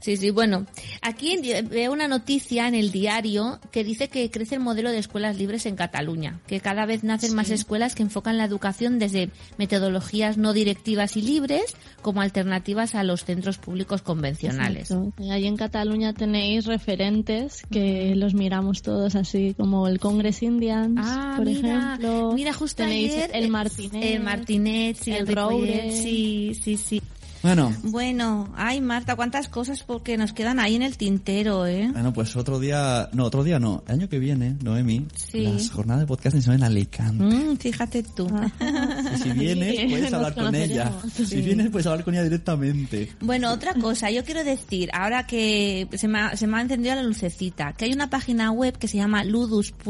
Sí, 0.00 0.16
sí, 0.16 0.30
bueno, 0.30 0.66
aquí 1.00 1.38
veo 1.70 1.92
una 1.92 2.08
noticia 2.08 2.68
en 2.68 2.74
el 2.74 2.90
diario 2.92 3.58
que 3.70 3.84
dice 3.84 4.08
que 4.08 4.30
crece 4.30 4.56
el 4.56 4.60
modelo 4.60 4.90
de 4.90 4.98
escuelas 4.98 5.38
libres 5.38 5.64
en 5.66 5.76
Cataluña, 5.76 6.40
que 6.46 6.60
cada 6.60 6.84
vez 6.86 7.04
nacen 7.04 7.34
más 7.34 7.50
escuelas 7.50 7.94
que 7.94 8.02
enfocan 8.02 8.36
la 8.36 8.44
educación 8.44 8.98
desde 8.98 9.30
metodologías 9.56 10.36
no 10.36 10.52
directivas 10.52 11.16
y 11.16 11.22
libres 11.22 11.74
como 12.02 12.20
alternativas 12.20 12.94
a 12.94 13.02
los 13.02 13.24
centros 13.24 13.56
públicos 13.58 14.02
convencionales. 14.02 14.90
Exacto. 14.90 15.14
Ahí 15.30 15.46
en 15.46 15.56
Cataluña 15.56 16.12
tenéis 16.12 16.66
referentes 16.66 17.62
que 17.70 18.14
los 18.14 18.34
miramos 18.34 18.82
todos 18.82 19.14
así, 19.16 19.54
como 19.56 19.88
el 19.88 19.98
Congress 19.98 20.42
Indians, 20.42 21.00
Ah, 21.02 21.34
por 21.36 21.46
mira, 21.46 21.94
ejemplo. 21.96 22.32
mira, 22.34 22.52
justo 22.52 22.82
tenéis 22.82 23.12
ayer, 23.14 23.30
el 23.32 23.44
eh, 23.44 23.48
Martinet. 23.84 24.14
El 24.14 24.22
Martinet, 24.22 24.96
sí, 25.00 25.10
el 25.12 25.28
el 25.28 25.34
Roure. 25.36 25.92
Sí, 25.92 26.52
sí, 26.62 26.76
sí. 26.76 27.00
Bueno, 27.42 27.70
Bueno, 27.82 28.48
ay 28.56 28.80
Marta, 28.80 29.16
cuántas 29.16 29.48
cosas 29.50 29.82
porque 29.82 30.16
nos 30.16 30.32
quedan 30.32 30.58
ahí 30.58 30.76
en 30.76 30.82
el 30.82 30.96
tintero, 30.96 31.66
¿eh? 31.66 31.90
bueno, 31.92 32.10
pues 32.14 32.34
otro 32.36 32.58
día, 32.58 33.10
no, 33.12 33.24
otro 33.24 33.44
día 33.44 33.58
no, 33.60 33.84
el 33.86 33.96
año 33.96 34.08
que 34.08 34.18
viene, 34.18 34.56
Noemi, 34.62 35.06
Sí. 35.14 35.40
las 35.42 35.70
jornadas 35.70 36.00
de 36.00 36.06
podcasting 36.06 36.40
son 36.40 36.54
en 36.54 36.62
Alicante. 36.62 37.22
Mm, 37.22 37.58
fíjate 37.58 38.02
tú. 38.02 38.26
Y 39.14 39.18
si 39.18 39.30
vienes, 39.32 39.76
Sí, 39.78 39.86
puedes 39.90 40.10
hablar 40.14 40.34
con 40.34 40.54
ella. 40.54 40.90
Si 41.12 41.42
vienes, 41.42 41.68
puedes 41.68 41.86
hablar 41.86 42.02
con 42.02 42.14
ella 42.14 42.22
directamente. 42.24 43.12
Bueno, 43.20 43.52
otra 43.52 43.74
cosa, 43.74 44.10
yo 44.10 44.24
quiero 44.24 44.42
decir, 44.42 44.88
ahora 44.94 45.26
que 45.26 45.86
se 45.92 46.08
me 46.08 46.20
ha, 46.20 46.36
se 46.38 46.46
me 46.46 46.56
ha 46.56 46.62
encendido 46.62 46.94
la 46.94 47.02
lucecita, 47.02 47.74
que 47.74 47.84
hay 47.84 47.92
una 47.92 48.08
página 48.08 48.52
web 48.52 48.78
que 48.78 48.88
se 48.88 48.96
llama 48.96 49.22
ludus.org.es 49.22 49.84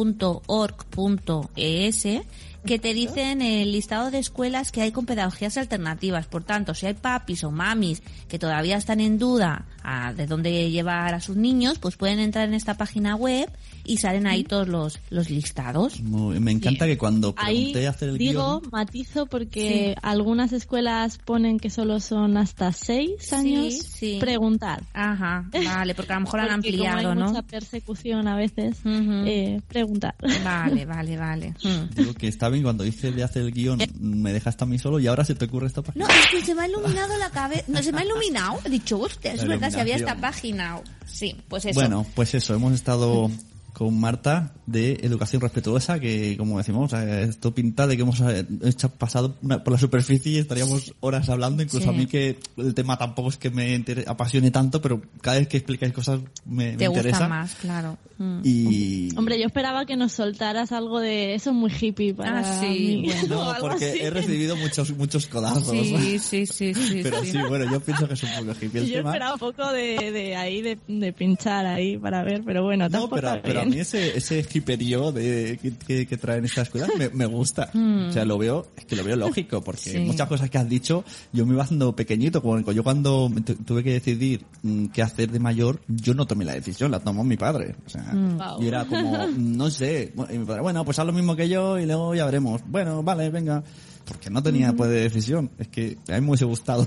que 2.66 2.78
te 2.78 2.94
dicen 2.94 3.42
el 3.42 3.72
listado 3.72 4.10
de 4.10 4.18
escuelas 4.18 4.72
que 4.72 4.80
hay 4.80 4.90
con 4.90 5.04
pedagogías 5.04 5.58
alternativas. 5.58 6.26
Por 6.26 6.44
tanto, 6.44 6.74
si 6.74 6.86
hay 6.86 6.94
papis 6.94 7.44
o 7.44 7.50
mamis 7.50 8.02
que 8.28 8.38
todavía 8.38 8.76
están 8.76 9.00
en 9.00 9.18
duda 9.18 9.66
a 9.82 10.12
de 10.14 10.26
dónde 10.26 10.70
llevar 10.70 11.14
a 11.14 11.20
sus 11.20 11.36
niños, 11.36 11.78
pues 11.78 11.96
pueden 11.96 12.18
entrar 12.18 12.48
en 12.48 12.54
esta 12.54 12.74
página 12.74 13.16
web 13.16 13.50
y 13.84 13.98
salen 13.98 14.26
ahí 14.26 14.44
todos 14.44 14.66
los, 14.68 14.98
los 15.10 15.30
listados. 15.30 16.00
Muy- 16.00 16.40
me 16.40 16.50
encanta 16.52 16.86
que 16.86 16.96
cuando 16.98 17.34
Ahí 17.36 17.72
pregunté 17.72 17.86
hacer 17.88 18.08
el 18.10 18.18
digo, 18.18 18.60
guion, 18.60 18.70
matizo 18.72 19.26
porque 19.26 19.94
algunas 20.02 20.52
escuelas 20.52 21.18
ponen 21.18 21.58
que 21.58 21.70
solo 21.70 22.00
son 22.00 22.36
hasta 22.36 22.72
seis 22.72 23.32
años. 23.32 23.74
sí. 23.74 24.18
Preguntar. 24.20 24.82
Ajá, 24.92 25.48
vale, 25.64 25.94
porque 25.94 26.12
a 26.12 26.16
lo 26.16 26.22
mejor 26.22 26.40
han 26.40 26.46
Porque 26.62 26.76
como 26.76 26.84
ampliado, 26.88 27.10
hay 27.10 27.16
¿no? 27.16 27.28
mucha 27.28 27.42
persecución 27.42 28.28
a 28.28 28.36
veces, 28.36 28.76
eh, 28.84 29.60
preguntar. 29.68 30.14
Vale, 30.42 30.84
vale, 30.86 31.16
vale. 31.16 31.54
Mm. 31.62 31.94
digo 31.94 32.14
que 32.14 32.28
está 32.28 32.48
bien 32.48 32.62
cuando 32.64 32.84
dice 32.84 33.12
de 33.12 33.22
hacer 33.22 33.42
el 33.42 33.52
guion, 33.52 33.78
me 33.98 34.32
dejaste 34.32 34.64
a 34.64 34.66
mí 34.66 34.78
solo 34.78 34.98
y 35.00 35.06
ahora 35.06 35.24
se 35.24 35.34
te 35.34 35.44
ocurre 35.44 35.66
esta 35.66 35.82
página. 35.82 36.06
No, 36.06 36.10
es 36.14 36.26
que 36.30 36.42
se 36.44 36.54
me 36.54 36.62
ha 36.62 36.68
iluminado 36.68 37.16
la 37.18 37.30
cabeza. 37.30 37.64
No, 37.68 37.82
se 37.82 37.92
me 37.92 38.00
ha 38.00 38.04
iluminado. 38.04 38.58
He 38.64 38.70
dicho, 38.70 38.98
hostia, 38.98 39.32
es 39.32 39.46
verdad, 39.46 39.70
si 39.70 39.80
había 39.80 39.96
esta 39.96 40.16
página. 40.16 40.80
Sí, 41.06 41.36
pues 41.48 41.64
eso. 41.66 41.78
Bueno, 41.78 42.06
pues 42.14 42.34
eso, 42.34 42.54
hemos 42.54 42.72
estado 42.72 43.30
con 43.74 43.98
Marta 44.00 44.54
de 44.66 45.00
Educación 45.02 45.42
Respetuosa, 45.42 45.98
que 46.00 46.36
como 46.38 46.56
decimos, 46.58 46.92
esto 46.94 47.52
pinta 47.54 47.86
de 47.86 47.96
que 47.96 48.02
hemos 48.02 48.20
eh, 48.20 48.46
hecho- 48.64 48.88
pasado 48.88 49.36
una- 49.42 49.62
por 49.62 49.72
la 49.74 49.78
superficie 49.78 50.32
y 50.32 50.38
estaríamos 50.38 50.94
horas 51.00 51.28
hablando, 51.28 51.62
incluso 51.62 51.84
Sí. 51.84 51.90
a 51.90 51.92
mí 51.92 52.06
que 52.06 52.38
el 52.56 52.72
tema 52.72 52.96
tampoco 52.96 53.28
es 53.30 53.36
que 53.36 53.50
me 53.50 53.74
inter- 53.74 54.04
apasione 54.06 54.50
tanto, 54.52 54.80
pero 54.80 55.02
cada 55.20 55.38
vez 55.38 55.48
que 55.48 55.56
explicáis 55.58 55.92
cosas 55.92 56.20
me, 56.46 56.70
me 56.72 56.76
Te 56.76 56.86
gusta 56.88 57.00
interesa. 57.00 57.28
más, 57.28 57.54
claro. 57.56 57.98
Mm. 58.16 58.38
Y... 58.44 59.08
Hombre, 59.18 59.40
yo 59.40 59.46
esperaba 59.46 59.84
que 59.86 59.96
nos 59.96 60.12
soltaras 60.12 60.70
algo 60.70 61.00
de 61.00 61.34
eso 61.34 61.52
muy 61.52 61.72
hippie 61.78 62.14
para 62.14 62.38
Ah, 62.40 62.60
sí, 62.60 62.68
mí. 63.02 63.06
bueno. 63.28 63.40
o 63.40 63.52
No, 63.54 63.58
porque 63.60 63.90
así. 63.90 63.98
he 64.02 64.10
recibido 64.10 64.54
muchos 64.56 64.96
muchos 64.96 65.26
codazos. 65.26 65.68
Sí, 65.72 66.20
sí, 66.20 66.46
sí, 66.46 66.72
sí. 66.74 67.00
Pero 67.02 67.24
sí. 67.24 67.32
sí, 67.32 67.38
bueno, 67.48 67.68
yo 67.72 67.80
pienso 67.80 68.06
que 68.06 68.14
es 68.14 68.22
un 68.22 68.30
poco 68.38 68.52
hippie 68.52 68.80
el 68.82 68.86
Yo 68.86 68.94
tema. 68.98 69.10
esperaba 69.10 69.32
un 69.34 69.40
poco 69.40 69.72
de, 69.72 70.12
de 70.12 70.36
ahí, 70.36 70.62
de, 70.62 70.78
de 70.86 71.12
pinchar 71.12 71.66
ahí 71.66 71.98
para 71.98 72.22
ver, 72.22 72.42
pero 72.46 72.62
bueno, 72.62 72.84
No, 72.84 72.90
tampoco 72.90 73.16
pero, 73.16 73.28
está 73.30 73.42
pero 73.42 73.63
a 73.64 73.70
mí 73.70 73.78
ese, 73.80 74.16
ese 74.16 74.46
hiperío 74.54 75.12
de, 75.12 75.58
que, 75.60 75.72
que, 75.76 76.06
que 76.06 76.16
traen 76.16 76.44
estas 76.44 76.68
escuelas 76.68 76.90
me, 76.98 77.08
me 77.10 77.26
gusta. 77.26 77.70
Mm. 77.74 78.08
O 78.08 78.12
sea, 78.12 78.24
lo 78.24 78.38
veo, 78.38 78.66
es 78.76 78.84
que 78.84 78.94
lo 78.96 79.02
veo 79.04 79.16
lógico, 79.16 79.62
porque 79.62 79.80
Sí. 79.90 79.98
muchas 79.98 80.28
cosas 80.28 80.48
que 80.48 80.58
has 80.58 80.68
dicho, 80.68 81.04
yo 81.32 81.44
me 81.46 81.54
iba 81.54 81.62
haciendo 81.64 81.94
pequeñito, 81.96 82.40
como 82.40 82.60
yo 82.72 82.82
cuando 82.84 83.30
tuve 83.66 83.82
que 83.82 83.92
decidir 83.94 84.44
mm, 84.62 84.86
qué 84.86 85.02
hacer 85.02 85.30
de 85.30 85.38
mayor, 85.40 85.80
yo 85.88 86.14
no 86.14 86.26
tomé 86.26 86.44
la 86.44 86.52
decisión, 86.54 86.90
la 86.90 87.00
tomó 87.00 87.24
mi 87.24 87.36
padre. 87.36 87.74
O 87.86 87.88
sea, 87.90 88.02
Mm. 88.12 88.38
Wow. 88.38 88.62
y 88.62 88.66
era 88.68 88.84
como, 88.84 89.26
no 89.38 89.70
sé, 89.70 90.12
bueno, 90.14 90.32
y 90.34 90.38
mi 90.38 90.44
padre, 90.44 90.62
bueno, 90.62 90.84
pues 90.84 90.98
haz 90.98 91.06
lo 91.06 91.12
mismo 91.12 91.34
que 91.36 91.48
yo 91.48 91.78
y 91.78 91.86
luego 91.86 92.14
ya 92.14 92.24
veremos. 92.26 92.60
Bueno, 92.66 93.02
vale, 93.02 93.28
venga. 93.30 93.62
Porque 94.04 94.30
no 94.30 94.42
tenía 94.42 94.72
Mm. 94.72 94.76
pues 94.76 94.90
de 94.90 95.00
decisión. 95.00 95.50
Es 95.58 95.68
que 95.68 95.96
a 96.08 96.12
mí 96.14 96.20
me 96.20 96.28
hubiese 96.28 96.44
gustado 96.44 96.86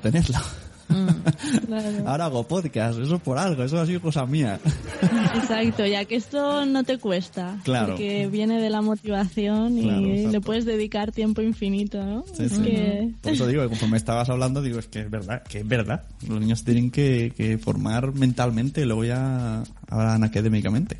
Claro. 0.88 1.88
Ahora 2.08 2.26
hago 2.26 2.48
podcast, 2.48 3.00
eso 3.00 3.20
por 3.20 3.38
algo, 3.38 3.64
eso 3.64 3.80
ha 3.80 3.86
sido 3.86 4.02
cosa 4.02 4.26
mía. 4.26 4.60
Exacto, 5.36 5.86
ya 5.86 6.06
que 6.06 6.16
esto 6.16 6.66
no 6.66 6.84
te 6.84 6.98
cuesta. 6.98 7.58
Claro. 7.64 7.90
Porque 7.90 8.28
viene 8.28 8.62
de 8.62 8.70
la 8.70 8.82
motivación 8.82 9.78
y 9.78 9.84
Claro, 9.84 10.32
le 10.32 10.42
puedes 10.42 10.66
dedicar 10.66 11.12
tiempo 11.12 11.42
infinito, 11.42 12.04
¿no? 12.04 12.24
Sí, 12.34 12.44
Es 12.46 12.54
sí. 12.54 12.62
que- 12.62 13.12
Por 13.22 13.34
eso 13.34 13.48
digo 13.48 13.62
que 13.64 13.70
conforme 13.70 13.98
estabas 13.98 14.30
hablando, 14.30 14.62
digo, 14.62 14.80
es 14.80 14.88
que 14.88 15.02
es 15.02 15.10
verdad, 15.10 15.44
que 15.44 15.60
es 15.60 15.68
verdad. 15.68 16.04
Los 16.28 16.40
niños 16.40 16.64
tienen 16.64 16.92
que, 16.92 17.34
que 17.36 17.58
formar 17.58 18.14
mentalmente 18.14 18.82
y 18.82 18.86
luego 18.86 19.04
ya 19.06 19.64
hablan 19.90 20.24
académicamente. 20.24 20.98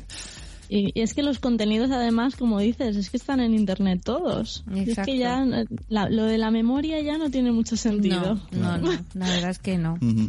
Y, 0.68 0.92
y 0.98 1.02
es 1.02 1.14
que 1.14 1.22
los 1.22 1.38
contenidos, 1.38 1.90
además, 1.90 2.36
como 2.36 2.58
dices, 2.60 2.96
es 2.96 3.10
que 3.10 3.16
están 3.16 3.40
en 3.40 3.54
internet 3.54 4.02
todos. 4.04 4.64
Y 4.74 4.80
es 4.80 4.88
Exacto. 4.90 5.12
que 5.12 5.18
ya 5.18 5.42
eh, 5.44 5.64
la- 5.88 6.08
lo 6.10 6.24
de 6.24 6.38
la 6.38 6.50
memoria 6.50 7.00
ya 7.00 7.16
no 7.18 7.30
tiene 7.30 7.52
mucho 7.52 7.76
sentido. 7.76 8.34
No, 8.52 8.76
no, 8.78 8.78
no, 8.78 8.90
la 9.14 9.26
verdad 9.28 9.50
es 9.50 9.58
que 9.58 9.78
no. 9.78 9.96
Mm. 10.00 10.28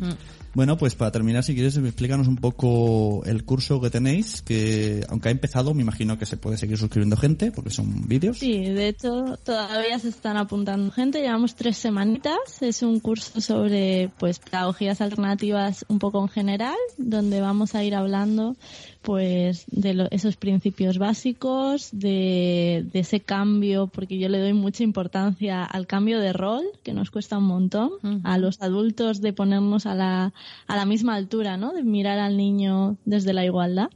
Bueno, 0.56 0.78
pues 0.78 0.96
para 0.96 1.12
terminar, 1.12 1.44
si 1.44 1.54
quieres, 1.54 1.78
explícanos 1.78 2.28
un 2.28 2.36
poco 2.38 3.24
el 3.26 3.44
curso 3.46 3.80
que 3.80 3.92
tenéis, 3.92 4.42
que 4.42 5.06
aunque 5.08 5.30
ha 5.30 5.32
empezado, 5.32 5.76
me 5.76 5.84
imagino 5.84 6.18
que 6.18 6.26
se 6.26 6.38
puede 6.38 6.58
seguir 6.58 6.78
suscribiendo 6.78 7.18
gente, 7.18 7.52
porque 7.52 7.70
son 7.70 8.08
vídeos. 8.08 8.40
Sí, 8.40 8.64
de 8.64 8.88
hecho 8.88 9.38
todavía 9.44 10.00
se 10.00 10.10
están 10.10 10.38
apuntando 10.38 10.92
gente, 10.92 11.22
llevamos 11.22 11.54
tres 11.56 11.78
semanitas, 11.78 12.62
es 12.62 12.82
un 12.82 13.00
curso 13.00 13.40
sobre 13.42 14.10
pues 14.18 14.40
pedagogías 14.40 15.02
alternativas 15.02 15.86
un 15.88 16.00
poco 16.00 16.20
en 16.24 16.30
general, 16.30 16.76
donde 16.98 17.42
vamos 17.42 17.76
a 17.76 17.84
ir 17.84 17.94
hablando 17.94 18.56
pues 19.02 19.66
de 19.68 19.94
lo- 19.94 20.08
esos 20.12 20.36
principios 20.36 20.98
básicos, 20.98 21.90
de, 21.94 22.86
de 22.92 23.00
ese 23.00 23.22
cambio, 23.22 23.88
porque 23.88 24.20
yo 24.20 24.28
le 24.30 24.40
doy 24.40 24.54
mucha 24.54 24.84
importancia 24.84 25.64
al 25.64 25.88
cambio 25.88 26.20
de 26.20 26.34
rol, 26.34 26.64
que 26.84 26.94
nos 26.94 27.10
cuesta 27.10 27.38
un 27.38 27.46
montón, 27.46 27.92
a 28.24 28.38
los 28.38 28.62
adultos 28.62 29.22
de 29.22 29.34
ponernos 29.34 29.86
a 29.86 29.96
la, 29.96 30.34
a 30.68 30.76
la 30.76 30.86
misma 30.86 31.16
altura, 31.16 31.58
¿no? 31.58 31.72
De 31.74 31.84
mirar 31.84 32.20
al 32.20 32.36
niño 32.38 32.98
desde 33.06 33.34
la 33.34 33.46
igualdad. 33.46 33.90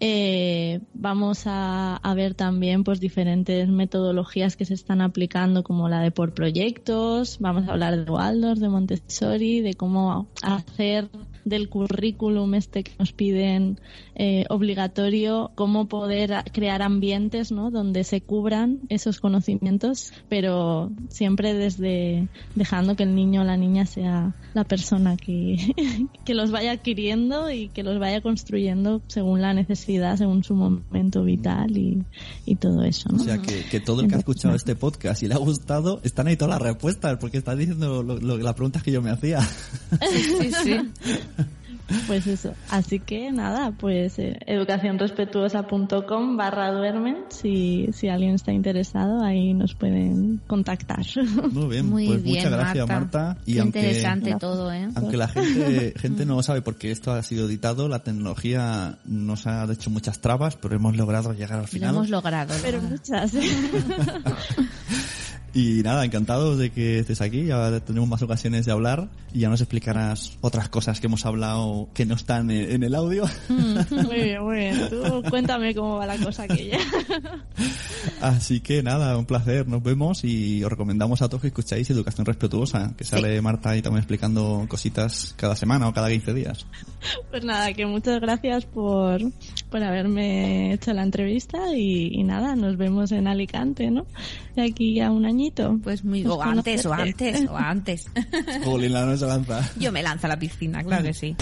Eh, 0.00 0.80
vamos 0.92 1.44
a, 1.46 1.96
a 1.96 2.14
ver 2.14 2.34
también 2.34 2.84
pues 2.84 3.00
diferentes 3.00 3.68
metodologías 3.68 4.56
que 4.56 4.64
se 4.64 4.74
están 4.74 5.00
aplicando 5.00 5.62
como 5.62 5.88
la 5.88 6.00
de 6.00 6.10
por 6.10 6.34
proyectos, 6.34 7.38
vamos 7.40 7.66
a 7.68 7.72
hablar 7.72 8.04
de 8.04 8.10
Waldorf, 8.10 8.58
de 8.60 8.68
Montessori, 8.68 9.60
de 9.60 9.74
cómo 9.74 10.28
hacer 10.42 11.08
del 11.44 11.68
currículum 11.68 12.54
este 12.54 12.82
que 12.84 12.92
nos 12.98 13.12
piden 13.12 13.78
eh, 14.16 14.44
obligatorio, 14.48 15.50
cómo 15.54 15.86
poder 15.88 16.32
crear 16.52 16.82
ambientes 16.82 17.50
¿no? 17.52 17.70
donde 17.70 18.04
se 18.04 18.20
cubran 18.20 18.80
esos 18.88 19.20
conocimientos, 19.20 20.12
pero 20.28 20.92
siempre 21.08 21.54
desde 21.54 22.28
dejando 22.54 22.96
que 22.96 23.02
el 23.02 23.14
niño 23.14 23.40
o 23.40 23.44
la 23.44 23.56
niña 23.56 23.86
sea 23.86 24.34
la 24.54 24.64
persona 24.64 25.16
que, 25.16 25.74
que 26.24 26.34
los 26.34 26.50
vaya 26.50 26.72
adquiriendo 26.72 27.50
y 27.50 27.68
que 27.68 27.82
los 27.82 27.98
vaya 27.98 28.20
construyendo 28.20 29.02
según 29.08 29.40
la 29.42 29.52
necesidad, 29.54 30.16
según 30.16 30.44
su 30.44 30.54
momento 30.54 31.24
vital 31.24 31.76
y, 31.76 32.02
y 32.46 32.54
todo 32.56 32.82
eso. 32.84 33.08
¿no? 33.10 33.20
O 33.20 33.24
sea, 33.24 33.38
que, 33.38 33.64
que 33.64 33.80
todo 33.80 34.02
el 34.02 34.08
que 34.08 34.14
ha 34.14 34.18
escuchado 34.18 34.54
este 34.54 34.76
podcast 34.76 35.22
y 35.22 35.28
le 35.28 35.34
ha 35.34 35.38
gustado, 35.38 36.00
están 36.04 36.28
ahí 36.28 36.36
todas 36.36 36.54
las 36.60 36.62
respuestas, 36.62 37.16
porque 37.18 37.38
están 37.38 37.58
diciendo 37.58 38.02
lo- 38.02 38.18
lo- 38.18 38.38
las 38.38 38.54
preguntas 38.54 38.82
que 38.82 38.92
yo 38.92 39.02
me 39.02 39.10
hacía. 39.10 39.40
Sí, 39.40 40.50
sí. 40.62 40.76
Pues 42.06 42.26
eso. 42.26 42.54
Así 42.70 42.98
que 42.98 43.30
nada, 43.30 43.72
pues 43.72 44.18
eh, 44.18 44.38
educacionrespetuosa.com 44.46 46.36
barra 46.36 46.72
duermen. 46.72 47.18
Si, 47.28 47.88
si 47.92 48.08
alguien 48.08 48.34
está 48.34 48.52
interesado, 48.52 49.22
ahí 49.22 49.52
nos 49.52 49.74
pueden 49.74 50.40
contactar. 50.46 51.04
Muy 51.52 51.68
bien, 51.68 51.90
Muy 51.90 52.06
pues 52.06 52.22
bien, 52.22 52.36
muchas 52.36 52.52
gracias, 52.52 52.88
Marta. 52.88 53.36
Qué 53.44 53.60
aunque, 53.60 53.78
interesante 53.80 54.36
todo, 54.38 54.72
¿eh? 54.72 54.88
aunque 54.94 55.16
la 55.16 55.28
gente, 55.28 55.94
gente 55.98 56.26
no 56.26 56.36
lo 56.36 56.42
sabe 56.42 56.62
porque 56.62 56.90
esto 56.90 57.12
ha 57.12 57.22
sido 57.22 57.46
editado, 57.46 57.88
la 57.88 58.00
tecnología 58.02 58.98
nos 59.04 59.46
ha 59.46 59.64
hecho 59.70 59.90
muchas 59.90 60.20
trabas, 60.20 60.56
pero 60.56 60.76
hemos 60.76 60.96
logrado 60.96 61.32
llegar 61.32 61.58
al 61.58 61.62
Lo 61.62 61.68
final. 61.68 61.94
hemos 61.94 62.08
logrado. 62.10 62.54
Pero 62.62 62.80
muchas. 62.82 63.32
Y 65.54 65.82
nada, 65.84 66.04
encantados 66.04 66.58
de 66.58 66.70
que 66.70 66.98
estés 66.98 67.20
aquí, 67.20 67.44
ya 67.44 67.78
tenemos 67.78 68.08
más 68.08 68.20
ocasiones 68.22 68.66
de 68.66 68.72
hablar 68.72 69.08
y 69.32 69.40
ya 69.40 69.48
nos 69.48 69.60
explicarás 69.60 70.36
otras 70.40 70.68
cosas 70.68 70.98
que 70.98 71.06
hemos 71.06 71.24
hablado 71.26 71.88
que 71.94 72.04
no 72.06 72.16
están 72.16 72.50
en, 72.50 72.82
el 72.82 72.92
audio. 72.96 73.24
muy 73.48 74.20
bien, 74.20 74.42
muy 74.42 74.56
bien. 74.56 74.88
Tú 74.90 75.22
cuéntame 75.30 75.72
cómo 75.72 75.98
va 75.98 76.06
la 76.06 76.18
cosa 76.18 76.42
aquella. 76.42 76.78
Así 78.20 78.58
que 78.60 78.82
nada, 78.82 79.16
un 79.16 79.26
placer, 79.26 79.68
nos 79.68 79.80
vemos 79.80 80.24
y 80.24 80.64
os 80.64 80.70
recomendamos 80.70 81.22
a 81.22 81.28
todos 81.28 81.42
que 81.42 81.48
escucháis 81.48 81.88
Educación 81.88 82.26
Respetuosa, 82.26 82.92
que 82.96 83.04
sale 83.04 83.40
Marta 83.40 83.70
ahí 83.70 83.80
también 83.80 84.00
explicando 84.00 84.66
cositas 84.68 85.34
cada 85.36 85.54
semana 85.54 85.86
o 85.88 85.92
cada 85.92 86.10
15 86.10 86.34
días. 86.34 86.66
Pues 87.30 87.44
nada, 87.44 87.72
que 87.74 87.86
muchas 87.86 88.20
gracias 88.20 88.64
por, 88.66 89.20
por 89.70 89.84
haberme 89.84 90.72
hecho 90.72 90.92
la 90.94 91.04
entrevista 91.04 91.76
y, 91.76 92.08
y 92.12 92.24
nada, 92.24 92.56
nos 92.56 92.76
vemos 92.76 93.12
en 93.12 93.28
Alicante, 93.28 93.90
¿no? 93.90 94.04
De 94.56 94.62
aquí 94.62 95.00
a 95.00 95.10
un 95.10 95.26
añito. 95.44 95.78
Pues 95.82 96.04
muy, 96.04 96.22
Nos 96.22 96.36
o 96.36 96.42
antes, 96.42 96.86
o 96.86 96.92
antes, 96.92 97.48
o 97.48 97.56
antes. 97.56 98.10
Jolín, 98.64 98.92
la 98.92 99.04
no 99.04 99.16
se 99.16 99.26
lanza. 99.26 99.60
Yo 99.78 99.92
me 99.92 100.02
lanzo 100.02 100.26
a 100.26 100.30
la 100.30 100.38
piscina, 100.38 100.82
claro 100.82 101.04
que 101.04 101.14
sí. 101.14 101.36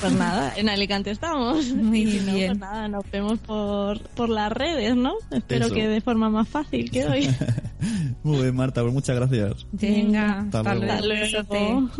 Pues 0.00 0.12
nada, 0.12 0.52
en 0.56 0.68
Alicante 0.68 1.10
estamos. 1.10 1.72
Muy 1.72 2.02
Y 2.02 2.18
si 2.18 2.26
no, 2.26 2.34
bien. 2.34 2.48
pues 2.48 2.58
nada, 2.58 2.88
nos 2.88 3.10
vemos 3.10 3.38
por, 3.38 4.00
por 4.10 4.28
las 4.28 4.52
redes, 4.52 4.94
¿no? 4.94 5.14
Espero 5.30 5.66
Eso. 5.66 5.74
que 5.74 5.88
de 5.88 6.00
forma 6.02 6.28
más 6.28 6.46
fácil 6.46 6.90
que 6.90 7.06
hoy. 7.06 7.34
Muy 8.22 8.42
bien, 8.42 8.54
Marta, 8.54 8.82
pues 8.82 8.92
muchas 8.92 9.16
gracias. 9.16 9.66
Venga, 9.72 10.40
Hasta 10.40 10.58
hasta 10.58 10.74
luego. 10.74 10.92
Hasta 10.92 11.06
luego. 11.06 11.20
besote. 11.22 11.58
luego. 11.58 11.90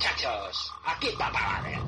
Muchachos? 0.00 0.72
Aquí 0.86 1.08
Papá 1.18 1.60
Vader. 1.62 1.78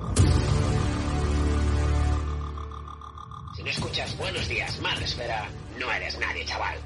Si 3.56 3.62
no 3.62 3.70
escuchas 3.70 4.18
Buenos 4.18 4.48
Días, 4.48 4.80
Madresfera, 4.80 5.48
no 5.78 5.90
eres 5.90 6.18
nadie, 6.18 6.44
chaval. 6.44 6.78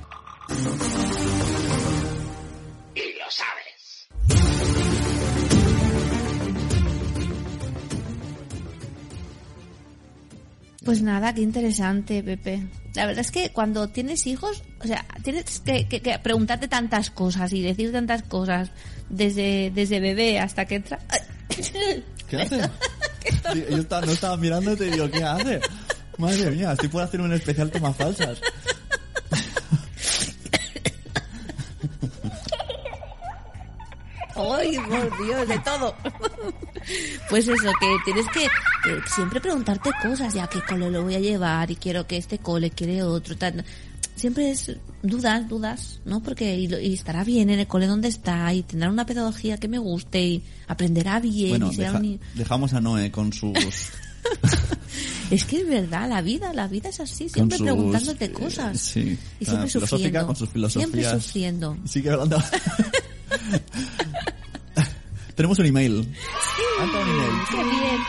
Y 2.94 3.18
lo 3.18 3.30
sabes. 3.30 4.08
Pues 10.84 11.02
nada, 11.02 11.34
qué 11.34 11.40
interesante, 11.40 12.22
Pepe. 12.22 12.68
La 12.94 13.06
verdad 13.06 13.22
es 13.22 13.32
que 13.32 13.50
cuando 13.50 13.88
tienes 13.88 14.28
hijos, 14.28 14.62
o 14.86 14.94
sea, 14.94 15.04
tienes 15.22 15.60
que, 15.60 15.86
que- 15.88 16.00
que 16.00 16.18
preguntarte 16.20 16.68
tantas 16.68 17.10
cosas 17.10 17.52
y 17.52 17.60
decir 17.62 17.92
tantas 17.92 18.22
cosas 18.22 18.70
desde, 19.10 19.70
desde 19.74 20.00
bebé 20.00 20.38
hasta 20.38 20.64
que 20.64 20.76
entra. 20.76 20.98
¿Qué 22.28 22.36
hace? 22.40 22.60
Sí, 23.52 23.64
yo 23.68 23.78
estaba- 23.78 24.06
no 24.06 24.12
estaba 24.12 24.36
mirándote 24.36 24.86
y 24.86 24.90
digo, 24.90 25.10
¿qué 25.10 25.24
hace? 25.24 25.60
Madre 26.16 26.48
mía, 26.52 26.72
estoy 26.72 26.88
por 26.88 27.02
hacer 27.02 27.20
un 27.20 27.32
especial 27.32 27.70
tomas 27.72 27.96
falsas. 27.96 28.38
¡Ay, 34.34 34.76
por 34.78 35.24
Dios, 35.26 35.48
de 35.48 35.58
todo! 35.60 35.94
Pues 37.30 37.48
eso, 37.48 37.70
que 37.80 37.96
tienes 38.04 38.26
que, 38.28 38.40
que 38.84 39.00
siempre 39.14 39.40
preguntarte 39.40 39.90
cosas, 40.02 40.34
ya 40.34 40.46
qué 40.46 40.60
cole 40.60 40.90
lo 40.90 41.02
voy 41.04 41.14
a 41.14 41.20
llevar 41.20 41.70
y 41.70 41.76
quiero 41.76 42.06
que 42.06 42.18
este 42.18 42.38
cole 42.38 42.70
quiere 42.70 43.02
otro, 43.02 43.36
tal. 43.36 43.64
Siempre 44.16 44.50
es 44.50 44.72
dudas, 45.02 45.48
dudas, 45.48 46.00
¿no? 46.04 46.22
Porque 46.22 46.56
y, 46.58 46.74
y 46.74 46.94
estará 46.94 47.22
bien 47.22 47.50
en 47.50 47.60
el 47.60 47.66
cole 47.66 47.86
donde 47.86 48.08
está 48.08 48.52
y 48.52 48.62
tendrá 48.62 48.88
una 48.90 49.06
pedagogía 49.06 49.58
que 49.58 49.68
me 49.68 49.78
guste 49.78 50.20
y 50.26 50.42
aprenderá 50.66 51.20
bien 51.20 51.50
Bueno, 51.50 51.70
y 51.70 51.74
será 51.76 51.92
deja- 51.92 52.00
un 52.02 52.20
dejamos 52.34 52.72
a 52.72 52.80
Noé 52.80 53.10
con 53.12 53.32
sus... 53.32 53.52
Es 55.30 55.44
que 55.44 55.60
es 55.60 55.68
verdad, 55.68 56.08
la 56.08 56.22
vida, 56.22 56.52
la 56.52 56.68
vida 56.68 56.88
es 56.88 57.00
así, 57.00 57.28
siempre 57.28 57.58
sus, 57.58 57.66
preguntándote 57.66 58.24
eh, 58.26 58.32
cosas. 58.32 58.80
sí. 58.80 59.18
Y 59.40 59.44
siempre 59.44 59.68
sufriendo. 59.68 60.26
con 60.26 60.36
sus 60.36 60.48
filosofías. 60.48 60.90
Siempre 60.90 61.20
sufriendo. 61.20 61.76
Sigue 61.84 62.10
hablando. 62.10 62.38
Tenemos 65.36 65.58
un 65.58 65.66
email. 65.66 66.08
Anda, 66.80 66.98
un 66.98 67.08
email. 67.08 67.30
¡Qué 67.50 67.56
bien! 67.56 68.00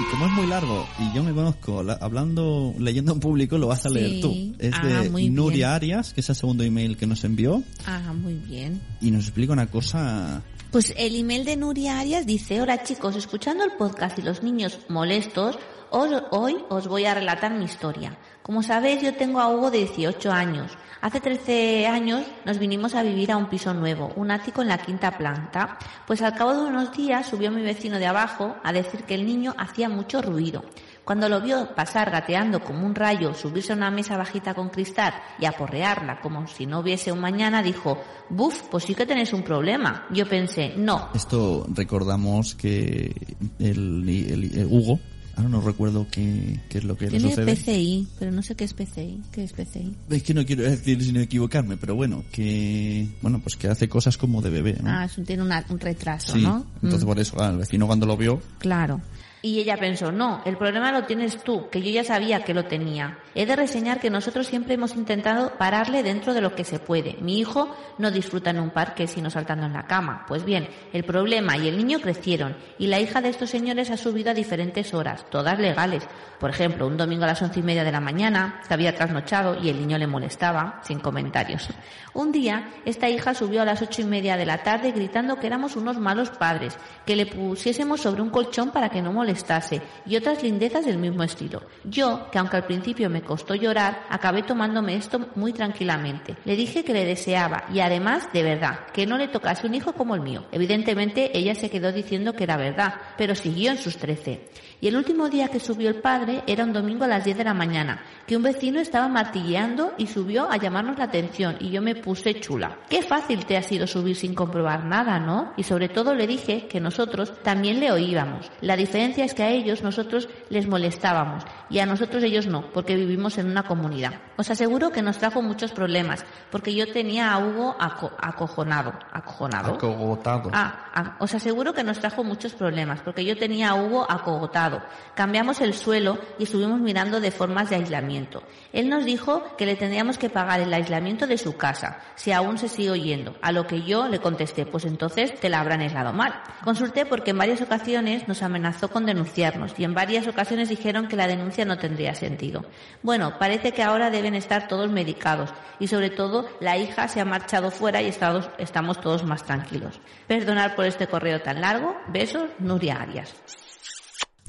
Y 0.00 0.10
como 0.12 0.26
es 0.26 0.32
muy 0.32 0.46
largo 0.46 0.86
y 1.00 1.12
yo 1.12 1.24
me 1.24 1.32
conozco 1.34 1.82
la- 1.82 1.94
hablando, 2.00 2.72
leyendo 2.78 3.12
en 3.12 3.18
público, 3.20 3.58
lo 3.58 3.66
vas 3.66 3.84
a 3.84 3.88
leer 3.90 4.10
Sí. 4.10 4.20
tú. 4.20 4.54
Es 4.60 4.72
Ah, 4.80 4.86
de 5.02 5.10
muy 5.10 5.22
bien. 5.22 5.34
Nuria 5.34 5.74
Arias, 5.74 6.14
que 6.14 6.20
es 6.20 6.28
el 6.28 6.36
segundo 6.36 6.62
email 6.62 6.96
que 6.96 7.06
nos 7.08 7.24
envió, 7.24 7.64
Ah, 7.84 8.12
muy 8.14 8.34
bien. 8.34 8.80
y 9.00 9.10
nos 9.10 9.24
explica 9.24 9.52
una 9.52 9.66
cosa. 9.66 10.40
Pues 10.70 10.94
el 10.96 11.16
email 11.16 11.44
de 11.44 11.56
Nuria 11.56 11.98
Arias 11.98 12.26
dice, 12.26 12.60
hola 12.60 12.82
chicos, 12.84 13.16
escuchando 13.16 13.64
el 13.64 13.72
podcast 13.72 14.16
y 14.20 14.22
los 14.22 14.42
niños 14.44 14.78
molestos, 14.88 15.58
os- 15.90 16.22
hoy 16.30 16.56
os 16.68 16.86
voy 16.86 17.06
a 17.06 17.14
relatar 17.14 17.52
mi 17.54 17.64
historia. 17.64 18.16
Como 18.44 18.62
sabéis, 18.62 19.02
yo 19.02 19.14
tengo 19.14 19.40
a 19.40 19.48
Hugo 19.48 19.70
de 19.72 19.78
18 19.78 20.30
años. 20.30 20.70
Hace 21.00 21.20
13 21.20 21.86
años 21.86 22.24
nos 22.44 22.58
vinimos 22.58 22.94
a 22.94 23.02
vivir 23.04 23.30
a 23.30 23.36
un 23.36 23.48
piso 23.48 23.72
nuevo, 23.72 24.12
un 24.16 24.30
ático 24.32 24.62
en 24.62 24.68
la 24.68 24.78
quinta 24.78 25.16
planta. 25.16 25.78
Pues 26.06 26.22
al 26.22 26.34
cabo 26.34 26.54
de 26.54 26.66
unos 26.68 26.96
días 26.96 27.26
subió 27.28 27.50
mi 27.52 27.62
vecino 27.62 27.98
de 27.98 28.06
abajo 28.06 28.56
a 28.64 28.72
decir 28.72 29.04
que 29.04 29.14
el 29.14 29.24
niño 29.24 29.54
hacía 29.58 29.88
mucho 29.88 30.20
ruido. 30.22 30.64
Cuando 31.04 31.28
lo 31.28 31.40
vio 31.40 31.74
pasar 31.74 32.10
gateando 32.10 32.60
como 32.62 32.84
un 32.84 32.94
rayo, 32.94 33.32
subirse 33.32 33.72
a 33.72 33.76
una 33.76 33.90
mesa 33.90 34.16
bajita 34.16 34.52
con 34.54 34.68
cristal 34.70 35.14
y 35.38 35.46
aporrearla 35.46 36.20
como 36.20 36.46
si 36.48 36.66
no 36.66 36.80
hubiese 36.80 37.12
un 37.12 37.20
mañana, 37.20 37.62
dijo, 37.62 38.02
buf, 38.28 38.62
pues 38.70 38.84
sí 38.84 38.94
que 38.94 39.06
tenés 39.06 39.32
un 39.32 39.42
problema. 39.42 40.06
Yo 40.10 40.28
pensé, 40.28 40.74
no, 40.76 41.08
Esto 41.14 41.64
recordamos 41.72 42.54
que 42.56 43.14
el, 43.58 44.06
el- 44.08 44.58
el 44.58 44.66
Hugo, 44.70 44.98
ahora 45.38 45.48
no 45.48 45.60
recuerdo 45.60 46.06
qué, 46.10 46.60
qué 46.68 46.78
es 46.78 46.84
lo 46.84 46.96
que 46.96 47.08
le 47.10 47.18
tiene. 47.18 47.36
PCI, 47.36 48.08
pero 48.18 48.30
no 48.30 48.42
sé 48.42 48.54
qué 48.54 48.64
es 48.64 48.74
PCI. 48.74 49.20
¿Qué 49.32 49.44
es 49.44 49.52
PCI? 49.52 49.94
Es 50.10 50.22
que 50.22 50.34
no 50.34 50.44
quiero 50.44 50.62
decir 50.64 51.02
sin 51.02 51.16
equivocarme, 51.16 51.76
pero 51.76 51.94
bueno, 51.94 52.24
que 52.32 53.08
bueno, 53.22 53.40
pues 53.40 53.56
que 53.56 53.68
hace 53.68 53.88
cosas 53.88 54.16
como 54.18 54.42
de 54.42 54.50
bebé, 54.50 54.76
¿no? 54.82 54.90
Ah, 54.90 55.04
es 55.04 55.16
un- 55.18 55.24
tiene 55.24 55.42
una- 55.42 55.64
un 55.70 55.78
retraso, 55.80 56.32
sí, 56.32 56.42
¿no? 56.42 56.66
entonces 56.82 57.04
Mm, 57.04 57.08
por 57.08 57.18
eso, 57.20 57.36
ah, 57.40 57.50
el 57.50 57.58
vecino 57.58 57.86
cuando 57.86 58.06
lo 58.06 58.16
vio, 58.16 58.40
Claro. 58.58 59.00
Y 59.40 59.60
ella 59.60 59.76
pensó, 59.78 60.10
no, 60.10 60.42
el 60.44 60.56
problema 60.56 60.90
lo 60.90 61.04
tienes 61.04 61.44
tú, 61.44 61.68
que 61.70 61.80
yo 61.80 61.90
ya 61.92 62.02
sabía 62.02 62.42
que 62.42 62.54
lo 62.54 62.64
tenía. 62.64 63.18
He 63.40 63.46
de 63.46 63.54
reseñar 63.54 64.00
que 64.00 64.10
nosotros 64.10 64.48
siempre 64.48 64.74
hemos 64.74 64.96
intentado 64.96 65.52
pararle 65.58 66.02
dentro 66.02 66.34
de 66.34 66.40
lo 66.40 66.56
que 66.56 66.64
se 66.64 66.80
puede. 66.80 67.16
Mi 67.20 67.38
hijo 67.38 67.72
no 67.96 68.10
disfruta 68.10 68.50
en 68.50 68.58
un 68.58 68.70
parque 68.70 69.06
sino 69.06 69.30
saltando 69.30 69.64
en 69.64 69.74
la 69.74 69.86
cama. 69.86 70.24
Pues 70.26 70.44
bien, 70.44 70.68
el 70.92 71.04
problema 71.04 71.56
y 71.56 71.68
el 71.68 71.76
niño 71.76 72.00
crecieron 72.00 72.56
y 72.80 72.88
la 72.88 72.98
hija 72.98 73.20
de 73.20 73.28
estos 73.28 73.48
señores 73.48 73.92
ha 73.92 73.96
subido 73.96 74.32
a 74.32 74.34
diferentes 74.34 74.92
horas, 74.92 75.24
todas 75.30 75.56
legales. 75.60 76.02
Por 76.40 76.50
ejemplo, 76.50 76.88
un 76.88 76.96
domingo 76.96 77.22
a 77.22 77.28
las 77.28 77.40
once 77.40 77.60
y 77.60 77.62
media 77.62 77.84
de 77.84 77.92
la 77.92 78.00
mañana, 78.00 78.60
se 78.66 78.74
había 78.74 78.96
trasnochado 78.96 79.56
y 79.62 79.68
el 79.68 79.78
niño 79.78 79.98
le 79.98 80.08
molestaba, 80.08 80.80
sin 80.82 80.98
comentarios. 80.98 81.68
Un 82.14 82.32
día, 82.32 82.70
esta 82.84 83.08
hija 83.08 83.34
subió 83.34 83.62
a 83.62 83.64
las 83.64 83.82
ocho 83.82 84.02
y 84.02 84.04
media 84.04 84.36
de 84.36 84.46
la 84.46 84.64
tarde 84.64 84.90
gritando 84.90 85.36
que 85.38 85.46
éramos 85.46 85.76
unos 85.76 85.98
malos 85.98 86.30
padres, 86.30 86.76
que 87.06 87.14
le 87.14 87.26
pusiésemos 87.26 88.00
sobre 88.00 88.22
un 88.22 88.30
colchón 88.30 88.70
para 88.70 88.88
que 88.88 89.02
no 89.02 89.12
molestase, 89.12 89.80
y 90.06 90.16
otras 90.16 90.42
lindezas 90.42 90.84
del 90.84 90.98
mismo 90.98 91.22
estilo. 91.22 91.62
Yo, 91.84 92.28
que 92.32 92.38
aunque 92.38 92.56
al 92.56 92.66
principio 92.66 93.08
me 93.08 93.22
costó 93.28 93.54
llorar, 93.54 94.06
acabé 94.08 94.42
tomándome 94.42 94.96
esto 94.96 95.28
muy 95.36 95.52
tranquilamente. 95.52 96.34
Le 96.46 96.56
dije 96.56 96.82
que 96.82 96.94
le 96.94 97.04
deseaba, 97.04 97.64
y 97.72 97.80
además, 97.80 98.32
de 98.32 98.42
verdad, 98.42 98.86
que 98.92 99.06
no 99.06 99.18
le 99.18 99.28
tocase 99.28 99.66
un 99.66 99.74
hijo 99.74 99.92
como 99.92 100.14
el 100.14 100.22
mío. 100.22 100.46
Evidentemente, 100.50 101.36
ella 101.38 101.54
se 101.54 101.68
quedó 101.68 101.92
diciendo 101.92 102.32
que 102.32 102.44
era 102.44 102.56
verdad, 102.56 102.94
pero 103.16 103.34
siguió 103.34 103.70
en 103.70 103.78
sus 103.78 103.98
trece. 103.98 104.48
Y 104.80 104.88
el 104.88 104.96
último 104.96 105.28
día 105.28 105.48
que 105.48 105.58
subió 105.60 105.88
el 105.88 105.96
padre 106.00 106.42
era 106.46 106.64
un 106.64 106.72
domingo 106.72 107.04
a 107.04 107.08
las 107.08 107.24
10 107.24 107.36
de 107.38 107.44
la 107.44 107.54
mañana, 107.54 108.00
que 108.26 108.36
un 108.36 108.42
vecino 108.42 108.78
estaba 108.80 109.08
martilleando 109.08 109.92
y 109.98 110.06
subió 110.06 110.50
a 110.50 110.56
llamarnos 110.56 110.98
la 110.98 111.04
atención 111.04 111.56
y 111.60 111.70
yo 111.70 111.82
me 111.82 111.94
puse 111.96 112.38
chula. 112.40 112.78
Qué 112.88 113.02
fácil 113.02 113.44
te 113.44 113.56
ha 113.56 113.62
sido 113.62 113.86
subir 113.86 114.14
sin 114.16 114.34
comprobar 114.34 114.84
nada, 114.84 115.18
¿no? 115.18 115.52
Y 115.56 115.64
sobre 115.64 115.88
todo 115.88 116.14
le 116.14 116.26
dije 116.26 116.68
que 116.68 116.80
nosotros 116.80 117.32
también 117.42 117.80
le 117.80 117.90
oíamos. 117.90 118.50
La 118.60 118.76
diferencia 118.76 119.24
es 119.24 119.34
que 119.34 119.42
a 119.42 119.50
ellos 119.50 119.82
nosotros 119.82 120.28
les 120.48 120.68
molestábamos 120.68 121.44
y 121.70 121.80
a 121.80 121.86
nosotros 121.86 122.22
ellos 122.22 122.46
no, 122.46 122.70
porque 122.72 122.94
vivimos 122.96 123.36
en 123.38 123.50
una 123.50 123.64
comunidad. 123.64 124.14
Os 124.36 124.50
aseguro 124.50 124.90
que 124.90 125.02
nos 125.02 125.18
trajo 125.18 125.42
muchos 125.42 125.72
problemas, 125.72 126.24
porque 126.50 126.74
yo 126.74 126.92
tenía 126.92 127.32
a 127.32 127.38
Hugo 127.38 127.74
aco- 127.80 128.12
acojonado. 128.20 128.92
¿Acojonado? 129.12 129.74
acogotado. 129.74 130.50
Ah, 130.52 130.90
ah, 130.94 131.16
os 131.18 131.34
aseguro 131.34 131.72
que 131.74 131.82
nos 131.84 131.98
trajo 131.98 132.22
muchos 132.22 132.52
problemas, 132.54 133.00
porque 133.00 133.24
yo 133.24 133.36
tenía 133.36 133.70
a 133.70 133.74
Hugo 133.74 134.06
acogotado. 134.08 134.67
Cambiamos 135.14 135.60
el 135.60 135.74
suelo 135.74 136.18
y 136.38 136.44
estuvimos 136.44 136.80
mirando 136.80 137.20
de 137.20 137.30
formas 137.30 137.70
de 137.70 137.76
aislamiento. 137.76 138.42
Él 138.72 138.88
nos 138.88 139.04
dijo 139.04 139.56
que 139.56 139.66
le 139.66 139.76
tendríamos 139.76 140.18
que 140.18 140.30
pagar 140.30 140.60
el 140.60 140.72
aislamiento 140.72 141.26
de 141.26 141.38
su 141.38 141.56
casa, 141.56 142.00
si 142.14 142.32
aún 142.32 142.58
se 142.58 142.68
sigue 142.68 142.90
oyendo, 142.90 143.34
a 143.42 143.52
lo 143.52 143.66
que 143.66 143.82
yo 143.82 144.08
le 144.08 144.20
contesté, 144.20 144.66
pues 144.66 144.84
entonces 144.84 145.38
te 145.40 145.48
la 145.48 145.60
habrán 145.60 145.80
aislado 145.80 146.12
mal. 146.12 146.34
Consulté 146.64 147.06
porque 147.06 147.30
en 147.30 147.38
varias 147.38 147.60
ocasiones 147.62 148.28
nos 148.28 148.42
amenazó 148.42 148.90
con 148.90 149.06
denunciarnos 149.06 149.72
y 149.78 149.84
en 149.84 149.94
varias 149.94 150.26
ocasiones 150.26 150.68
dijeron 150.68 151.08
que 151.08 151.16
la 151.16 151.26
denuncia 151.26 151.64
no 151.64 151.78
tendría 151.78 152.14
sentido. 152.14 152.64
Bueno, 153.02 153.38
parece 153.38 153.72
que 153.72 153.82
ahora 153.82 154.10
deben 154.10 154.34
estar 154.34 154.68
todos 154.68 154.90
medicados 154.90 155.52
y 155.78 155.88
sobre 155.88 156.10
todo 156.10 156.48
la 156.60 156.76
hija 156.76 157.08
se 157.08 157.20
ha 157.20 157.24
marchado 157.24 157.70
fuera 157.70 158.02
y 158.02 158.08
estamos, 158.08 158.50
estamos 158.58 159.00
todos 159.00 159.24
más 159.24 159.44
tranquilos. 159.44 160.00
Perdonad 160.26 160.74
por 160.74 160.84
este 160.84 161.06
correo 161.06 161.40
tan 161.40 161.60
largo. 161.60 161.96
Besos, 162.08 162.48
Nuria 162.58 163.00
Arias. 163.00 163.34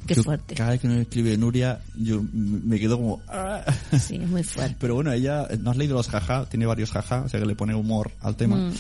Qué 0.10 0.16
Yo 0.16 0.24
fuerte. 0.24 0.56
Cada 0.56 0.72
vez 0.72 0.82
que 0.82 0.88
nos 0.88 0.98
escribe 0.98 1.38
Nuria, 1.38 1.80
yo 1.96 2.20
me 2.34 2.80
quedo 2.80 2.98
como... 2.98 3.22
"Ah". 3.28 3.64
Sí, 4.00 4.16
es 4.16 4.28
muy 4.28 4.42
fuerte. 4.44 4.76
Pero 4.80 4.96
bueno, 4.96 5.12
ella, 5.12 5.48
¿no 5.60 5.70
has 5.70 5.78
leído 5.78 5.96
los 5.96 6.08
jaja? 6.08 6.50
Tiene 6.50 6.66
varios 6.66 6.90
jaja, 6.92 7.22
o 7.22 7.30
sea 7.30 7.40
que 7.40 7.46
le 7.46 7.56
pone 7.56 7.76
humor 7.76 8.12
al 8.22 8.36
tema. 8.36 8.56
Mm. 8.56 8.74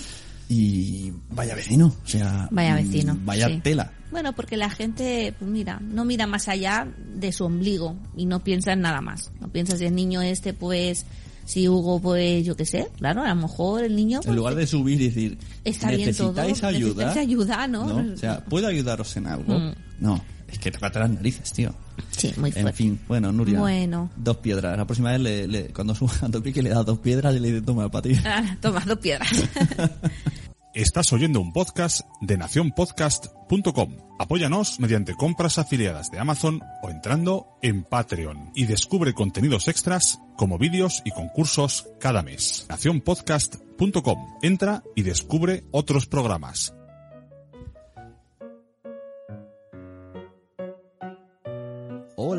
Y 0.51 1.13
vaya 1.29 1.53
vecino, 1.53 1.93
o 2.03 2.07
sea, 2.07 2.47
Vaya 2.49 2.73
vecino, 2.73 3.13
mm, 3.13 3.25
Vaya 3.25 3.47
sí. 3.47 3.59
tela. 3.61 3.91
Bueno, 4.09 4.33
porque 4.33 4.57
la 4.57 4.71
gente, 4.71 5.35
pues 5.37 5.51
mira, 5.51 5.79
no 5.79 6.03
mira 6.03 6.25
más 6.25 6.47
allá 6.47 6.87
de 7.15 7.31
su 7.31 7.45
ombligo 7.45 7.95
y 8.17 8.25
no 8.25 8.43
piensa 8.43 8.73
en 8.73 8.81
nada 8.81 8.99
más. 9.01 9.29
No 9.39 9.49
piensa 9.49 9.77
si 9.77 9.85
el 9.85 9.93
niño 9.93 10.23
este, 10.23 10.55
pues, 10.55 11.05
si 11.45 11.69
Hugo, 11.69 11.99
pues, 12.01 12.43
yo 12.43 12.55
qué 12.55 12.65
sé, 12.65 12.87
claro, 12.97 13.21
a 13.23 13.29
lo 13.29 13.35
mejor 13.35 13.83
el 13.83 13.95
niño... 13.95 14.17
En 14.21 14.23
pues, 14.25 14.35
lugar 14.35 14.55
de 14.55 14.65
subir 14.65 14.99
y 14.99 15.09
decir, 15.09 15.37
Está 15.63 15.91
bien 15.91 16.15
todo, 16.15 16.33
¿necesitáis 16.33 16.63
ayuda? 16.63 17.05
necesitáis 17.05 17.27
ayuda, 17.27 17.67
¿no? 17.67 18.13
O 18.13 18.17
sea, 18.17 18.43
¿puedo 18.45 18.65
ayudaros 18.67 19.15
en 19.17 19.27
algo? 19.27 19.59
Mm. 19.59 19.73
No, 19.99 20.19
es 20.51 20.59
que 20.59 20.71
te 20.71 20.79
las 20.79 21.09
narices, 21.09 21.51
tío. 21.53 21.73
Sí, 22.11 22.33
muy 22.37 22.49
En 22.49 22.53
fuerte. 22.61 22.73
fin, 22.73 22.99
bueno, 23.07 23.31
Nuria. 23.31 23.59
Bueno. 23.59 24.09
Dos 24.15 24.37
piedras. 24.37 24.77
La 24.77 24.85
próxima 24.85 25.11
vez, 25.11 25.21
le, 25.21 25.47
le- 25.47 25.67
cuando 25.73 25.93
suba 25.95 26.13
a 26.21 26.29
Topique, 26.29 26.61
le 26.61 26.69
da 26.69 26.83
dos 26.83 26.99
piedras 26.99 27.35
y 27.35 27.39
le 27.39 27.51
dice, 27.51 27.61
toma, 27.61 27.89
para 27.89 28.01
ti. 28.03 28.15
Ah, 28.25 28.57
toma, 28.61 28.81
dos 28.85 28.97
piedras. 28.99 29.29
Estás 30.73 31.11
oyendo 31.13 31.41
un 31.41 31.51
podcast 31.51 32.01
de 32.21 32.37
nacionpodcast.com. 32.37 33.97
Apóyanos 34.19 34.79
mediante 34.79 35.15
compras 35.15 35.57
afiliadas 35.57 36.11
de 36.11 36.19
Amazon 36.19 36.61
o 36.83 36.89
entrando 36.89 37.57
en 37.63 37.83
Patreon 37.83 38.51
y 38.55 38.65
descubre 38.65 39.13
contenidos 39.13 39.67
extras 39.67 40.19
como 40.37 40.57
vídeos 40.59 41.01
y 41.05 41.11
concursos 41.11 41.87
cada 41.99 42.21
mes. 42.21 42.65
nacionpodcast.com. 42.69 44.37
Entra 44.43 44.83
y 44.95 45.01
descubre 45.01 45.63
otros 45.71 46.05
programas. 46.05 46.73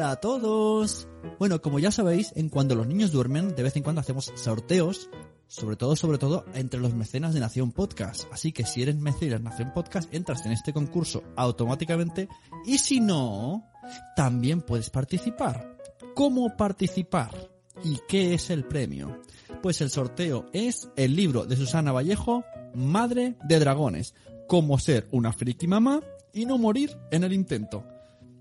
Hola 0.00 0.12
a 0.12 0.16
todos. 0.16 1.08
Bueno, 1.38 1.60
como 1.60 1.78
ya 1.78 1.90
sabéis, 1.90 2.32
en 2.34 2.48
cuando 2.48 2.74
los 2.74 2.86
niños 2.86 3.12
duermen, 3.12 3.54
de 3.54 3.62
vez 3.62 3.76
en 3.76 3.82
cuando 3.82 4.00
hacemos 4.00 4.32
sorteos, 4.34 5.10
sobre 5.46 5.76
todo, 5.76 5.94
sobre 5.94 6.16
todo, 6.16 6.46
entre 6.54 6.80
los 6.80 6.94
mecenas 6.94 7.34
de 7.34 7.40
Nación 7.40 7.70
Podcast. 7.70 8.24
Así 8.32 8.50
que 8.50 8.64
si 8.64 8.80
eres 8.80 8.96
mecenas 8.96 9.40
de 9.40 9.44
Nación 9.44 9.74
Podcast, 9.74 10.08
entras 10.14 10.46
en 10.46 10.52
este 10.52 10.72
concurso 10.72 11.22
automáticamente 11.36 12.30
y 12.64 12.78
si 12.78 12.98
no, 12.98 13.68
también 14.16 14.62
puedes 14.62 14.88
participar. 14.88 15.76
¿Cómo 16.14 16.56
participar? 16.56 17.50
¿Y 17.84 17.98
qué 18.08 18.32
es 18.32 18.48
el 18.48 18.64
premio? 18.64 19.20
Pues 19.62 19.82
el 19.82 19.90
sorteo 19.90 20.46
es 20.54 20.88
el 20.96 21.14
libro 21.14 21.44
de 21.44 21.56
Susana 21.56 21.92
Vallejo, 21.92 22.42
Madre 22.74 23.36
de 23.44 23.58
Dragones, 23.58 24.14
cómo 24.48 24.78
ser 24.78 25.08
una 25.10 25.34
friki 25.34 25.66
mamá 25.66 26.00
y 26.32 26.46
no 26.46 26.56
morir 26.56 26.96
en 27.10 27.22
el 27.22 27.34
intento. 27.34 27.84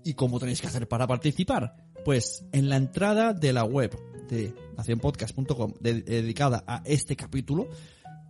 ¿Y 0.04 0.14
cómo 0.14 0.38
tenéis 0.40 0.60
que 0.60 0.66
hacer 0.66 0.88
para 0.88 1.06
participar? 1.06 1.76
Pues 2.04 2.44
en 2.52 2.68
la 2.68 2.76
entrada 2.76 3.32
de 3.34 3.52
la 3.52 3.64
web 3.64 3.96
de 4.28 4.54
nacionpodcast.com 4.76 5.74
de- 5.80 6.02
dedicada 6.02 6.64
a 6.66 6.82
este 6.84 7.16
capítulo, 7.16 7.68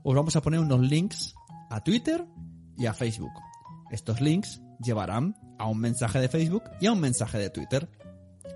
os 0.03 0.15
vamos 0.15 0.35
a 0.37 0.41
poner 0.43 0.61
unos 0.61 0.81
links 0.81 1.35
a 1.71 1.81
Twitter 1.83 2.25
y 2.77 2.87
a 2.87 2.95
Facebook. 2.95 3.33
Estos 3.91 4.21
links 4.21 4.61
llevarán 4.83 5.37
a 5.59 5.67
un 5.67 5.79
mensaje 5.79 6.19
de 6.21 6.29
Facebook 6.29 6.65
y 6.81 6.87
a 6.87 6.93
un 6.93 7.01
mensaje 7.01 7.39
de 7.39 7.51
Twitter. 7.51 7.89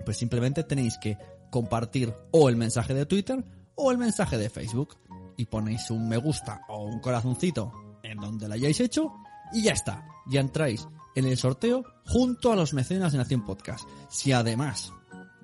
Pues 0.03 0.17
simplemente 0.17 0.63
tenéis 0.63 0.97
que 0.97 1.17
compartir 1.51 2.13
o 2.31 2.49
el 2.49 2.55
mensaje 2.57 2.93
de 2.93 3.05
Twitter 3.05 3.45
o 3.75 3.91
el 3.91 3.97
mensaje 3.97 4.37
de 4.37 4.49
Facebook 4.49 4.97
y 5.37 5.45
ponéis 5.45 5.89
un 5.91 6.07
me 6.09 6.17
gusta 6.17 6.61
o 6.67 6.85
un 6.85 6.99
corazoncito 6.99 7.71
en 8.03 8.17
donde 8.17 8.47
lo 8.47 8.53
hayáis 8.55 8.79
hecho 8.79 9.13
y 9.53 9.63
ya 9.63 9.71
está. 9.73 10.05
Ya 10.27 10.41
entráis 10.41 10.87
en 11.15 11.25
el 11.25 11.37
sorteo 11.37 11.83
junto 12.05 12.51
a 12.51 12.55
los 12.55 12.73
mecenas 12.73 13.13
de 13.13 13.17
Nación 13.17 13.45
Podcast. 13.45 13.87
Si 14.09 14.31
además 14.33 14.91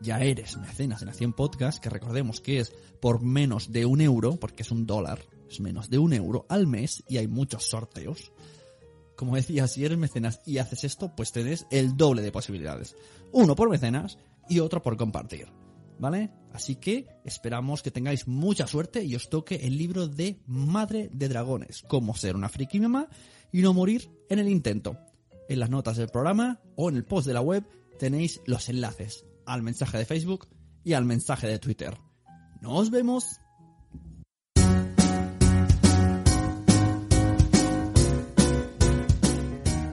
ya 0.02 0.20
eres 0.20 0.58
mecenas 0.58 1.00
de 1.00 1.06
Nación 1.06 1.34
Podcast, 1.34 1.82
que 1.82 1.90
recordemos 1.90 2.42
que 2.42 2.60
es 2.60 2.74
por 3.00 3.22
menos 3.22 3.72
de 3.72 3.86
un 3.86 4.02
euro, 4.02 4.36
porque 4.36 4.64
es 4.64 4.72
un 4.72 4.86
dólar, 4.86 5.20
es 5.50 5.60
menos 5.60 5.90
de 5.90 5.98
un 5.98 6.14
euro 6.14 6.46
al 6.50 6.68
mes 6.68 7.04
y 7.08 7.18
hay 7.18 7.28
muchos 7.28 7.64
sorteos. 7.70 8.32
Como 9.16 9.36
decía, 9.36 9.68
si 9.68 9.86
eres 9.86 9.98
mecenas 9.98 10.42
y 10.46 10.58
haces 10.58 10.84
esto, 10.84 11.16
pues 11.16 11.32
tenés 11.32 11.68
el 11.72 11.96
doble 11.96 12.22
de 12.22 12.32
posibilidades. 12.32 12.96
Uno 13.32 13.56
por 13.56 13.70
mecenas 13.70 14.18
y 14.50 14.60
otro 14.60 14.82
por 14.82 14.98
compartir. 14.98 15.48
¿Vale? 16.00 16.32
Así 16.52 16.78
que 16.78 17.08
esperamos 17.24 17.84
que 17.84 17.92
tengáis 17.92 18.28
mucha 18.28 18.66
suerte 18.66 19.04
y 19.04 19.16
os 19.16 19.30
toque 19.30 19.56
el 19.58 19.78
libro 19.78 20.08
de 20.08 20.42
Madre 20.48 21.12
de 21.14 21.30
Dragones, 21.30 21.84
cómo 21.88 22.16
ser 22.16 22.36
una 22.36 22.50
friki 22.50 22.80
mamá 22.80 23.08
y 23.52 23.62
no 23.62 23.72
morir 23.72 24.10
en 24.28 24.40
el 24.40 24.50
intento. 24.50 24.98
En 25.52 25.60
las 25.60 25.70
notas 25.70 25.98
del 25.98 26.08
programa 26.08 26.62
o 26.78 26.88
en 26.88 26.96
el 26.96 27.04
post 27.04 27.28
de 27.28 27.34
la 27.34 27.42
web 27.42 27.66
tenéis 28.00 28.40
los 28.46 28.70
enlaces 28.70 29.26
al 29.46 29.62
mensaje 29.62 29.98
de 29.98 30.06
Facebook 30.06 30.48
y 30.82 30.94
al 30.94 31.04
mensaje 31.04 31.46
de 31.46 31.60
Twitter. 31.60 31.98
¡Nos 32.62 32.90
vemos! 32.90 33.26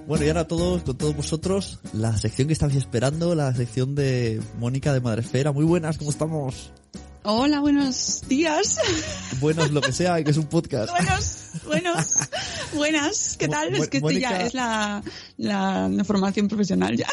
Bueno, 0.06 0.24
y 0.24 0.28
ahora 0.28 0.46
todos, 0.46 0.84
con 0.84 0.96
todos 0.96 1.16
vosotros, 1.16 1.80
la 1.92 2.16
sección 2.16 2.46
que 2.46 2.52
estabais 2.52 2.76
esperando, 2.76 3.34
la 3.34 3.52
sección 3.52 3.96
de 3.96 4.40
Mónica 4.60 4.92
de 4.92 5.00
Madresfera. 5.00 5.50
Muy 5.50 5.64
buenas, 5.64 5.98
¿cómo 5.98 6.10
estamos? 6.10 6.72
Hola, 7.30 7.60
buenos 7.60 8.22
días. 8.26 8.78
Buenos, 9.38 9.70
lo 9.70 9.82
que 9.82 9.92
sea, 9.92 10.24
que 10.24 10.30
es 10.30 10.38
un 10.38 10.46
podcast. 10.46 10.90
Buenos, 10.90 11.36
buenos, 11.66 12.06
buenas. 12.74 13.36
¿Qué 13.38 13.48
tal? 13.48 13.70
Mo- 13.70 13.82
Es 13.82 13.90
que 13.90 13.98
esto 13.98 14.10
ya 14.12 14.40
es 14.46 14.54
la, 14.54 15.02
la, 15.36 15.90
la 15.90 16.04
formación 16.04 16.48
profesional 16.48 16.96
ya. 16.96 17.06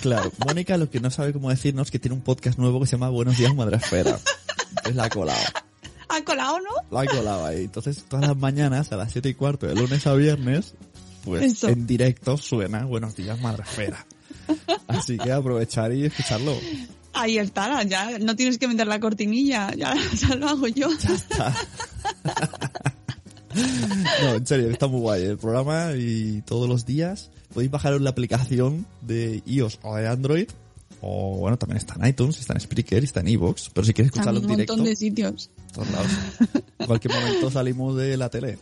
Claro, 0.00 0.32
Mónica 0.44 0.76
lo 0.76 0.90
que 0.90 0.98
no 0.98 1.12
sabe 1.12 1.32
cómo 1.32 1.48
decirnos 1.50 1.86
es 1.86 1.90
que 1.92 2.00
tiene 2.00 2.16
un 2.16 2.22
podcast 2.22 2.58
nuevo 2.58 2.80
que 2.80 2.86
se 2.86 2.92
llama 2.96 3.08
Buenos 3.10 3.38
días 3.38 3.54
Madresfera. 3.54 4.18
Es 4.84 4.96
la 4.96 5.08
colado. 5.08 5.38
¿Ha 6.08 6.24
colado, 6.24 6.58
no? 6.58 6.70
La 6.90 7.02
ha 7.02 7.06
colado 7.06 7.46
ahí. 7.46 7.62
Entonces, 7.62 8.02
todas 8.08 8.26
las 8.26 8.36
mañanas, 8.36 8.90
a 8.90 8.96
las 8.96 9.12
siete 9.12 9.28
y 9.28 9.34
cuarto, 9.34 9.68
de 9.68 9.76
lunes 9.76 10.04
a 10.08 10.14
viernes, 10.14 10.74
pues 11.24 11.52
Eso. 11.52 11.68
en 11.68 11.86
directo 11.86 12.36
suena 12.36 12.84
Buenos 12.84 13.14
días 13.14 13.40
Madresfera. 13.40 14.04
Así 14.88 15.18
que 15.18 15.30
aprovechar 15.30 15.92
y 15.92 16.06
escucharlo. 16.06 16.58
Ahí 17.14 17.38
está, 17.38 17.82
ya 17.82 18.18
no 18.18 18.36
tienes 18.36 18.58
que 18.58 18.68
meter 18.68 18.86
la 18.86 19.00
cortinilla, 19.00 19.74
ya, 19.74 19.94
ya 20.14 20.34
lo 20.36 20.48
hago 20.48 20.66
yo. 20.68 20.88
No, 24.22 24.34
en 24.34 24.46
serio, 24.46 24.70
está 24.70 24.86
muy 24.86 25.00
guay 25.00 25.24
el 25.24 25.38
programa 25.38 25.92
y 25.96 26.42
todos 26.46 26.68
los 26.68 26.86
días 26.86 27.30
podéis 27.52 27.70
bajaros 27.70 28.00
la 28.00 28.10
aplicación 28.10 28.86
de 29.02 29.42
iOS 29.46 29.78
o 29.82 29.96
de 29.96 30.08
Android. 30.08 30.48
O 31.04 31.36
bueno, 31.38 31.58
también 31.58 31.78
está 31.78 31.94
en 31.94 32.06
iTunes, 32.06 32.38
está 32.38 32.54
en 32.54 32.60
Spreaker, 32.60 33.02
está 33.02 33.20
en 33.20 33.28
Evox. 33.28 33.70
Pero 33.74 33.84
si 33.84 33.92
quieres 33.92 34.12
escucharlo 34.12 34.38
en 34.38 34.46
un 34.46 34.52
directo, 34.52 34.74
montón 34.74 34.86
de 34.86 34.96
sitios. 34.96 35.50
todos 35.72 35.90
lados. 35.90 36.12
En 36.78 36.86
cualquier 36.86 37.14
momento 37.14 37.50
salimos 37.50 37.96
de 37.96 38.16
la 38.16 38.28
tele. 38.30 38.58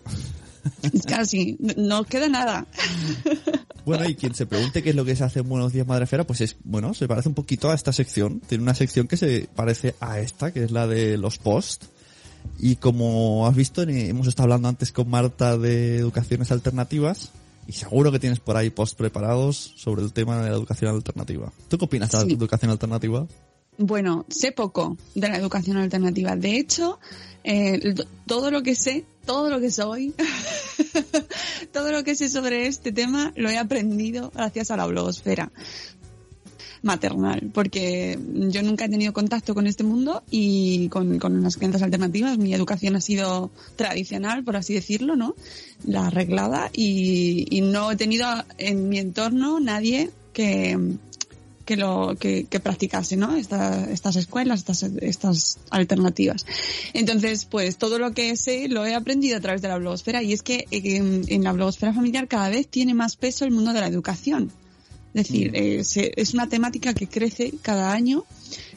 Casi, 1.07 1.59
no 1.77 2.05
queda 2.05 2.29
nada. 2.29 2.67
Bueno, 3.91 4.09
y 4.09 4.15
quien 4.15 4.35
se 4.37 4.47
pregunte 4.47 4.85
qué 4.85 4.91
es 4.91 4.97
lo 4.97 5.05
que 5.05 5.17
se 5.17 5.25
hace 5.25 5.41
en 5.41 5.49
Buenos 5.49 5.73
Días 5.73 5.87
Madrefera, 5.87 6.25
pues 6.25 6.41
es, 6.41 6.57
bueno, 6.63 6.95
se 6.95 7.09
parece 7.09 7.29
un 7.29 7.35
poquito 7.35 7.71
a 7.71 7.75
esta 7.75 7.93
sección. 7.93 8.41
Tiene 8.41 8.63
una 8.63 8.75
sección 8.75 9.09
que 9.09 9.17
se 9.17 9.49
parece 9.55 9.97
a 9.99 10.21
esta, 10.21 10.53
que 10.53 10.63
es 10.63 10.71
la 10.71 10.87
de 10.87 11.19
los 11.19 11.39
posts. 11.39 11.89
Y 12.61 12.77
como 12.77 13.49
has 13.49 13.57
visto, 13.57 13.83
hemos 13.83 14.29
estado 14.29 14.45
hablando 14.45 14.69
antes 14.69 14.93
con 14.93 15.11
Marta 15.11 15.59
de 15.59 15.97
educaciones 15.97 16.53
alternativas. 16.53 17.31
Y 17.67 17.73
seguro 17.73 18.13
que 18.13 18.21
tienes 18.21 18.39
por 18.39 18.57
ahí 18.57 18.71
posts 18.71 18.95
preparados 18.95 19.75
sobre 19.77 20.03
el 20.03 20.13
tema 20.13 20.41
de 20.41 20.51
la 20.51 20.57
educación 20.57 20.95
alternativa. 20.95 21.53
¿Tú 21.69 21.77
qué 21.77 21.85
opinas 21.85 22.11
de 22.11 22.27
la 22.27 22.33
educación 22.33 22.71
alternativa? 22.71 23.27
Bueno, 23.83 24.27
sé 24.29 24.53
poco 24.53 24.99
de 25.15 25.31
la 25.31 25.39
educación 25.39 25.79
alternativa. 25.79 26.37
De 26.37 26.59
hecho, 26.59 27.01
eh, 27.43 27.95
todo 28.27 28.51
lo 28.51 28.63
que 28.63 28.75
sé, 28.75 29.07
todo 29.25 29.49
lo 29.49 29.59
que 29.59 29.71
soy, 29.71 30.13
todo 31.73 31.91
lo 31.91 32.05
que 32.05 32.15
sé 32.15 32.29
sobre 32.29 32.67
este 32.67 32.93
tema 32.93 33.33
lo 33.37 33.49
he 33.49 33.57
aprendido 33.57 34.31
gracias 34.35 34.71
a 34.71 34.77
la 34.77 34.85
blogosfera 34.85 35.51
maternal, 36.83 37.51
porque 37.55 38.19
yo 38.51 38.63
nunca 38.63 38.85
he 38.85 38.91
tenido 38.91 39.15
contacto 39.15 39.55
con 39.55 39.67
este 39.67 39.83
mundo 39.83 40.25
y 40.31 40.91
con, 40.91 41.19
con 41.19 41.43
las 41.43 41.57
creencias 41.57 41.83
alternativas. 41.83 42.37
Mi 42.37 42.53
educación 42.53 42.97
ha 42.97 43.01
sido 43.01 43.51
tradicional, 43.77 44.45
por 44.45 44.59
así 44.59 44.75
decirlo, 44.75 45.17
¿no? 45.17 45.35
La 45.87 46.09
arreglada 46.09 46.69
y 46.75 47.63
no 47.63 47.91
he 47.91 47.97
tenido 47.97 48.27
en 48.59 48.91
mi 48.91 48.99
entorno 48.99 49.59
nadie 49.59 50.11
que, 50.35 50.99
que 51.71 51.77
lo 51.77 52.17
que, 52.19 52.47
que 52.51 52.59
practicase 52.59 53.17
no 53.17 53.37
Esta- 53.37 53.89
estas 53.97 54.17
escuelas 54.17 54.59
estas 54.61 54.83
estas 55.13 55.59
alternativas. 55.71 56.45
Entonces 56.95 57.45
pues 57.45 57.77
todo 57.77 58.01
lo 58.01 58.11
que 58.13 58.35
sé 58.37 58.67
lo 58.69 58.85
he 58.87 58.95
aprendido 58.97 59.37
a 59.37 59.41
través 59.41 59.63
de 59.63 59.69
la 59.69 59.79
blogosfera 59.79 60.21
y 60.21 60.33
es 60.33 60.43
que 60.43 60.67
eh, 60.73 60.97
en, 60.97 61.23
en 61.29 61.45
la 61.45 61.53
blogosfera 61.53 61.93
familiar 61.95 62.27
cada 62.27 62.49
vez 62.49 62.67
tiene 62.67 62.93
más 62.93 63.15
peso 63.15 63.45
el 63.45 63.53
mundo 63.53 63.73
de 63.73 63.81
la 63.81 63.87
educación 63.87 64.51
es 65.15 65.27
decir, 65.29 65.51
eh, 65.55 65.85
se- 65.85 66.13
es 66.17 66.35
una 66.35 66.49
temática 66.49 66.95
que 66.95 67.07
crece 67.09 67.53
cada 67.63 67.93
año 67.93 68.25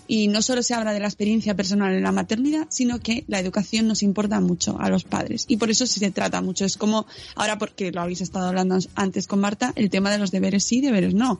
y 0.05 0.27
no 0.27 0.41
solo 0.41 0.61
se 0.63 0.73
habla 0.73 0.91
de 0.91 0.99
la 0.99 1.07
experiencia 1.07 1.55
personal 1.55 1.93
en 1.93 2.03
la 2.03 2.11
maternidad, 2.11 2.67
sino 2.69 2.99
que 2.99 3.23
la 3.27 3.39
educación 3.39 3.87
nos 3.87 4.03
importa 4.03 4.41
mucho 4.41 4.77
a 4.79 4.89
los 4.89 5.05
padres. 5.05 5.45
Y 5.47 5.55
por 5.57 5.69
eso 5.71 5.87
se 5.87 6.11
trata 6.11 6.41
mucho. 6.41 6.65
Es 6.65 6.75
como, 6.75 7.05
ahora 7.35 7.57
porque 7.57 7.91
lo 7.91 8.01
habéis 8.01 8.19
estado 8.19 8.47
hablando 8.47 8.77
antes 8.95 9.27
con 9.27 9.39
Marta, 9.39 9.71
el 9.77 9.89
tema 9.89 10.11
de 10.11 10.17
los 10.17 10.29
deberes 10.31 10.65
sí, 10.65 10.81
deberes 10.81 11.13
no. 11.13 11.39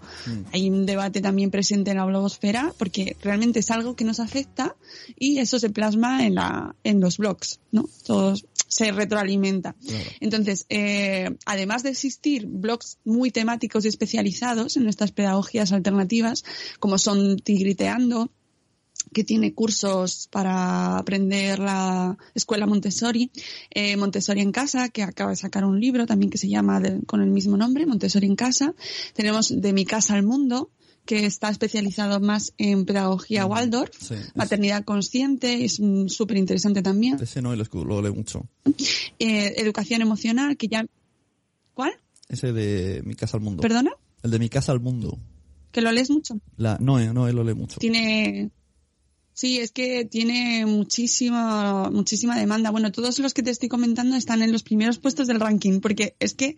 Hay 0.53 0.69
un 0.69 0.85
debate 0.85 1.19
también 1.19 1.51
presente 1.51 1.91
en 1.91 1.97
la 1.97 2.05
blogosfera 2.05 2.73
porque 2.77 3.17
realmente 3.21 3.59
es 3.59 3.69
algo 3.69 3.95
que 3.97 4.05
nos 4.05 4.19
afecta 4.21 4.75
y 5.19 5.39
eso 5.39 5.59
se 5.59 5.69
plasma 5.69 6.25
en 6.25 6.35
la, 6.35 6.73
en 6.85 7.01
los 7.01 7.17
blogs, 7.17 7.59
¿no? 7.71 7.89
Todos, 8.05 8.45
se 8.73 8.91
retroalimenta. 8.91 9.75
Claro. 9.85 10.09
Entonces, 10.19 10.65
eh, 10.69 11.29
además 11.45 11.83
de 11.83 11.89
existir 11.89 12.45
blogs 12.47 12.97
muy 13.05 13.31
temáticos 13.31 13.85
y 13.85 13.87
especializados 13.87 14.77
en 14.77 14.87
estas 14.87 15.11
pedagogías 15.11 15.71
alternativas, 15.71 16.43
como 16.79 16.97
son 16.97 17.37
Tigriteando, 17.37 18.29
que 19.11 19.23
tiene 19.23 19.53
cursos 19.53 20.27
para 20.31 20.97
aprender 20.97 21.59
la 21.59 22.17
escuela 22.33 22.65
Montessori, 22.65 23.31
eh, 23.69 23.95
Montessori 23.97 24.41
en 24.41 24.51
casa, 24.51 24.89
que 24.89 25.03
acaba 25.03 25.31
de 25.31 25.35
sacar 25.35 25.65
un 25.65 25.79
libro 25.79 26.05
también 26.05 26.29
que 26.31 26.37
se 26.37 26.47
llama 26.49 26.79
de- 26.79 27.01
con 27.05 27.21
el 27.21 27.29
mismo 27.29 27.57
nombre, 27.57 27.85
Montessori 27.85 28.27
en 28.27 28.35
casa. 28.35 28.73
Tenemos 29.13 29.49
De 29.49 29.73
mi 29.73 29.85
casa 29.85 30.15
al 30.15 30.23
mundo, 30.23 30.71
que 31.05 31.25
está 31.25 31.49
especializado 31.49 32.19
más 32.21 32.53
en 32.57 32.85
pedagogía 32.85 33.45
Waldorf, 33.45 33.91
Sí, 33.99 34.13
es- 34.13 34.35
maternidad 34.35 34.83
consciente, 34.85 35.65
es 35.65 35.79
mm, 35.79 36.07
súper 36.07 36.37
interesante 36.37 36.81
también. 36.81 37.17
Ese 37.21 37.41
no 37.41 37.55
lo, 37.55 37.63
lo 37.83 38.01
leo 38.01 38.13
mucho. 38.15 38.47
Eh, 39.19 39.53
educación 39.57 40.01
emocional, 40.01 40.55
que 40.57 40.67
ya... 40.67 40.85
¿Cuál? 41.73 41.91
Ese 42.29 42.53
de 42.53 43.01
Mi 43.03 43.15
casa 43.15 43.37
al 43.37 43.43
mundo. 43.43 43.61
¿Perdona? 43.61 43.91
El 44.21 44.31
de 44.31 44.39
Mi 44.39 44.47
casa 44.49 44.71
al 44.71 44.79
mundo. 44.79 45.19
¿Que 45.71 45.81
lo 45.81 45.91
lees 45.91 46.09
mucho? 46.09 46.35
La, 46.55 46.77
no, 46.79 46.99
eh, 46.99 47.11
no, 47.13 47.27
él 47.27 47.35
lo 47.35 47.43
lee 47.43 47.53
mucho. 47.55 47.79
Tiene... 47.79 48.51
Sí, 49.35 49.57
es 49.57 49.71
que 49.71 50.05
tiene 50.05 50.65
muchísima, 50.67 51.89
muchísima 51.89 52.37
demanda. 52.37 52.69
Bueno, 52.69 52.91
todos 52.91 53.17
los 53.17 53.33
que 53.33 53.41
te 53.41 53.49
estoy 53.49 53.67
comentando 53.67 54.15
están 54.15 54.43
en 54.43 54.51
los 54.51 54.61
primeros 54.61 54.99
puestos 54.99 55.25
del 55.27 55.39
ranking, 55.39 55.79
porque 55.79 56.15
es 56.19 56.35
que 56.35 56.55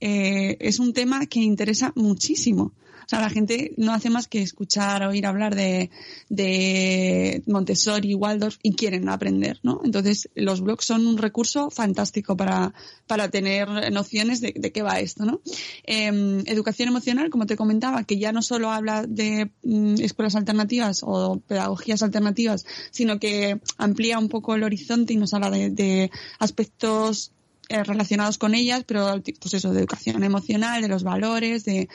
eh, 0.00 0.56
es 0.60 0.78
un 0.78 0.94
tema 0.94 1.26
que 1.26 1.40
interesa 1.40 1.92
muchísimo. 1.94 2.72
O 3.04 3.08
sea, 3.08 3.20
la 3.20 3.30
gente 3.30 3.72
no 3.76 3.92
hace 3.92 4.10
más 4.10 4.28
que 4.28 4.42
escuchar, 4.42 5.02
oír 5.04 5.26
hablar 5.26 5.54
de, 5.54 5.90
de 6.28 7.42
Montessori, 7.46 8.14
Waldorf 8.14 8.56
y 8.62 8.74
quieren 8.74 9.08
aprender, 9.08 9.60
¿no? 9.62 9.80
Entonces, 9.84 10.28
los 10.34 10.60
blogs 10.60 10.84
son 10.84 11.06
un 11.06 11.18
recurso 11.18 11.70
fantástico 11.70 12.36
para, 12.36 12.72
para 13.06 13.30
tener 13.30 13.68
nociones 13.92 14.40
de, 14.40 14.54
de 14.56 14.72
qué 14.72 14.82
va 14.82 15.00
esto, 15.00 15.24
¿no? 15.24 15.40
Eh, 15.84 16.42
educación 16.46 16.88
emocional, 16.88 17.30
como 17.30 17.46
te 17.46 17.56
comentaba, 17.56 18.04
que 18.04 18.18
ya 18.18 18.32
no 18.32 18.42
solo 18.42 18.70
habla 18.70 19.04
de 19.06 19.50
mm, 19.62 20.00
escuelas 20.00 20.36
alternativas 20.36 21.00
o 21.02 21.40
pedagogías 21.40 22.02
alternativas, 22.02 22.66
sino 22.90 23.18
que 23.18 23.60
amplía 23.78 24.18
un 24.18 24.28
poco 24.28 24.54
el 24.54 24.62
horizonte 24.62 25.12
y 25.12 25.16
nos 25.16 25.34
habla 25.34 25.50
de, 25.50 25.70
de 25.70 26.10
aspectos 26.38 27.32
eh, 27.70 27.82
relacionados 27.82 28.36
con 28.36 28.54
ellas, 28.54 28.84
pero 28.86 29.22
pues 29.40 29.54
eso, 29.54 29.72
de 29.72 29.80
educación 29.80 30.22
emocional, 30.22 30.82
de 30.82 30.88
los 30.88 31.02
valores, 31.02 31.64
de, 31.64 31.88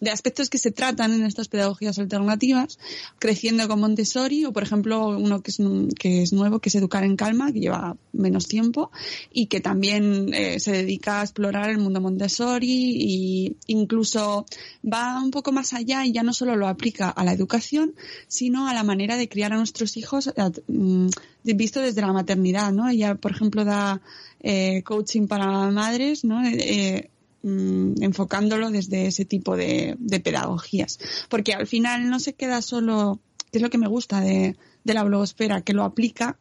de 0.00 0.10
aspectos 0.10 0.50
que 0.50 0.58
se 0.58 0.70
tratan 0.70 1.12
en 1.12 1.24
estas 1.24 1.48
pedagogías 1.48 1.98
alternativas, 1.98 2.78
creciendo 3.18 3.66
con 3.68 3.80
Montessori, 3.80 4.44
o 4.44 4.52
por 4.52 4.62
ejemplo 4.62 5.08
uno 5.08 5.42
que 5.42 5.50
es, 5.50 5.58
que 5.98 6.22
es 6.22 6.32
nuevo, 6.32 6.60
que 6.60 6.68
es 6.68 6.74
Educar 6.74 7.04
en 7.04 7.16
Calma, 7.16 7.52
que 7.52 7.60
lleva 7.60 7.96
menos 8.12 8.46
tiempo, 8.46 8.90
y 9.32 9.46
que 9.46 9.60
también 9.60 10.32
eh, 10.34 10.60
se 10.60 10.72
dedica 10.72 11.20
a 11.20 11.24
explorar 11.24 11.70
el 11.70 11.78
mundo 11.78 12.00
Montessori 12.00 12.66
y 12.68 13.56
incluso 13.66 14.46
va 14.84 15.22
un 15.22 15.30
poco 15.30 15.52
más 15.52 15.72
allá 15.72 16.04
y 16.04 16.12
ya 16.12 16.22
no 16.22 16.32
solo 16.32 16.56
lo 16.56 16.68
aplica 16.68 17.10
a 17.10 17.24
la 17.24 17.32
educación, 17.32 17.94
sino 18.28 18.68
a 18.68 18.74
la 18.74 18.82
manera 18.82 19.16
de 19.16 19.28
criar 19.28 19.52
a 19.52 19.56
nuestros 19.56 19.96
hijos, 19.96 20.28
eh, 20.28 20.32
mm, 20.68 21.08
visto 21.42 21.80
desde 21.80 22.00
la 22.00 22.12
maternidad, 22.12 22.72
¿no? 22.72 22.88
Ella, 22.88 23.14
por 23.14 23.32
ejemplo, 23.32 23.64
da 23.64 24.00
eh, 24.40 24.82
coaching 24.84 25.26
para 25.26 25.70
madres, 25.70 26.24
¿no? 26.24 26.44
Eh, 26.44 27.10
mm, 27.46 28.02
enfocándolo 28.02 28.70
desde 28.70 29.06
ese 29.06 29.24
tipo 29.24 29.56
de, 29.56 29.96
de, 29.98 30.20
pedagogías. 30.20 30.98
Porque 31.28 31.52
al 31.54 31.66
final 31.66 32.10
no 32.10 32.18
se 32.18 32.34
queda 32.34 32.60
solo, 32.62 33.20
que 33.50 33.58
es 33.58 33.62
lo 33.62 33.70
que 33.70 33.78
me 33.78 33.88
gusta 33.88 34.20
de, 34.20 34.56
de 34.84 34.94
la 34.94 35.04
blogosfera, 35.04 35.62
que 35.62 35.72
lo 35.72 35.84
aplica, 35.84 36.38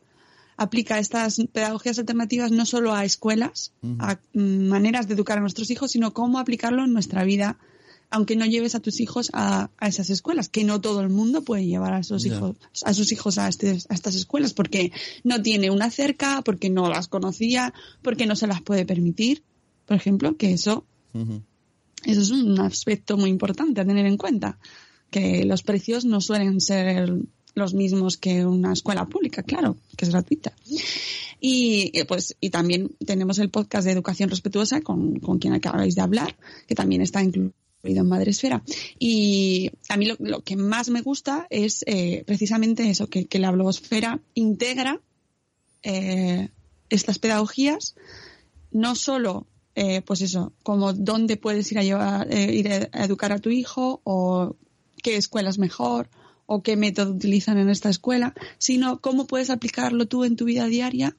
aplica 0.58 1.00
estas 1.00 1.38
pedagogías 1.52 2.00
alternativas 2.00 2.52
no 2.52 2.66
solo 2.66 2.94
a 2.94 3.06
escuelas, 3.06 3.74
uh 3.82 3.88
-huh. 3.88 3.98
a 4.00 4.20
mm, 4.34 4.68
maneras 4.68 5.08
de 5.08 5.14
educar 5.14 5.38
a 5.38 5.42
nuestros 5.42 5.70
hijos, 5.70 5.92
sino 5.92 6.14
cómo 6.14 6.40
aplicarlo 6.40 6.84
en 6.84 6.94
nuestra 6.94 7.24
vida 7.24 7.58
aunque 8.12 8.36
no 8.36 8.46
lleves 8.46 8.76
a 8.76 8.80
tus 8.80 9.00
hijos 9.00 9.30
a, 9.34 9.72
a, 9.78 9.88
esas 9.88 10.10
escuelas, 10.10 10.48
que 10.48 10.64
no 10.64 10.80
todo 10.80 11.02
el 11.02 11.10
mundo 11.10 11.42
puede 11.44 11.66
llevar 11.66 11.94
a 11.94 12.04
sus 12.04 12.24
yeah. 12.24 12.36
hijos, 12.36 12.56
a 12.84 12.94
sus 12.94 13.12
hijos 13.12 13.38
a, 13.38 13.48
este, 13.48 13.72
a, 13.90 13.94
estas 13.94 14.16
escuelas, 14.16 14.54
porque 14.54 14.92
no 15.24 15.42
tiene 15.42 15.70
una 15.70 15.90
cerca, 15.90 16.42
porque 16.44 16.70
no 16.70 16.88
las 16.88 17.08
conocía, 17.08 17.74
porque 18.02 18.26
no 18.26 18.36
se 18.36 18.48
las 18.48 18.62
puede 18.62 18.86
permitir, 18.86 19.44
por 19.86 19.98
ejemplo, 19.98 20.38
que 20.38 20.54
eso, 20.54 20.86
eso 22.06 22.22
es 22.22 22.32
un 22.32 22.60
aspecto 22.60 23.18
muy 23.18 23.30
importante 23.30 23.82
a 23.82 23.86
tener 23.86 24.06
en 24.06 24.18
cuenta, 24.18 24.60
que 25.10 25.46
los 25.46 25.64
precios 25.64 26.06
no 26.06 26.22
suelen 26.22 26.60
ser 26.62 27.14
los 27.56 27.74
mismos 27.74 28.18
que 28.18 28.46
una 28.46 28.74
escuela 28.74 29.08
pública, 29.08 29.44
claro, 29.44 29.78
que 29.96 30.06
es 30.06 30.12
gratuita. 30.12 30.54
Y 31.40 32.04
pues 32.04 32.36
y 32.40 32.50
también 32.50 32.92
tenemos 33.06 33.40
el 33.40 33.50
podcast 33.50 33.86
de 33.86 33.92
educación 33.92 34.30
respetuosa 34.30 34.82
con, 34.82 35.20
con 35.20 35.40
quien 35.40 35.54
acabáis 35.54 35.96
de 35.96 36.02
hablar, 36.02 36.36
que 36.68 36.76
también 36.76 37.02
está 37.02 37.24
incluido 37.24 37.54
en 37.84 38.08
Madresfera. 38.08 38.64
Y 39.00 39.72
a 39.90 39.98
mí 39.98 40.06
lo, 40.06 40.16
lo, 40.20 40.42
que 40.42 40.56
más 40.56 40.90
me 40.90 41.02
gusta 41.02 41.48
es 41.50 41.84
eh, 41.88 42.24
precisamente 42.26 42.90
eso, 42.90 43.08
que, 43.08 43.26
que, 43.26 43.40
la 43.40 43.52
blogosfera 43.52 44.20
integra 44.34 45.02
eh, 45.84 46.50
estas 46.90 47.20
pedagogías, 47.20 47.96
no 48.72 48.96
solo, 48.96 49.48
eh, 49.76 50.02
pues 50.02 50.22
eso, 50.22 50.54
como 50.64 50.94
dónde 50.94 51.38
puedes 51.38 51.72
ir 51.72 51.80
a, 51.80 51.84
llevar, 51.84 52.34
ir 52.34 52.72
a 52.92 53.04
educar 53.04 53.32
a 53.32 53.40
tu 53.40 53.50
hijo 53.50 54.02
o 54.04 54.56
qué 55.04 55.18
escuela 55.18 55.50
es 55.50 55.58
mejor 55.58 56.10
o 56.46 56.64
qué 56.64 56.78
método 56.78 57.12
utilizan 57.12 57.58
en 57.58 57.70
esta 57.70 57.90
escuela, 57.90 58.34
sino 58.58 59.02
cómo 59.02 59.28
puedes 59.28 59.50
aplicarlo 59.50 60.08
tú 60.08 60.24
en 60.24 60.36
tu 60.36 60.46
vida 60.46 60.66
diaria 60.66 61.18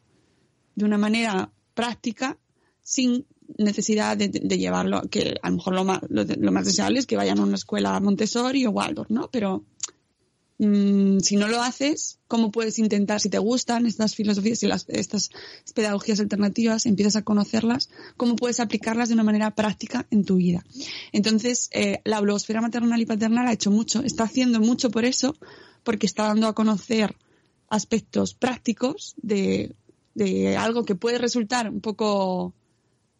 de 0.74 0.84
una 0.84 0.98
manera 0.98 1.52
práctica 1.74 2.38
sin 2.82 3.26
necesidad 3.58 4.16
de, 4.16 4.28
de, 4.28 4.58
llevarlo, 4.58 5.02
que 5.10 5.36
a 5.42 5.50
lo 5.50 5.56
mejor 5.56 5.74
lo 5.74 5.84
más, 5.84 6.00
lo, 6.08 6.24
lo, 6.24 6.52
más 6.52 6.64
deseable 6.64 6.98
es 6.98 7.06
que 7.06 7.16
vayan 7.16 7.38
a 7.38 7.44
una 7.44 7.54
escuela 7.54 7.98
Montessori 8.00 8.66
o 8.66 8.70
Waldorf, 8.70 9.10
¿no? 9.10 9.28
Pero 9.30 9.64
mmm, 10.58 11.18
si 11.18 11.36
no 11.36 11.48
lo 11.48 11.62
haces, 11.62 12.18
¿cómo 12.28 12.50
puedes 12.50 12.78
intentar, 12.78 13.20
si 13.20 13.28
te 13.28 13.38
gustan 13.38 13.86
estas 13.86 14.14
filosofías 14.14 14.62
y 14.62 14.66
las, 14.66 14.86
estas 14.88 15.30
pedagogías 15.74 16.20
alternativas, 16.20 16.86
empiezas 16.86 17.16
a 17.16 17.22
conocerlas, 17.22 17.88
cómo 18.16 18.36
puedes 18.36 18.60
aplicarlas 18.60 19.08
de 19.08 19.14
una 19.14 19.24
manera 19.24 19.54
práctica 19.54 20.06
en 20.10 20.24
tu 20.24 20.36
vida? 20.36 20.64
Entonces, 21.12 21.68
eh, 21.72 22.00
la 22.04 22.20
blogosfera 22.20 22.60
maternal 22.60 23.00
y 23.00 23.06
paternal 23.06 23.46
ha 23.46 23.52
hecho 23.52 23.70
mucho, 23.70 24.02
está 24.02 24.24
haciendo 24.24 24.60
mucho 24.60 24.90
por 24.90 25.04
eso, 25.04 25.36
porque 25.84 26.06
está 26.06 26.24
dando 26.24 26.48
a 26.48 26.54
conocer 26.54 27.16
aspectos 27.68 28.34
prácticos 28.34 29.14
de, 29.22 29.74
de 30.14 30.56
algo 30.56 30.84
que 30.84 30.94
puede 30.94 31.18
resultar 31.18 31.68
un 31.68 31.80
poco 31.80 32.54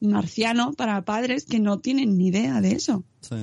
marciano 0.01 0.72
para 0.72 1.05
padres 1.05 1.45
que 1.45 1.59
no 1.59 1.78
tienen 1.78 2.16
ni 2.16 2.28
idea 2.28 2.61
de 2.61 2.72
eso. 2.72 3.05
Sí. 3.20 3.37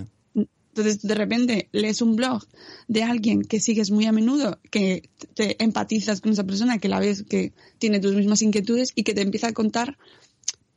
Entonces, 0.75 1.03
de 1.03 1.13
repente, 1.13 1.69
lees 1.71 2.01
un 2.01 2.15
blog 2.15 2.43
de 2.87 3.03
alguien 3.03 3.43
que 3.43 3.59
sigues 3.59 3.91
muy 3.91 4.07
a 4.07 4.11
menudo, 4.11 4.59
que 4.71 5.11
te 5.35 5.63
empatizas 5.63 6.19
con 6.19 6.31
esa 6.31 6.45
persona, 6.45 6.79
que 6.79 6.89
la 6.89 6.99
ves 6.99 7.23
que 7.29 7.53
tiene 7.77 7.99
tus 7.99 8.15
mismas 8.15 8.41
inquietudes 8.41 8.91
y 8.95 9.03
que 9.03 9.13
te 9.13 9.21
empieza 9.21 9.49
a 9.49 9.53
contar 9.53 9.99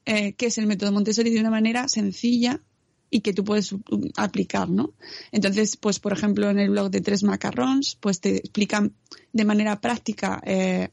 eh, 0.04 0.34
qué 0.34 0.46
es 0.46 0.58
el 0.58 0.66
método 0.66 0.92
Montessori 0.92 1.30
de 1.30 1.40
una 1.40 1.48
manera 1.48 1.88
sencilla 1.88 2.60
y 3.08 3.20
que 3.20 3.32
tú 3.32 3.42
puedes 3.42 3.74
aplicar, 4.18 4.68
¿no? 4.68 4.92
Entonces, 5.32 5.78
pues, 5.78 5.98
por 5.98 6.12
ejemplo, 6.12 6.50
en 6.50 6.58
el 6.58 6.68
blog 6.68 6.90
de 6.90 7.00
Tres 7.00 7.22
Macarrons, 7.22 7.96
pues 7.98 8.20
te 8.20 8.36
explican 8.36 8.94
de 9.32 9.44
manera 9.46 9.80
práctica 9.80 10.42
eh, 10.44 10.90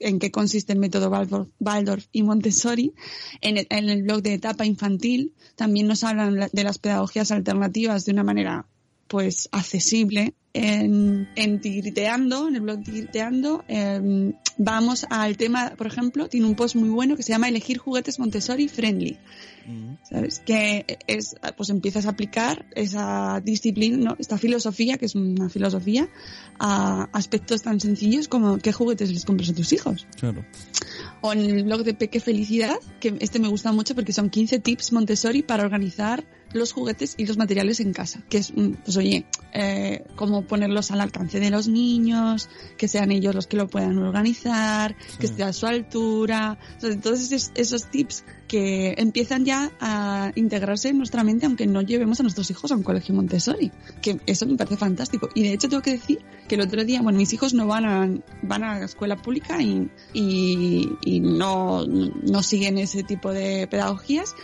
en 0.00 0.18
qué 0.18 0.30
consiste 0.30 0.72
el 0.72 0.78
método 0.78 1.10
Waldorf, 1.10 2.06
y 2.12 2.22
Montessori. 2.22 2.94
En 3.40 3.56
el, 3.58 3.66
en 3.70 3.88
el, 3.88 4.02
blog 4.02 4.22
de 4.22 4.34
etapa 4.34 4.66
infantil 4.66 5.34
también 5.54 5.86
nos 5.86 6.04
hablan 6.04 6.48
de 6.52 6.64
las 6.64 6.78
pedagogías 6.78 7.30
alternativas 7.30 8.04
de 8.04 8.12
una 8.12 8.24
manera 8.24 8.66
pues 9.08 9.48
accesible. 9.52 10.34
En, 10.58 11.28
en 11.36 11.60
Tigriteando, 11.60 12.48
en 12.48 12.54
el 12.54 12.62
blog 12.62 12.82
Tigriteando, 12.82 13.62
eh, 13.68 14.32
vamos 14.56 15.06
al 15.10 15.36
tema, 15.36 15.74
por 15.76 15.86
ejemplo, 15.86 16.28
tiene 16.28 16.46
un 16.46 16.54
post 16.54 16.76
muy 16.76 16.88
bueno 16.88 17.14
que 17.14 17.22
se 17.22 17.32
llama 17.32 17.50
Elegir 17.50 17.76
juguetes 17.76 18.18
Montessori 18.18 18.68
friendly. 18.68 19.18
¿Sabes? 20.04 20.38
Que 20.46 20.98
es, 21.08 21.34
pues 21.56 21.70
empiezas 21.70 22.06
a 22.06 22.10
aplicar 22.10 22.66
esa 22.76 23.40
disciplina, 23.44 23.96
¿no? 23.96 24.16
esta 24.16 24.38
filosofía, 24.38 24.96
que 24.96 25.06
es 25.06 25.16
una 25.16 25.48
filosofía, 25.48 26.08
a 26.60 27.08
aspectos 27.12 27.62
tan 27.62 27.80
sencillos 27.80 28.28
como 28.28 28.58
qué 28.58 28.72
juguetes 28.72 29.12
les 29.12 29.24
compras 29.24 29.50
a 29.50 29.54
tus 29.54 29.72
hijos. 29.72 30.06
Claro. 30.20 30.44
O 31.20 31.32
en 31.32 31.40
el 31.40 31.64
blog 31.64 31.82
de 31.82 31.94
Peque 31.94 32.20
Felicidad, 32.20 32.76
que 33.00 33.16
este 33.18 33.40
me 33.40 33.48
gusta 33.48 33.72
mucho 33.72 33.96
porque 33.96 34.12
son 34.12 34.30
15 34.30 34.60
tips 34.60 34.92
Montessori 34.92 35.42
para 35.42 35.64
organizar 35.64 36.24
los 36.52 36.72
juguetes 36.72 37.14
y 37.16 37.26
los 37.26 37.36
materiales 37.36 37.80
en 37.80 37.92
casa, 37.92 38.22
que 38.28 38.38
es, 38.38 38.52
mm, 38.54 38.72
pues 38.84 38.96
oye, 38.96 39.26
eh, 39.52 40.04
cómo 40.16 40.42
ponerlos 40.42 40.90
al 40.90 41.00
alcance 41.00 41.40
de 41.40 41.50
los 41.50 41.68
niños, 41.68 42.48
que 42.76 42.88
sean 42.88 43.10
ellos 43.10 43.34
los 43.34 43.46
que 43.46 43.56
lo 43.56 43.68
puedan 43.68 43.98
organizar, 43.98 44.96
que 45.18 45.26
esté 45.26 45.42
a 45.42 45.52
su 45.52 45.66
altura, 45.66 46.58
o 46.76 46.80
sea, 46.80 47.00
todos 47.00 47.20
esos, 47.20 47.52
esos 47.54 47.90
tips 47.90 48.24
que 48.48 48.94
empiezan 48.98 49.44
ya 49.44 49.72
a 49.80 50.30
integrarse 50.36 50.90
en 50.90 50.98
nuestra 50.98 51.24
mente 51.24 51.46
aunque 51.46 51.66
no 51.66 51.82
llevemos 51.82 52.20
a 52.20 52.22
nuestros 52.22 52.50
hijos 52.50 52.70
a 52.70 52.76
un 52.76 52.82
colegio 52.82 53.14
Montessori, 53.14 53.72
que 54.00 54.20
eso 54.26 54.46
me 54.46 54.56
parece 54.56 54.76
fantástico. 54.76 55.28
Y 55.34 55.42
de 55.42 55.52
hecho 55.52 55.68
tengo 55.68 55.82
que 55.82 55.92
decir 55.92 56.20
que 56.48 56.54
el 56.54 56.60
otro 56.60 56.84
día, 56.84 57.02
bueno, 57.02 57.18
mis 57.18 57.32
hijos 57.32 57.54
no 57.54 57.66
van 57.66 57.84
a, 57.84 58.08
van 58.42 58.62
a 58.62 58.84
escuela 58.84 59.16
pública 59.16 59.60
y, 59.60 59.90
y, 60.12 60.88
y 61.04 61.20
no, 61.20 61.84
no 61.86 62.42
siguen 62.42 62.78
ese 62.78 63.02
tipo 63.02 63.32
de 63.32 63.66
pedagogías, 63.66 64.34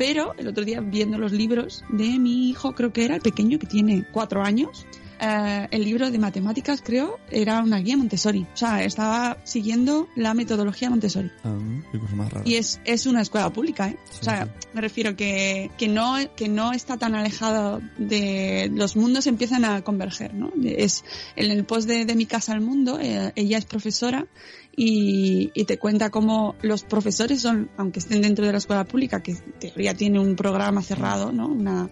pero 0.00 0.34
el 0.38 0.48
otro 0.48 0.64
día 0.64 0.80
viendo 0.80 1.18
los 1.18 1.30
libros 1.30 1.84
de 1.90 2.18
mi 2.18 2.48
hijo, 2.48 2.72
creo 2.72 2.90
que 2.90 3.04
era 3.04 3.16
el 3.16 3.20
pequeño 3.20 3.58
que 3.58 3.66
tiene 3.66 4.06
cuatro 4.10 4.42
años, 4.42 4.86
eh, 5.20 5.68
el 5.70 5.84
libro 5.84 6.10
de 6.10 6.18
matemáticas, 6.18 6.80
creo, 6.82 7.18
era 7.30 7.60
una 7.60 7.80
guía 7.80 7.98
Montessori. 7.98 8.46
O 8.50 8.56
sea, 8.56 8.82
estaba 8.82 9.36
siguiendo 9.44 10.08
la 10.16 10.32
metodología 10.32 10.88
Montessori. 10.88 11.30
Ah, 11.44 11.58
qué 11.92 11.98
cosa 11.98 12.16
más 12.16 12.32
rara. 12.32 12.48
Y 12.48 12.54
es, 12.54 12.80
es 12.86 13.04
una 13.04 13.20
escuela 13.20 13.52
pública, 13.52 13.90
¿eh? 13.90 13.98
Sí, 14.08 14.20
o 14.22 14.24
sea, 14.24 14.46
sí. 14.46 14.68
me 14.72 14.80
refiero 14.80 15.14
que, 15.16 15.70
que, 15.76 15.88
no, 15.88 16.16
que 16.34 16.48
no 16.48 16.72
está 16.72 16.96
tan 16.96 17.14
alejado 17.14 17.82
de... 17.98 18.70
Los 18.72 18.96
mundos 18.96 19.26
empiezan 19.26 19.66
a 19.66 19.82
converger, 19.82 20.32
¿no? 20.32 20.50
Es 20.64 21.04
en 21.36 21.50
el 21.50 21.64
post 21.64 21.86
de, 21.86 22.06
de 22.06 22.14
Mi 22.14 22.24
Casa 22.24 22.54
al 22.54 22.62
Mundo, 22.62 22.98
eh, 22.98 23.32
ella 23.36 23.58
es 23.58 23.66
profesora 23.66 24.26
y, 24.82 25.50
y 25.52 25.64
te 25.64 25.78
cuenta 25.78 26.08
cómo 26.08 26.54
los 26.62 26.84
profesores 26.84 27.42
son, 27.42 27.68
aunque 27.76 27.98
estén 27.98 28.22
dentro 28.22 28.46
de 28.46 28.52
la 28.52 28.58
escuela 28.58 28.84
pública, 28.84 29.20
que 29.22 29.32
en 29.32 29.52
teoría 29.60 29.92
tiene 29.94 30.18
un 30.18 30.36
programa 30.36 30.80
cerrado, 30.80 31.32
¿no? 31.32 31.48
Una, 31.48 31.90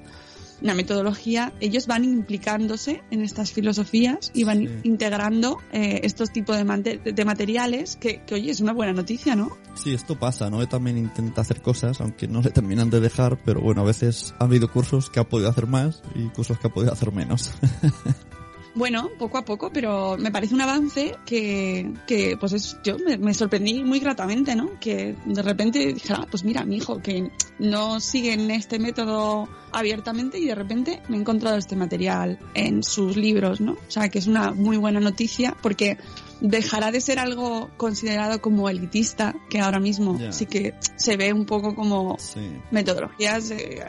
una 0.63 0.75
metodología, 0.75 1.53
ellos 1.61 1.87
van 1.87 2.03
implicándose 2.05 3.03
en 3.11 3.21
estas 3.23 3.53
filosofías 3.53 4.31
y 4.35 4.45
van 4.45 4.61
Sí. 4.61 4.69
integrando 4.85 5.59
eh, 5.71 6.01
estos 6.03 6.33
tipos 6.33 6.57
de, 6.57 6.65
mante- 6.65 6.99
de 6.99 7.25
materiales 7.27 7.97
que, 7.97 8.23
que, 8.27 8.35
oye, 8.37 8.51
es 8.51 8.61
una 8.61 8.73
buena 8.73 8.95
noticia, 8.95 9.37
¿no? 9.37 9.51
Sí, 9.75 9.93
esto 9.93 10.19
pasa, 10.19 10.49
¿no? 10.49 10.63
Él 10.63 10.69
también 10.69 10.97
intenta 10.97 11.43
hacer 11.43 11.61
cosas, 11.61 12.01
aunque 12.01 12.27
no 12.27 12.41
le 12.41 12.51
terminan 12.51 12.89
de 12.91 13.01
dejar, 13.01 13.39
pero 13.45 13.61
bueno, 13.61 13.83
a 13.83 13.85
veces 13.85 14.35
ha 14.41 14.45
habido 14.45 14.73
cursos 14.73 15.11
que 15.11 15.21
ha 15.21 15.29
podido 15.29 15.51
hacer 15.51 15.67
más 15.67 16.03
y 16.15 16.25
cursos 16.31 16.59
que 16.59 16.67
ha 16.69 16.71
podido 16.71 16.93
hacer 16.93 17.13
menos. 17.13 17.53
Bueno, 18.75 19.11
poco 19.19 19.39
a 19.39 19.45
poco, 19.45 19.71
pero 19.73 20.17
me 20.19 20.31
parece 20.31 20.55
un 20.55 20.61
avance 20.61 21.17
que, 21.25 21.93
que 22.07 22.37
pues 22.39 22.53
es, 22.53 22.77
yo 22.85 22.97
me, 22.99 23.19
me 23.19 23.35
sorprendí 23.35 23.83
muy 23.83 23.99
gratamente, 23.99 24.55
¿no? 24.55 24.79
Que 24.79 25.17
de 25.25 25.43
repente 25.43 25.93
dijera, 25.93 26.27
pues 26.31 26.45
mira, 26.45 26.65
mi 26.65 26.77
hijo 26.77 27.01
que 27.01 27.31
no 27.59 27.99
sigue 28.01 28.35
en 28.35 28.51
este 28.51 28.79
método 28.79 29.49
abiertamente 29.73 30.39
y 30.39 30.47
de 30.47 30.55
repente 30.55 31.03
me 31.09 31.17
he 31.17 31.21
encontrado 31.21 31.57
este 31.57 31.77
material 31.77 32.39
en 32.55 32.83
sus 32.83 33.17
libros, 33.17 33.61
¿no? 33.61 33.73
O 33.73 33.91
sea, 33.91 34.09
que 34.09 34.19
es 34.19 34.27
una 34.27 34.53
muy 34.53 34.77
buena 34.77 35.01
noticia 35.01 35.57
porque 35.63 35.99
dejará 36.41 36.91
de 36.93 37.01
ser 37.01 37.19
algo 37.19 37.71
considerado 37.77 38.41
como 38.41 38.69
elitista, 38.69 39.35
que 39.51 39.61
ahora 39.61 39.81
mismo 39.81 40.19
Ya. 40.19 40.33
sí 40.33 40.47
que 40.47 40.75
se 40.97 41.17
ve 41.17 41.33
un 41.33 41.47
poco 41.47 41.75
como 41.75 42.17
Sí. 42.19 42.41
metodologías 42.71 43.51
eh, 43.51 43.83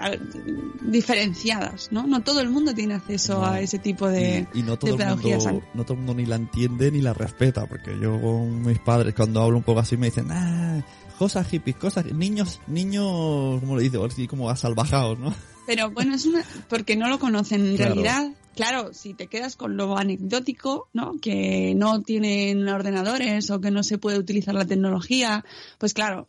diferenciadas, 0.81 1.89
¿no? 1.91 2.07
No 2.07 2.21
todo 2.21 2.41
el 2.41 2.49
mundo 2.49 2.73
tiene 2.73 2.95
acceso 2.95 3.39
No. 3.39 3.45
a 3.45 3.59
ese 3.59 3.79
tipo 3.79 4.07
de, 4.07 4.47
y, 4.53 4.59
y 4.59 4.63
no 4.63 4.77
todo 4.77 4.95
de 4.97 5.03
el 5.03 5.09
mundo, 5.15 5.61
no 5.73 5.83
todo 5.83 5.93
el 5.93 5.99
mundo 5.99 6.13
ni 6.15 6.25
la 6.25 6.35
entiende 6.35 6.91
ni 6.91 7.01
la 7.01 7.13
respeta, 7.13 7.65
porque 7.67 7.97
yo 7.99 8.19
con 8.19 8.61
mis 8.63 8.79
padres 8.79 9.13
cuando 9.15 9.41
hablo 9.41 9.57
un 9.57 9.63
poco 9.63 9.79
así 9.81 9.97
me 9.97 10.07
dicen, 10.07 10.27
ah, 10.31 10.81
cosas 11.17 11.47
hippies, 11.47 11.75
cosas, 11.75 12.05
niños, 12.13 12.59
niños, 12.67 13.59
como 13.59 13.75
le 13.77 13.83
digo, 13.83 14.05
así 14.05 14.27
como 14.27 14.49
asalvajados, 14.49 15.19
¿no? 15.19 15.33
Pero 15.67 15.91
bueno, 15.91 16.15
es 16.15 16.25
una, 16.25 16.43
porque 16.67 16.95
no 16.95 17.09
lo 17.09 17.19
conocen 17.19 17.65
en 17.65 17.75
Claro. 17.75 17.93
realidad. 17.95 18.31
Claro, 18.59 18.93
si 18.93 19.13
te 19.13 19.27
quedas 19.27 19.55
con 19.55 19.77
lo 19.77 19.97
anecdótico, 19.97 20.89
¿no? 20.91 21.17
Que 21.21 21.73
no 21.77 22.01
tienen 22.01 22.67
ordenadores 22.67 23.49
o 23.51 23.61
que 23.61 23.71
no 23.71 23.83
se 23.83 23.97
puede 23.97 24.19
utilizar 24.19 24.53
la 24.53 24.65
tecnología, 24.65 25.45
pues 25.77 25.93
claro, 25.93 26.27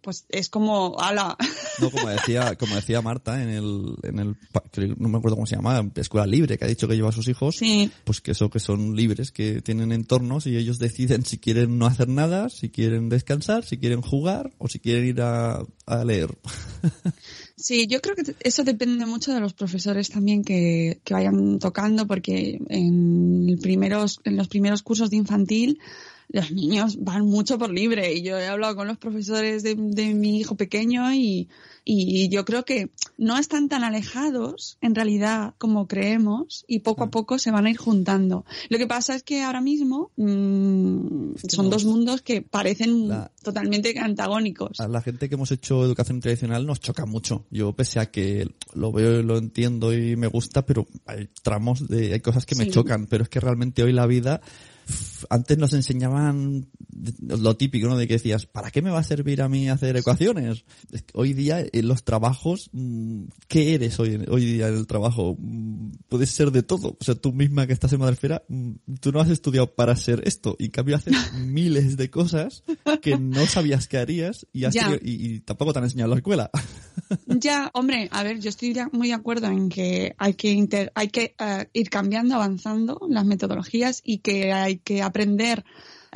pues 0.00 0.24
es 0.28 0.50
como, 0.50 1.00
ala, 1.00 1.36
No, 1.80 1.90
como 1.90 2.10
decía, 2.10 2.54
como 2.54 2.76
decía 2.76 3.02
Marta 3.02 3.42
en 3.42 3.48
el, 3.48 3.96
en 4.04 4.20
el, 4.20 4.36
no 4.98 5.08
me 5.08 5.18
acuerdo 5.18 5.34
cómo 5.34 5.46
se 5.46 5.56
llama, 5.56 5.90
escuela 5.96 6.28
libre, 6.28 6.56
que 6.58 6.64
ha 6.64 6.68
dicho 6.68 6.86
que 6.86 6.94
lleva 6.94 7.08
a 7.08 7.12
sus 7.12 7.26
hijos, 7.26 7.56
sí, 7.56 7.90
pues 8.04 8.20
que 8.20 8.30
eso, 8.30 8.50
que 8.50 8.60
son 8.60 8.94
libres, 8.94 9.32
que 9.32 9.60
tienen 9.60 9.90
entornos 9.90 10.46
y 10.46 10.56
ellos 10.56 10.78
deciden 10.78 11.24
si 11.24 11.38
quieren 11.38 11.76
no 11.76 11.86
hacer 11.86 12.06
nada, 12.06 12.50
si 12.50 12.70
quieren 12.70 13.08
descansar, 13.08 13.64
si 13.64 13.78
quieren 13.78 14.00
jugar 14.00 14.52
o 14.58 14.68
si 14.68 14.78
quieren 14.78 15.06
ir 15.06 15.22
a, 15.22 15.60
a 15.86 16.04
leer. 16.04 16.38
Sí, 17.66 17.86
yo 17.86 18.02
creo 18.02 18.14
que 18.14 18.36
eso 18.40 18.62
depende 18.62 19.06
mucho 19.06 19.32
de 19.32 19.40
los 19.40 19.54
profesores 19.54 20.10
también 20.10 20.44
que, 20.44 21.00
que 21.02 21.14
vayan 21.14 21.58
tocando, 21.58 22.06
porque 22.06 22.60
en, 22.68 23.58
primeros, 23.62 24.20
en 24.24 24.36
los 24.36 24.48
primeros 24.48 24.82
cursos 24.82 25.08
de 25.08 25.16
infantil 25.16 25.80
los 26.28 26.50
niños 26.50 26.96
van 27.04 27.26
mucho 27.26 27.58
por 27.58 27.70
libre 27.70 28.12
y 28.14 28.22
yo 28.22 28.38
he 28.38 28.46
hablado 28.46 28.76
con 28.76 28.86
los 28.88 28.98
profesores 28.98 29.62
de, 29.62 29.74
de 29.76 30.14
mi 30.14 30.38
hijo 30.40 30.56
pequeño 30.56 31.12
y, 31.12 31.48
y 31.84 32.28
yo 32.30 32.44
creo 32.44 32.64
que 32.64 32.90
no 33.18 33.38
están 33.38 33.68
tan 33.68 33.84
alejados 33.84 34.78
en 34.80 34.94
realidad 34.94 35.54
como 35.58 35.86
creemos 35.86 36.64
y 36.66 36.80
poco 36.80 37.04
a 37.04 37.10
poco 37.10 37.38
se 37.38 37.50
van 37.50 37.66
a 37.66 37.70
ir 37.70 37.76
juntando. 37.76 38.44
Lo 38.68 38.78
que 38.78 38.86
pasa 38.86 39.14
es 39.14 39.22
que 39.22 39.42
ahora 39.42 39.60
mismo 39.60 40.10
mm, 40.16 41.34
que 41.34 41.50
son 41.54 41.70
dos 41.70 41.84
mundos 41.84 42.22
que 42.22 42.42
parecen 42.42 43.08
La- 43.08 43.30
totalmente 43.42 43.96
antagónicos. 43.98 44.80
A 44.80 44.88
la 44.88 45.02
gente 45.02 45.28
que 45.28 45.34
hemos 45.34 45.52
hecho 45.52 45.84
educación 45.84 46.20
tradicional 46.20 46.66
nos 46.66 46.80
choca 46.80 47.06
mucho. 47.06 47.44
Yo, 47.50 47.72
pese 47.74 48.00
a 48.00 48.06
que 48.10 48.48
lo 48.72 48.90
veo 48.92 49.20
y 49.20 49.22
lo 49.22 49.36
entiendo 49.38 49.92
y 49.94 50.16
me 50.16 50.26
gusta, 50.26 50.64
pero 50.66 50.86
hay 51.06 51.28
tramos 51.42 51.86
de, 51.88 52.14
hay 52.14 52.20
cosas 52.20 52.46
que 52.46 52.54
me 52.56 52.64
Sí. 52.64 52.70
chocan, 52.70 53.06
pero 53.06 53.24
es 53.24 53.28
que 53.28 53.40
realmente 53.40 53.82
hoy 53.82 53.92
la 53.92 54.06
vida, 54.06 54.40
antes 55.30 55.58
nos 55.58 55.72
enseñaban 55.72 56.66
lo 57.26 57.56
típico, 57.56 57.88
¿no? 57.88 57.96
De 57.96 58.06
que 58.06 58.14
decías, 58.14 58.46
¿para 58.46 58.70
qué 58.70 58.82
me 58.82 58.90
va 58.90 58.98
a 59.00 59.04
servir 59.04 59.42
a 59.42 59.48
mí 59.48 59.68
hacer 59.68 59.96
ecuaciones? 59.96 60.64
Hoy 61.12 61.32
día 61.32 61.64
en 61.72 61.88
los 61.88 62.04
trabajos, 62.04 62.70
mm, 62.72 63.24
¿qué 63.48 63.74
eres 63.74 63.98
hoy, 64.00 64.24
hoy 64.28 64.44
día 64.44 64.68
en 64.68 64.74
el 64.76 64.86
trabajo? 64.86 65.36
Mm, 65.38 65.92
Puedes 66.08 66.30
ser 66.30 66.50
de 66.52 66.62
todo. 66.62 66.96
O 67.00 67.04
sea, 67.04 67.14
tú 67.14 67.32
misma 67.32 67.66
que 67.66 67.72
estás 67.72 67.92
en 67.92 68.00
Madrefera, 68.00 68.42
mm, 68.48 68.70
tú 69.00 69.10
no 69.12 69.20
has 69.20 69.30
estudiado 69.30 69.74
para 69.74 69.96
ser 69.96 70.22
esto. 70.26 70.56
Y 70.58 70.66
en 70.66 70.70
cambio 70.70 70.96
haces 70.96 71.14
miles 71.34 71.96
de 71.96 72.10
cosas 72.10 72.62
que 73.02 73.18
no 73.18 73.46
sabías 73.46 73.88
que 73.88 73.98
harías 73.98 74.46
y, 74.52 74.64
has 74.64 74.74
tenido- 74.84 75.00
y, 75.02 75.34
y 75.34 75.40
tampoco 75.40 75.72
te 75.72 75.78
han 75.80 75.84
enseñado 75.86 76.06
en 76.08 76.10
la 76.10 76.16
escuela. 76.18 76.50
Ya, 77.26 77.70
hombre, 77.74 78.08
a 78.12 78.22
ver, 78.22 78.38
yo 78.40 78.48
estoy 78.48 78.74
muy 78.92 79.08
de 79.08 79.14
acuerdo 79.14 79.46
en 79.48 79.68
que 79.68 80.14
hay 80.18 80.34
que 80.34 80.52
inter- 80.52 80.92
hay 80.94 81.08
que 81.08 81.34
eh, 81.38 81.68
ir 81.72 81.90
cambiando, 81.90 82.34
avanzando 82.36 83.00
las 83.08 83.24
metodologías 83.24 84.00
y 84.04 84.18
que 84.18 84.52
hay 84.52 84.76
que 84.78 85.02
aprender 85.02 85.13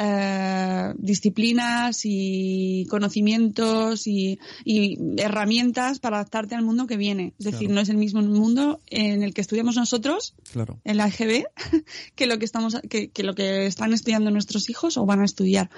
eh, 0.01 0.93
disciplinas 0.97 2.03
y 2.05 2.87
conocimientos 2.89 4.07
y, 4.07 4.39
y 4.65 4.97
herramientas 5.21 5.99
para 5.99 6.19
adaptarte 6.19 6.55
al 6.55 6.65
mundo 6.65 6.87
que 6.87 6.97
viene. 6.97 7.35
Es 7.39 7.47
decir, 7.47 7.67
Claro. 7.69 7.75
no 7.75 7.81
es 7.81 7.89
el 7.89 7.97
mismo 7.97 8.23
mundo 8.23 8.81
en 8.87 9.23
el 9.25 9.35
que 9.35 9.41
estudiamos 9.41 9.75
nosotros, 9.77 10.35
Claro. 10.53 10.79
en 10.85 10.97
la 10.99 11.09
EGB, 11.09 11.45
que 12.15 12.27
lo 12.27 12.39
que 12.39 12.45
estamos, 12.45 12.77
que, 12.89 13.09
que 13.11 13.23
lo 13.25 13.35
que 13.35 13.67
están 13.67 13.93
estudiando 13.93 14.31
nuestros 14.31 14.71
hijos 14.71 14.97
o 14.97 15.05
van 15.07 15.21
a 15.21 15.25
estudiar. 15.25 15.69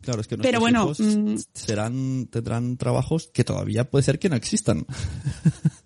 Claro, 0.00 0.20
es 0.20 0.28
que 0.28 0.38
Pero 0.38 0.60
bueno, 0.60 0.84
hijos 0.84 1.00
mm. 1.00 1.36
serán, 1.52 2.26
tendrán 2.26 2.76
trabajos 2.76 3.28
que 3.32 3.44
todavía 3.44 3.90
puede 3.90 4.02
ser 4.02 4.18
que 4.18 4.28
no 4.28 4.36
existan. 4.36 4.86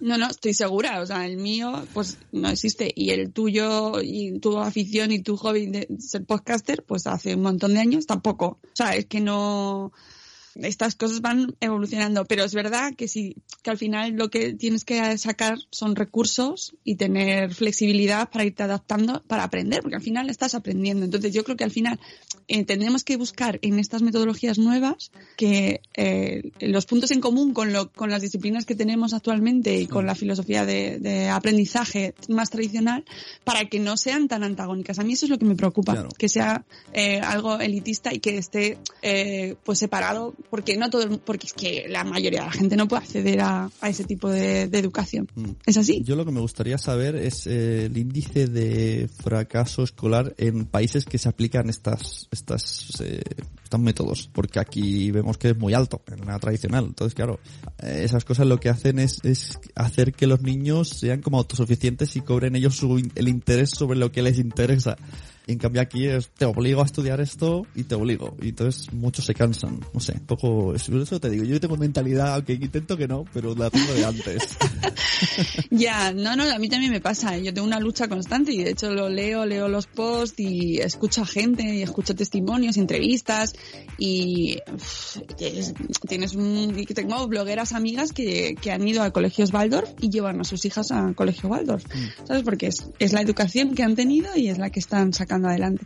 No, 0.00 0.16
no, 0.16 0.28
estoy 0.28 0.54
segura. 0.54 1.02
O 1.02 1.06
sea, 1.06 1.26
el 1.26 1.36
mío, 1.36 1.86
pues 1.92 2.16
no 2.32 2.48
existe. 2.48 2.90
Y 2.96 3.11
el 3.11 3.32
tuyo, 3.32 4.00
y 4.02 4.38
tu 4.40 4.58
afición 4.58 5.12
y 5.12 5.20
tu 5.20 5.36
hobby 5.36 5.66
de 5.66 5.88
ser 5.98 6.24
podcaster, 6.24 6.82
pues 6.84 7.06
hace 7.06 7.34
un 7.34 7.42
montón 7.42 7.74
de 7.74 7.80
años 7.80 8.06
tampoco. 8.06 8.58
O 8.62 8.68
sea, 8.72 8.96
es 8.96 9.04
que 9.04 9.20
no. 9.20 9.92
Estas 10.62 10.94
cosas 10.94 11.20
van 11.20 11.54
evolucionando. 11.61 12.24
Pero 12.24 12.44
es 12.44 12.54
verdad 12.54 12.94
que 12.96 13.08
sí, 13.08 13.36
que 13.62 13.70
al 13.70 13.78
final 13.78 14.12
lo 14.12 14.30
que 14.30 14.52
tienes 14.54 14.84
que 14.84 15.16
sacar 15.18 15.58
son 15.70 15.96
recursos 15.96 16.74
y 16.84 16.96
tener 16.96 17.54
flexibilidad 17.54 18.30
para 18.30 18.44
irte 18.44 18.62
adaptando 18.62 19.22
para 19.26 19.44
aprender, 19.44 19.82
porque 19.82 19.96
al 19.96 20.02
final 20.02 20.30
estás 20.30 20.54
aprendiendo. 20.54 21.04
Entonces, 21.04 21.32
yo 21.32 21.44
creo 21.44 21.56
que 21.56 21.64
al 21.64 21.70
final 21.70 21.98
eh, 22.48 22.64
tendremos 22.64 23.04
que 23.04 23.16
buscar 23.16 23.58
en 23.62 23.78
estas 23.78 24.02
metodologías 24.02 24.58
nuevas 24.58 25.11
que 25.36 25.80
eh, 25.96 26.50
los 26.61 26.86
puntos 26.86 27.11
en 27.11 27.20
común 27.20 27.52
con, 27.54 27.72
lo, 27.72 27.90
con 27.92 28.11
las 28.11 28.22
disciplinas 28.22 28.66
que 28.66 28.74
tenemos 28.74 29.12
actualmente 29.14 29.78
y 29.78 29.86
con 29.86 30.06
la 30.06 30.14
filosofía 30.14 30.64
de, 30.66 30.98
de 30.98 31.28
aprendizaje 31.28 32.14
más 32.28 32.50
tradicional 32.50 33.04
para 33.44 33.64
que 33.66 33.78
no 33.80 33.96
sean 33.96 34.28
tan 34.28 34.42
antagónicas. 34.44 34.98
A 34.98 35.04
mí 35.04 35.12
eso 35.14 35.26
es 35.26 35.30
lo 35.30 35.38
que 35.38 35.44
me 35.46 35.54
preocupa, 35.56 35.92
Claro. 35.92 36.08
que 36.18 36.28
sea 36.28 36.64
eh, 36.92 37.20
algo 37.20 37.58
elitista 37.61 38.12
y 38.14 38.20
que 38.20 38.36
esté 38.38 38.78
eh, 39.02 39.54
pues 39.64 39.78
separado, 39.78 40.34
porque 40.51 40.76
no 40.76 40.90
todo, 40.90 41.18
porque 41.20 41.46
es 41.46 41.53
que 41.53 41.86
la 41.88 42.05
mayoría 42.05 42.40
de 42.40 42.46
la 42.46 42.53
gente 42.53 42.76
no 42.76 42.88
puede 42.88 43.03
acceder 43.03 43.40
a, 43.40 43.70
a 43.80 43.88
ese 43.88 44.05
tipo 44.05 44.28
de, 44.28 44.68
de 44.68 44.78
educación. 44.78 45.28
Mm. 45.34 45.51
¿Es 45.66 45.76
así? 45.76 46.03
Yo 46.05 46.16
lo 46.16 46.24
que 46.24 46.32
me 46.32 46.40
gustaría 46.40 46.78
saber 46.78 47.16
es 47.16 47.46
eh, 47.46 47.86
el 47.86 47.96
índice 47.96 48.46
de 48.46 49.09
fracaso 49.22 49.82
escolar 49.82 50.34
en 50.38 50.66
países 50.66 51.05
que 51.05 51.18
se 51.18 51.28
aplican 51.28 51.70
estas 51.70 52.28
estas 52.30 53.01
eh, 53.01 53.22
adoptan 53.70 53.82
métodos, 53.82 54.28
porque 54.32 54.59
aquí 54.59 55.11
vemos 55.11 55.38
que 55.38 55.51
es 55.51 55.57
muy 55.57 55.74
alto 55.74 56.03
en 56.09 56.26
la 56.26 56.38
tradicional. 56.38 56.84
Entonces, 56.86 57.14
claro, 57.14 57.38
eh, 57.82 58.03
esas 58.05 58.24
cosas 58.24 58.46
lo 58.46 58.59
que 58.59 58.68
hacen 58.68 58.98
es, 58.98 59.18
es 59.22 59.59
hacer 59.74 60.12
que 60.12 60.26
los 60.26 60.42
niños 60.42 60.88
sean 60.88 61.20
como 61.22 61.38
autosuficientes 61.38 62.16
y 62.16 62.20
cobren 62.20 62.57
ellos 62.57 62.76
su, 62.76 62.96
el 63.14 63.28
interés 63.28 63.70
sobre 63.70 63.98
lo 63.98 64.11
que 64.11 64.22
les 64.22 64.38
interesa. 64.38 64.96
Y 65.51 65.55
en 65.55 65.59
cambio 65.59 65.82
aquí 65.82 66.07
es, 66.07 66.28
te 66.28 66.44
obligo 66.44 66.80
a 66.80 66.84
estudiar 66.84 67.20
esto 67.20 67.66
y 67.74 67.82
te 67.82 67.96
obligo. 67.96 68.36
Y 68.40 68.51
entonces 68.51 68.92
muchos 68.92 69.24
se 69.24 69.34
cansan. 69.34 69.80
No 69.92 69.98
sé, 69.98 70.12
poco, 70.24 70.76
eso 70.76 71.18
te 71.18 71.28
digo, 71.28 71.42
yo 71.42 71.59
tengo 71.59 71.76
mentalidad, 71.76 72.34
aunque 72.34 72.53
intento 72.53 72.96
que 72.96 73.09
no, 73.09 73.24
pero 73.34 73.57
la 73.57 73.68
tengo 73.68 73.92
de 73.92 74.05
antes. 74.05 74.57
Ya, 75.70 76.12
no, 76.12 76.34
no, 76.36 76.44
a 76.44 76.59
mí 76.59 76.68
también 76.68 76.92
me 76.92 77.01
pasa. 77.01 77.36
Yo 77.38 77.53
tengo 77.53 77.66
una 77.66 77.78
lucha 77.80 78.09
constante 78.09 78.53
y 78.53 78.62
de 78.64 78.70
hecho 78.70 78.90
lo 78.90 79.09
leo, 79.09 79.44
leo 79.44 79.68
los 79.68 79.86
posts 79.86 80.38
y 80.40 80.78
escucho 80.78 81.22
a 81.22 81.26
gente 81.26 81.62
y 81.62 81.82
escucho 81.82 82.14
testimonios, 82.14 82.76
entrevistas 82.76 83.53
y 83.98 84.59
uf, 84.74 85.18
es- 85.38 85.74
tienes 86.09 86.34
un, 86.34 86.74
tengo 86.94 87.26
blogueras 87.28 87.72
amigas 87.72 88.12
que, 88.12 88.55
que 88.61 88.72
han 88.72 88.86
ido 88.86 89.03
a 89.03 89.11
colegios 89.11 89.53
Waldorf 89.53 89.90
y 90.01 90.11
llevan 90.11 90.40
a 90.40 90.44
sus 90.44 90.64
hijas 90.64 90.90
a 90.90 91.12
colegio 91.14 91.48
Waldorf. 91.51 91.84
¿Sabes? 92.26 92.42
Porque 92.42 92.68
es, 92.68 92.86
es 92.98 93.12
la 93.12 93.20
educación 93.20 93.74
que 93.74 93.82
han 93.82 93.94
tenido 93.96 94.34
y 94.36 94.48
es 94.48 94.59
la 94.59 94.70
que 94.70 94.80
están 94.80 95.12
sacando 95.12 95.39
adelante. 95.47 95.84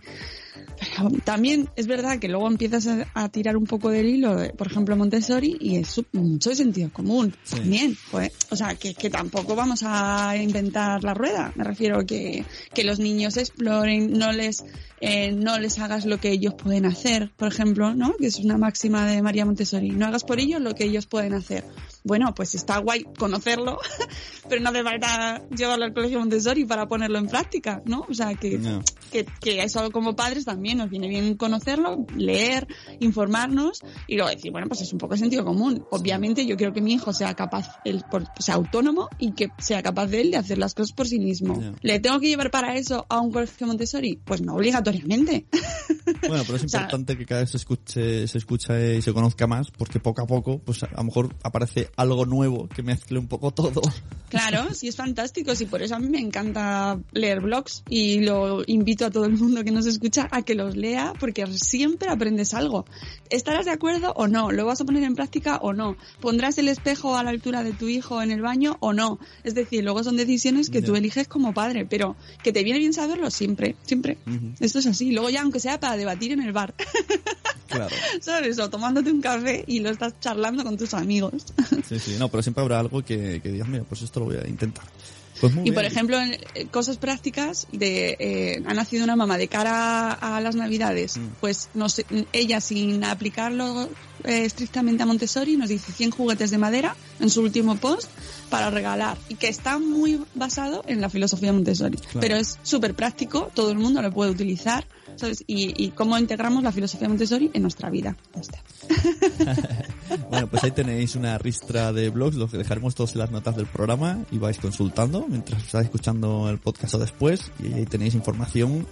Pero 0.78 1.08
también 1.24 1.68
es 1.76 1.86
verdad 1.86 2.18
que 2.18 2.28
luego 2.28 2.48
empiezas 2.48 2.86
a, 2.86 3.06
a 3.14 3.28
tirar 3.28 3.56
un 3.56 3.64
poco 3.64 3.90
del 3.90 4.06
hilo, 4.08 4.34
de, 4.36 4.50
por 4.50 4.66
ejemplo, 4.66 4.96
Montessori, 4.96 5.56
y 5.60 5.76
es 5.76 5.88
su- 5.88 6.04
mucho 6.12 6.50
de 6.50 6.56
sentido 6.56 6.90
común. 6.92 7.34
Sí. 7.44 7.56
También, 7.56 7.96
pues, 8.10 8.32
o 8.50 8.56
sea, 8.56 8.74
que, 8.74 8.94
que 8.94 9.08
tampoco 9.08 9.54
vamos 9.54 9.82
a 9.84 10.36
inventar 10.36 11.02
la 11.04 11.14
rueda. 11.14 11.52
Me 11.54 11.64
refiero 11.64 12.04
que, 12.04 12.44
que 12.74 12.84
los 12.84 12.98
niños 12.98 13.36
exploren, 13.36 14.12
no 14.18 14.32
les, 14.32 14.64
eh, 15.00 15.32
no 15.32 15.58
les 15.58 15.78
hagas 15.78 16.06
lo 16.06 16.18
que 16.18 16.30
ellos 16.30 16.54
pueden 16.54 16.86
hacer, 16.86 17.30
por 17.36 17.48
ejemplo, 17.48 17.94
¿no? 17.94 18.14
Que 18.16 18.26
es 18.26 18.38
una 18.38 18.56
máxima 18.58 19.06
de 19.06 19.20
María 19.22 19.44
Montessori. 19.44 19.90
No 19.90 20.06
hagas 20.06 20.24
por 20.24 20.38
ellos 20.40 20.60
lo 20.60 20.74
que 20.74 20.84
ellos 20.84 21.06
pueden 21.06 21.34
hacer. 21.34 21.64
Bueno, 22.04 22.34
pues 22.34 22.54
está 22.54 22.78
guay 22.78 23.04
conocerlo, 23.18 23.78
pero 24.48 24.60
no 24.62 24.70
hace 24.70 24.82
falta 24.82 25.42
llevarlo 25.56 25.84
al 25.86 25.94
colegio 25.94 26.18
Montessori 26.18 26.64
para 26.64 26.86
ponerlo 26.86 27.18
en 27.18 27.26
práctica, 27.28 27.82
¿no? 27.86 28.04
O 28.08 28.14
sea, 28.14 28.34
que, 28.34 28.58
No. 28.58 28.82
que, 29.10 29.24
que 29.40 29.62
eso 29.62 29.90
como 29.90 30.14
padres 30.16 30.44
también 30.44 30.78
nos 30.78 30.90
viene 30.90 31.08
bien 31.08 31.36
conocerlo, 31.36 32.04
leer, 32.16 32.66
informarnos 33.00 33.80
y 34.06 34.16
luego 34.16 34.30
decir, 34.30 34.50
bueno, 34.52 34.66
pues 34.68 34.80
es 34.82 34.92
un 34.92 34.98
poco 34.98 35.16
sentido 35.16 35.44
común. 35.44 35.84
Obviamente 35.90 36.46
yo 36.46 36.56
quiero 36.56 36.72
que 36.72 36.80
mi 36.80 36.92
hijo 36.94 37.12
sea 37.12 37.34
capaz, 37.34 37.68
él, 37.84 38.04
por- 38.10 38.26
sea 38.38 38.54
autónomo 38.56 39.08
y 39.18 39.32
que 39.32 39.48
sea 39.58 39.82
capaz 39.82 40.06
de 40.08 40.20
él 40.22 40.30
de 40.30 40.36
hacer 40.38 40.58
las 40.58 40.74
cosas 40.74 40.92
por 40.92 41.06
sí 41.06 41.18
mismo. 41.18 41.60
¿Le 41.82 42.00
tengo 42.00 42.20
que 42.20 42.28
llevar 42.28 42.50
para 42.50 42.76
eso 42.76 43.06
a 43.08 43.20
un 43.20 43.30
colegio 43.32 43.66
Montessori? 43.66 44.18
Pues 44.24 44.40
no 44.42 44.54
obligatoriamente. 44.90 45.46
Bueno, 46.26 46.42
pero 46.46 46.56
es 46.56 46.64
O 46.64 46.68
sea- 46.68 46.80
importante 46.80 47.16
que 47.18 47.24
cada 47.26 47.40
vez 47.42 47.50
se 47.50 47.56
escuche, 47.58 48.26
se 48.28 48.38
escuche 48.38 48.96
y 48.96 49.02
se 49.02 49.12
conozca 49.12 49.46
más, 49.46 49.70
porque 49.70 50.00
poco 50.00 50.22
a 50.22 50.26
poco, 50.26 50.58
pues 50.58 50.82
a 50.82 50.90
lo 50.96 51.04
mejor 51.04 51.34
aparece 51.42 51.90
algo 51.96 52.24
nuevo 52.26 52.66
que 52.68 52.82
mezcle 52.82 53.18
un 53.18 53.26
poco 53.26 53.50
todo. 53.52 53.80
Claro, 54.28 54.68
sí 54.74 54.88
es 54.88 54.96
fantástico, 54.96 55.54
sí, 55.54 55.64
por 55.66 55.82
eso 55.82 55.94
a 55.96 55.98
mí 55.98 56.08
me 56.08 56.20
encanta 56.20 56.98
leer 57.12 57.40
blogs 57.40 57.82
y 57.88 58.20
lo 58.20 58.62
invito 58.66 59.06
a 59.06 59.10
todo 59.10 59.24
el 59.26 59.32
mundo 59.32 59.64
que 59.64 59.70
nos 59.70 59.86
escucha 59.86 60.28
a 60.30 60.42
que 60.42 60.54
los 60.54 60.76
lea 60.76 61.12
porque 61.18 61.46
siempre 61.58 62.08
aprendes 62.10 62.52
algo. 62.54 62.84
¿Estarás 63.30 63.64
de 63.66 63.72
acuerdo 63.72 64.12
o 64.16 64.26
no? 64.28 64.50
¿Lo 64.50 64.64
vas 64.66 64.80
a 64.80 64.84
poner 64.84 65.04
en 65.04 65.14
práctica 65.14 65.56
o 65.58 65.72
no? 65.72 65.96
¿Pondrás 66.20 66.56
el 66.58 66.68
espejo 66.68 67.16
a 67.16 67.22
la 67.24 67.30
altura 67.30 67.62
de 67.62 67.72
tu 67.72 67.88
hijo 67.88 68.22
en 68.22 68.30
el 68.30 68.40
baño 68.42 68.76
o 68.80 68.92
no? 68.92 69.18
Es 69.42 69.54
decir, 69.54 69.84
luego 69.84 70.04
son 70.04 70.16
decisiones 70.16 70.68
que 70.70 70.80
Ya. 70.80 70.86
tú 70.86 70.96
eliges 70.96 71.28
como 71.28 71.52
padre, 71.54 71.86
pero 71.86 72.16
que 72.42 72.52
te 72.52 72.62
viene 72.62 72.78
bien 72.78 72.92
saberlo 72.94 73.30
siempre, 73.30 73.74
siempre. 73.84 74.18
Ujú. 74.26 74.52
Esto 74.74 74.88
es 74.88 74.96
así. 74.96 75.12
Luego 75.12 75.30
ya, 75.30 75.42
aunque 75.42 75.60
sea 75.60 75.78
para 75.78 75.96
debatir 75.96 76.32
en 76.32 76.42
el 76.42 76.50
bar, 76.50 76.74
Claro. 77.68 77.94
¿sabes? 78.20 78.58
O 78.58 78.68
tomándote 78.68 79.12
un 79.12 79.20
café 79.20 79.62
y 79.68 79.78
lo 79.78 79.90
estás 79.90 80.14
charlando 80.18 80.64
con 80.64 80.76
tus 80.76 80.94
amigos. 80.94 81.44
Sí, 81.88 82.00
sí, 82.00 82.16
no, 82.18 82.28
pero 82.28 82.42
siempre 82.42 82.62
habrá 82.62 82.80
algo 82.80 83.04
que, 83.04 83.40
que 83.40 83.52
digas, 83.52 83.68
mira, 83.68 83.84
pues 83.84 84.02
esto 84.02 84.18
lo 84.18 84.26
voy 84.26 84.36
a 84.36 84.48
intentar. 84.48 84.84
Pues 85.40 85.52
Y 85.64 85.72
por 85.72 85.84
ejemplo, 85.84 86.18
en, 86.20 86.34
eh, 86.54 86.66
cosas 86.70 86.96
prácticas 86.96 87.66
de 87.72 88.16
eh, 88.18 88.62
ha 88.66 88.74
nacido 88.74 89.04
una 89.04 89.16
mamá 89.16 89.36
de 89.36 89.48
cara 89.48 90.12
a, 90.12 90.36
a 90.36 90.40
las 90.40 90.54
navidades, 90.54 91.16
Mm. 91.16 91.28
pues 91.40 91.68
no 91.74 91.88
sé, 91.88 92.06
ella 92.32 92.60
sin 92.60 93.02
aplicarlo 93.04 93.88
eh, 94.24 94.44
estrictamente 94.44 95.02
a 95.02 95.06
Montessori 95.06 95.56
nos 95.56 95.68
dice 95.68 95.92
100 95.92 96.12
juguetes 96.12 96.50
de 96.50 96.58
madera 96.58 96.96
en 97.20 97.30
su 97.30 97.42
último 97.42 97.76
post 97.76 98.08
para 98.48 98.70
regalar. 98.70 99.18
Y 99.28 99.34
que 99.34 99.48
está 99.48 99.78
muy 99.78 100.20
basado 100.34 100.84
en 100.86 101.00
la 101.00 101.08
filosofía 101.10 101.52
Montessori, 101.52 101.98
pero 102.20 102.36
es 102.36 102.58
súper 102.62 102.94
práctico, 102.94 103.50
todo 103.54 103.70
el 103.70 103.78
mundo 103.78 104.00
lo 104.02 104.12
puede 104.12 104.30
utilizar, 104.30 104.86
Y, 105.46 105.90
cómo 105.90 106.18
integramos 106.18 106.62
la 106.62 106.72
filosofía 106.72 107.08
Montessori 107.08 107.50
en 107.52 107.62
nuestra 107.62 107.90
vida. 107.90 108.16
Bueno, 110.30 110.48
pues 110.48 110.62
ahí 110.64 110.70
tenéis 110.70 111.16
una 111.16 111.38
ristra 111.38 111.92
de 111.92 112.10
blogs, 112.10 112.36
los 112.36 112.52
dejaremos 112.52 112.94
todos 112.94 113.12
en 113.12 113.20
las 113.20 113.30
notas 113.30 113.56
del 113.56 113.66
programa 113.66 114.18
y 114.30 114.38
vais 114.38 114.58
consultando 114.58 115.26
mientras 115.28 115.64
estáis 115.64 115.86
escuchando 115.86 116.48
el 116.50 116.58
podcast 116.58 116.94
o 116.94 116.98
después 116.98 117.50
y 117.58 117.72
ahí 117.72 117.86
tenéis 117.86 118.14
información 118.14 118.86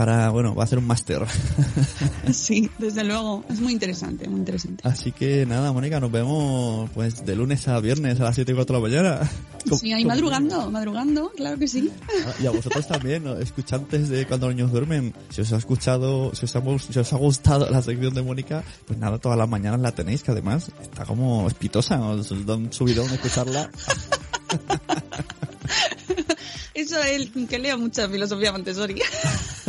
para, 0.00 0.30
bueno, 0.30 0.54
va 0.54 0.64
a 0.64 0.66
ser 0.66 0.78
un 0.78 0.86
máster. 0.86 1.20
Sí, 2.32 2.70
desde 2.78 3.04
luego, 3.04 3.44
es 3.50 3.60
muy 3.60 3.74
interesante, 3.74 4.26
muy 4.28 4.38
interesante. 4.38 4.82
Así 4.88 5.12
que 5.12 5.44
nada, 5.44 5.72
Mónica, 5.72 6.00
nos 6.00 6.10
vemos 6.10 6.88
pues 6.94 7.26
de 7.26 7.36
lunes 7.36 7.68
a 7.68 7.78
viernes 7.80 8.18
a 8.18 8.24
las 8.24 8.34
7 8.34 8.50
y 8.50 8.54
4 8.54 8.80
de 8.80 8.80
la 8.80 8.88
mañana. 8.88 9.30
Sí, 9.78 9.92
ahí 9.92 10.06
madrugando, 10.06 10.70
madrugando, 10.70 11.30
claro 11.36 11.58
que 11.58 11.68
sí. 11.68 11.90
Ah, 12.26 12.32
Y 12.42 12.46
a 12.46 12.50
vosotros 12.50 12.88
también, 12.88 13.24
¿no? 13.24 13.36
escuchantes 13.38 14.08
de 14.08 14.26
cuando 14.26 14.46
los 14.46 14.56
niños 14.56 14.72
duermen, 14.72 15.12
si 15.28 15.42
os 15.42 15.52
ha 15.52 15.58
escuchado, 15.58 16.34
si 16.34 16.46
os 16.46 16.56
ha, 16.56 16.62
si 16.78 16.98
os 16.98 17.12
ha 17.12 17.16
gustado 17.16 17.68
la 17.68 17.82
sección 17.82 18.14
de 18.14 18.22
Mónica, 18.22 18.64
pues 18.86 18.98
nada, 18.98 19.18
todas 19.18 19.36
las 19.36 19.50
mañanas 19.50 19.80
la 19.80 19.92
tenéis, 19.92 20.22
que 20.22 20.30
además 20.30 20.70
está 20.80 21.04
como 21.04 21.46
espitosa, 21.46 22.00
os 22.00 22.46
da 22.46 22.56
un 22.56 22.72
subidón 22.72 23.12
escucharla. 23.12 23.70
Eso 26.74 27.02
es 27.02 27.28
que 27.50 27.58
leo 27.58 27.76
mucha 27.76 28.08
filosofía 28.08 28.52
Montessori. 28.52 29.02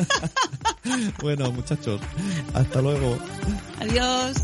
Bueno, 1.21 1.51
muchachos, 1.51 2.01
hasta 2.53 2.81
luego. 2.81 3.17
Adiós. 3.79 4.35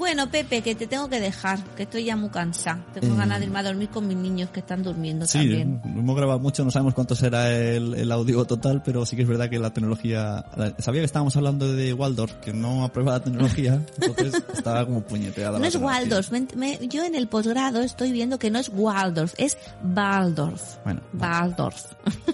Bueno, 0.00 0.30
Pepe, 0.30 0.62
que 0.62 0.74
te 0.74 0.86
tengo 0.86 1.10
que 1.10 1.20
dejar, 1.20 1.62
que 1.76 1.82
estoy 1.82 2.04
ya 2.04 2.16
muy 2.16 2.30
cansada. 2.30 2.82
Tengo 2.94 3.12
Eh. 3.14 3.18
ganas 3.18 3.38
de 3.38 3.44
irme 3.44 3.58
a 3.58 3.62
dormir 3.62 3.90
con 3.90 4.08
mis 4.08 4.16
niños 4.16 4.48
que 4.48 4.60
están 4.60 4.82
durmiendo 4.82 5.26
Sí, 5.26 5.36
también. 5.40 5.78
hemos 5.84 6.16
grabado 6.16 6.38
mucho, 6.38 6.64
no 6.64 6.70
sabemos 6.70 6.94
cuánto 6.94 7.14
será 7.14 7.50
el, 7.52 7.92
el 7.92 8.10
audio 8.10 8.46
total, 8.46 8.82
pero 8.82 9.04
sí 9.04 9.14
que 9.14 9.22
es 9.22 9.28
verdad 9.28 9.50
que 9.50 9.58
la 9.58 9.74
tecnología... 9.74 10.42
sabía 10.78 11.02
que 11.02 11.04
estábamos 11.04 11.36
hablando 11.36 11.70
de 11.70 11.92
Waldorf, 11.92 12.32
que 12.36 12.54
no 12.54 12.82
aprueba 12.82 13.12
la 13.12 13.20
tecnología, 13.24 13.74
entonces 14.00 14.42
estaba 14.54 14.86
como 14.86 15.02
puñeteada. 15.02 15.58
No 15.58 15.66
es. 15.66 15.76
Waldorf. 15.76 16.30
me- 16.32 16.46
me- 16.56 16.88
yo 16.88 17.04
en 17.04 17.14
el 17.14 17.28
posgrado 17.28 17.82
estoy 17.82 18.10
viendo 18.10 18.38
que 18.38 18.50
no 18.50 18.58
es 18.58 18.70
Waldorf, 18.74 19.34
es 19.36 19.58
Waldorf. 19.84 20.78
Bueno, 20.82 21.02
Waldorf. 21.12 21.84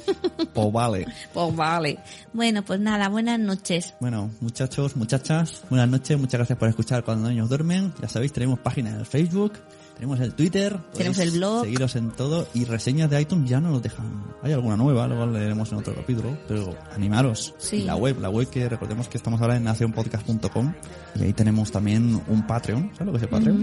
pues 0.55 0.73
vale. 0.73 1.07
Pues 1.35 1.57
vale. 1.57 1.99
Bueno, 2.33 2.63
pues 2.65 2.79
nada, 2.79 3.09
buenas 3.09 3.41
noches. 3.41 3.95
Bueno, 3.99 4.31
muchachos, 4.41 4.95
muchachas, 4.97 5.63
buenas 5.69 5.89
noches, 5.89 6.17
muchas 6.17 6.39
gracias 6.39 6.59
por 6.59 6.69
escuchar 6.69 7.03
cuando 7.03 7.29
niños 7.29 7.49
duermen. 7.57 7.93
Ya 8.01 8.09
sabéis, 8.09 8.33
tenemos 8.33 8.59
página 8.59 8.91
en 8.91 8.97
el 8.97 9.07
Facebook, 9.07 9.55
tenemos 9.95 10.21
el 10.21 10.35
Twitter, 10.35 10.79
Tenemos 10.95 11.19
el 11.19 11.31
blog. 11.31 11.65
Seguiros 11.65 11.97
en 11.97 12.11
todo 12.11 12.47
y 12.53 12.65
reseñas 12.65 13.09
de 13.09 13.21
iTunes 13.21 13.49
ya 13.49 13.61
no 13.61 13.71
nos 13.71 13.83
dejan. 13.83 14.25
Hay 14.43 14.53
alguna 14.53 14.77
nueva, 14.77 15.07
luego 15.07 15.25
la 15.27 15.39
leeremos 15.39 15.73
en 15.73 15.79
otro 15.79 15.95
capítulo, 15.95 16.37
pero 16.47 16.77
animaros. 16.95 17.55
Sí. 17.59 17.83
La 17.83 17.97
web, 17.97 18.21
la 18.21 18.29
web 18.29 18.49
que 18.51 18.69
recordemos 18.69 19.09
que 19.09 19.17
estamos 19.17 19.41
ahora 19.41 19.57
en 19.57 19.65
nacionpodcast.com 19.65 20.75
y 21.15 21.23
ahí 21.23 21.33
tenemos 21.33 21.71
también 21.73 22.21
un 22.29 22.47
Patreon. 22.47 22.91
¿Sabes 22.93 23.07
lo 23.07 23.13
que 23.13 23.17
es 23.17 23.23
el 23.23 23.29
Patreon? 23.31 23.59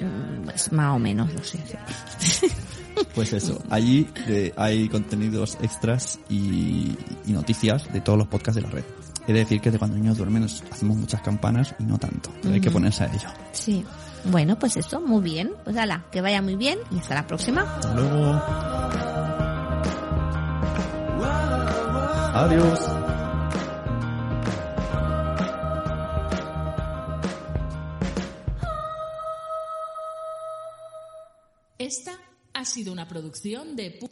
Mm, 0.00 0.44
Pues 0.44 0.72
más 0.72 0.94
o 0.96 0.98
menos, 0.98 1.32
lo 1.32 1.42
sé. 1.42 1.58
Pues 3.14 3.32
eso, 3.32 3.62
allí 3.70 4.08
eh, 4.26 4.52
hay 4.56 4.88
contenidos 4.88 5.56
extras 5.62 6.18
y, 6.28 6.96
y 7.26 7.32
noticias 7.32 7.92
de 7.92 8.00
todos 8.00 8.18
los 8.18 8.26
podcasts 8.26 8.56
de 8.56 8.62
la 8.62 8.70
red. 8.70 8.84
He 9.28 9.32
de 9.34 9.40
decir 9.40 9.60
que 9.60 9.70
de 9.70 9.78
cuando 9.78 9.94
los 9.96 10.02
niños 10.02 10.16
duermen 10.16 10.42
nos 10.42 10.62
hacemos 10.72 10.96
muchas 10.96 11.20
campanas 11.20 11.74
y 11.78 11.84
no 11.84 11.98
tanto. 11.98 12.32
Hay 12.50 12.60
que 12.62 12.70
ponerse 12.70 13.04
a 13.04 13.06
ello. 13.14 13.28
Sí. 13.52 13.84
Bueno, 14.24 14.58
pues 14.58 14.76
eso, 14.78 15.00
muy 15.02 15.22
bien. 15.22 15.52
Pues 15.64 15.76
ala, 15.76 16.06
que 16.10 16.20
vaya 16.22 16.40
muy 16.42 16.56
bien 16.56 16.78
y 16.90 16.98
hasta 16.98 17.14
la 17.14 17.26
próxima. 17.26 17.62
Hasta 17.62 17.94
luego. 17.94 18.42
Adiós. 22.34 22.80
Esta 31.78 32.12
ha 32.54 32.64
sido 32.64 32.92
una 32.92 33.06
producción 33.06 33.76
de 33.76 33.98
pu- 34.00 34.08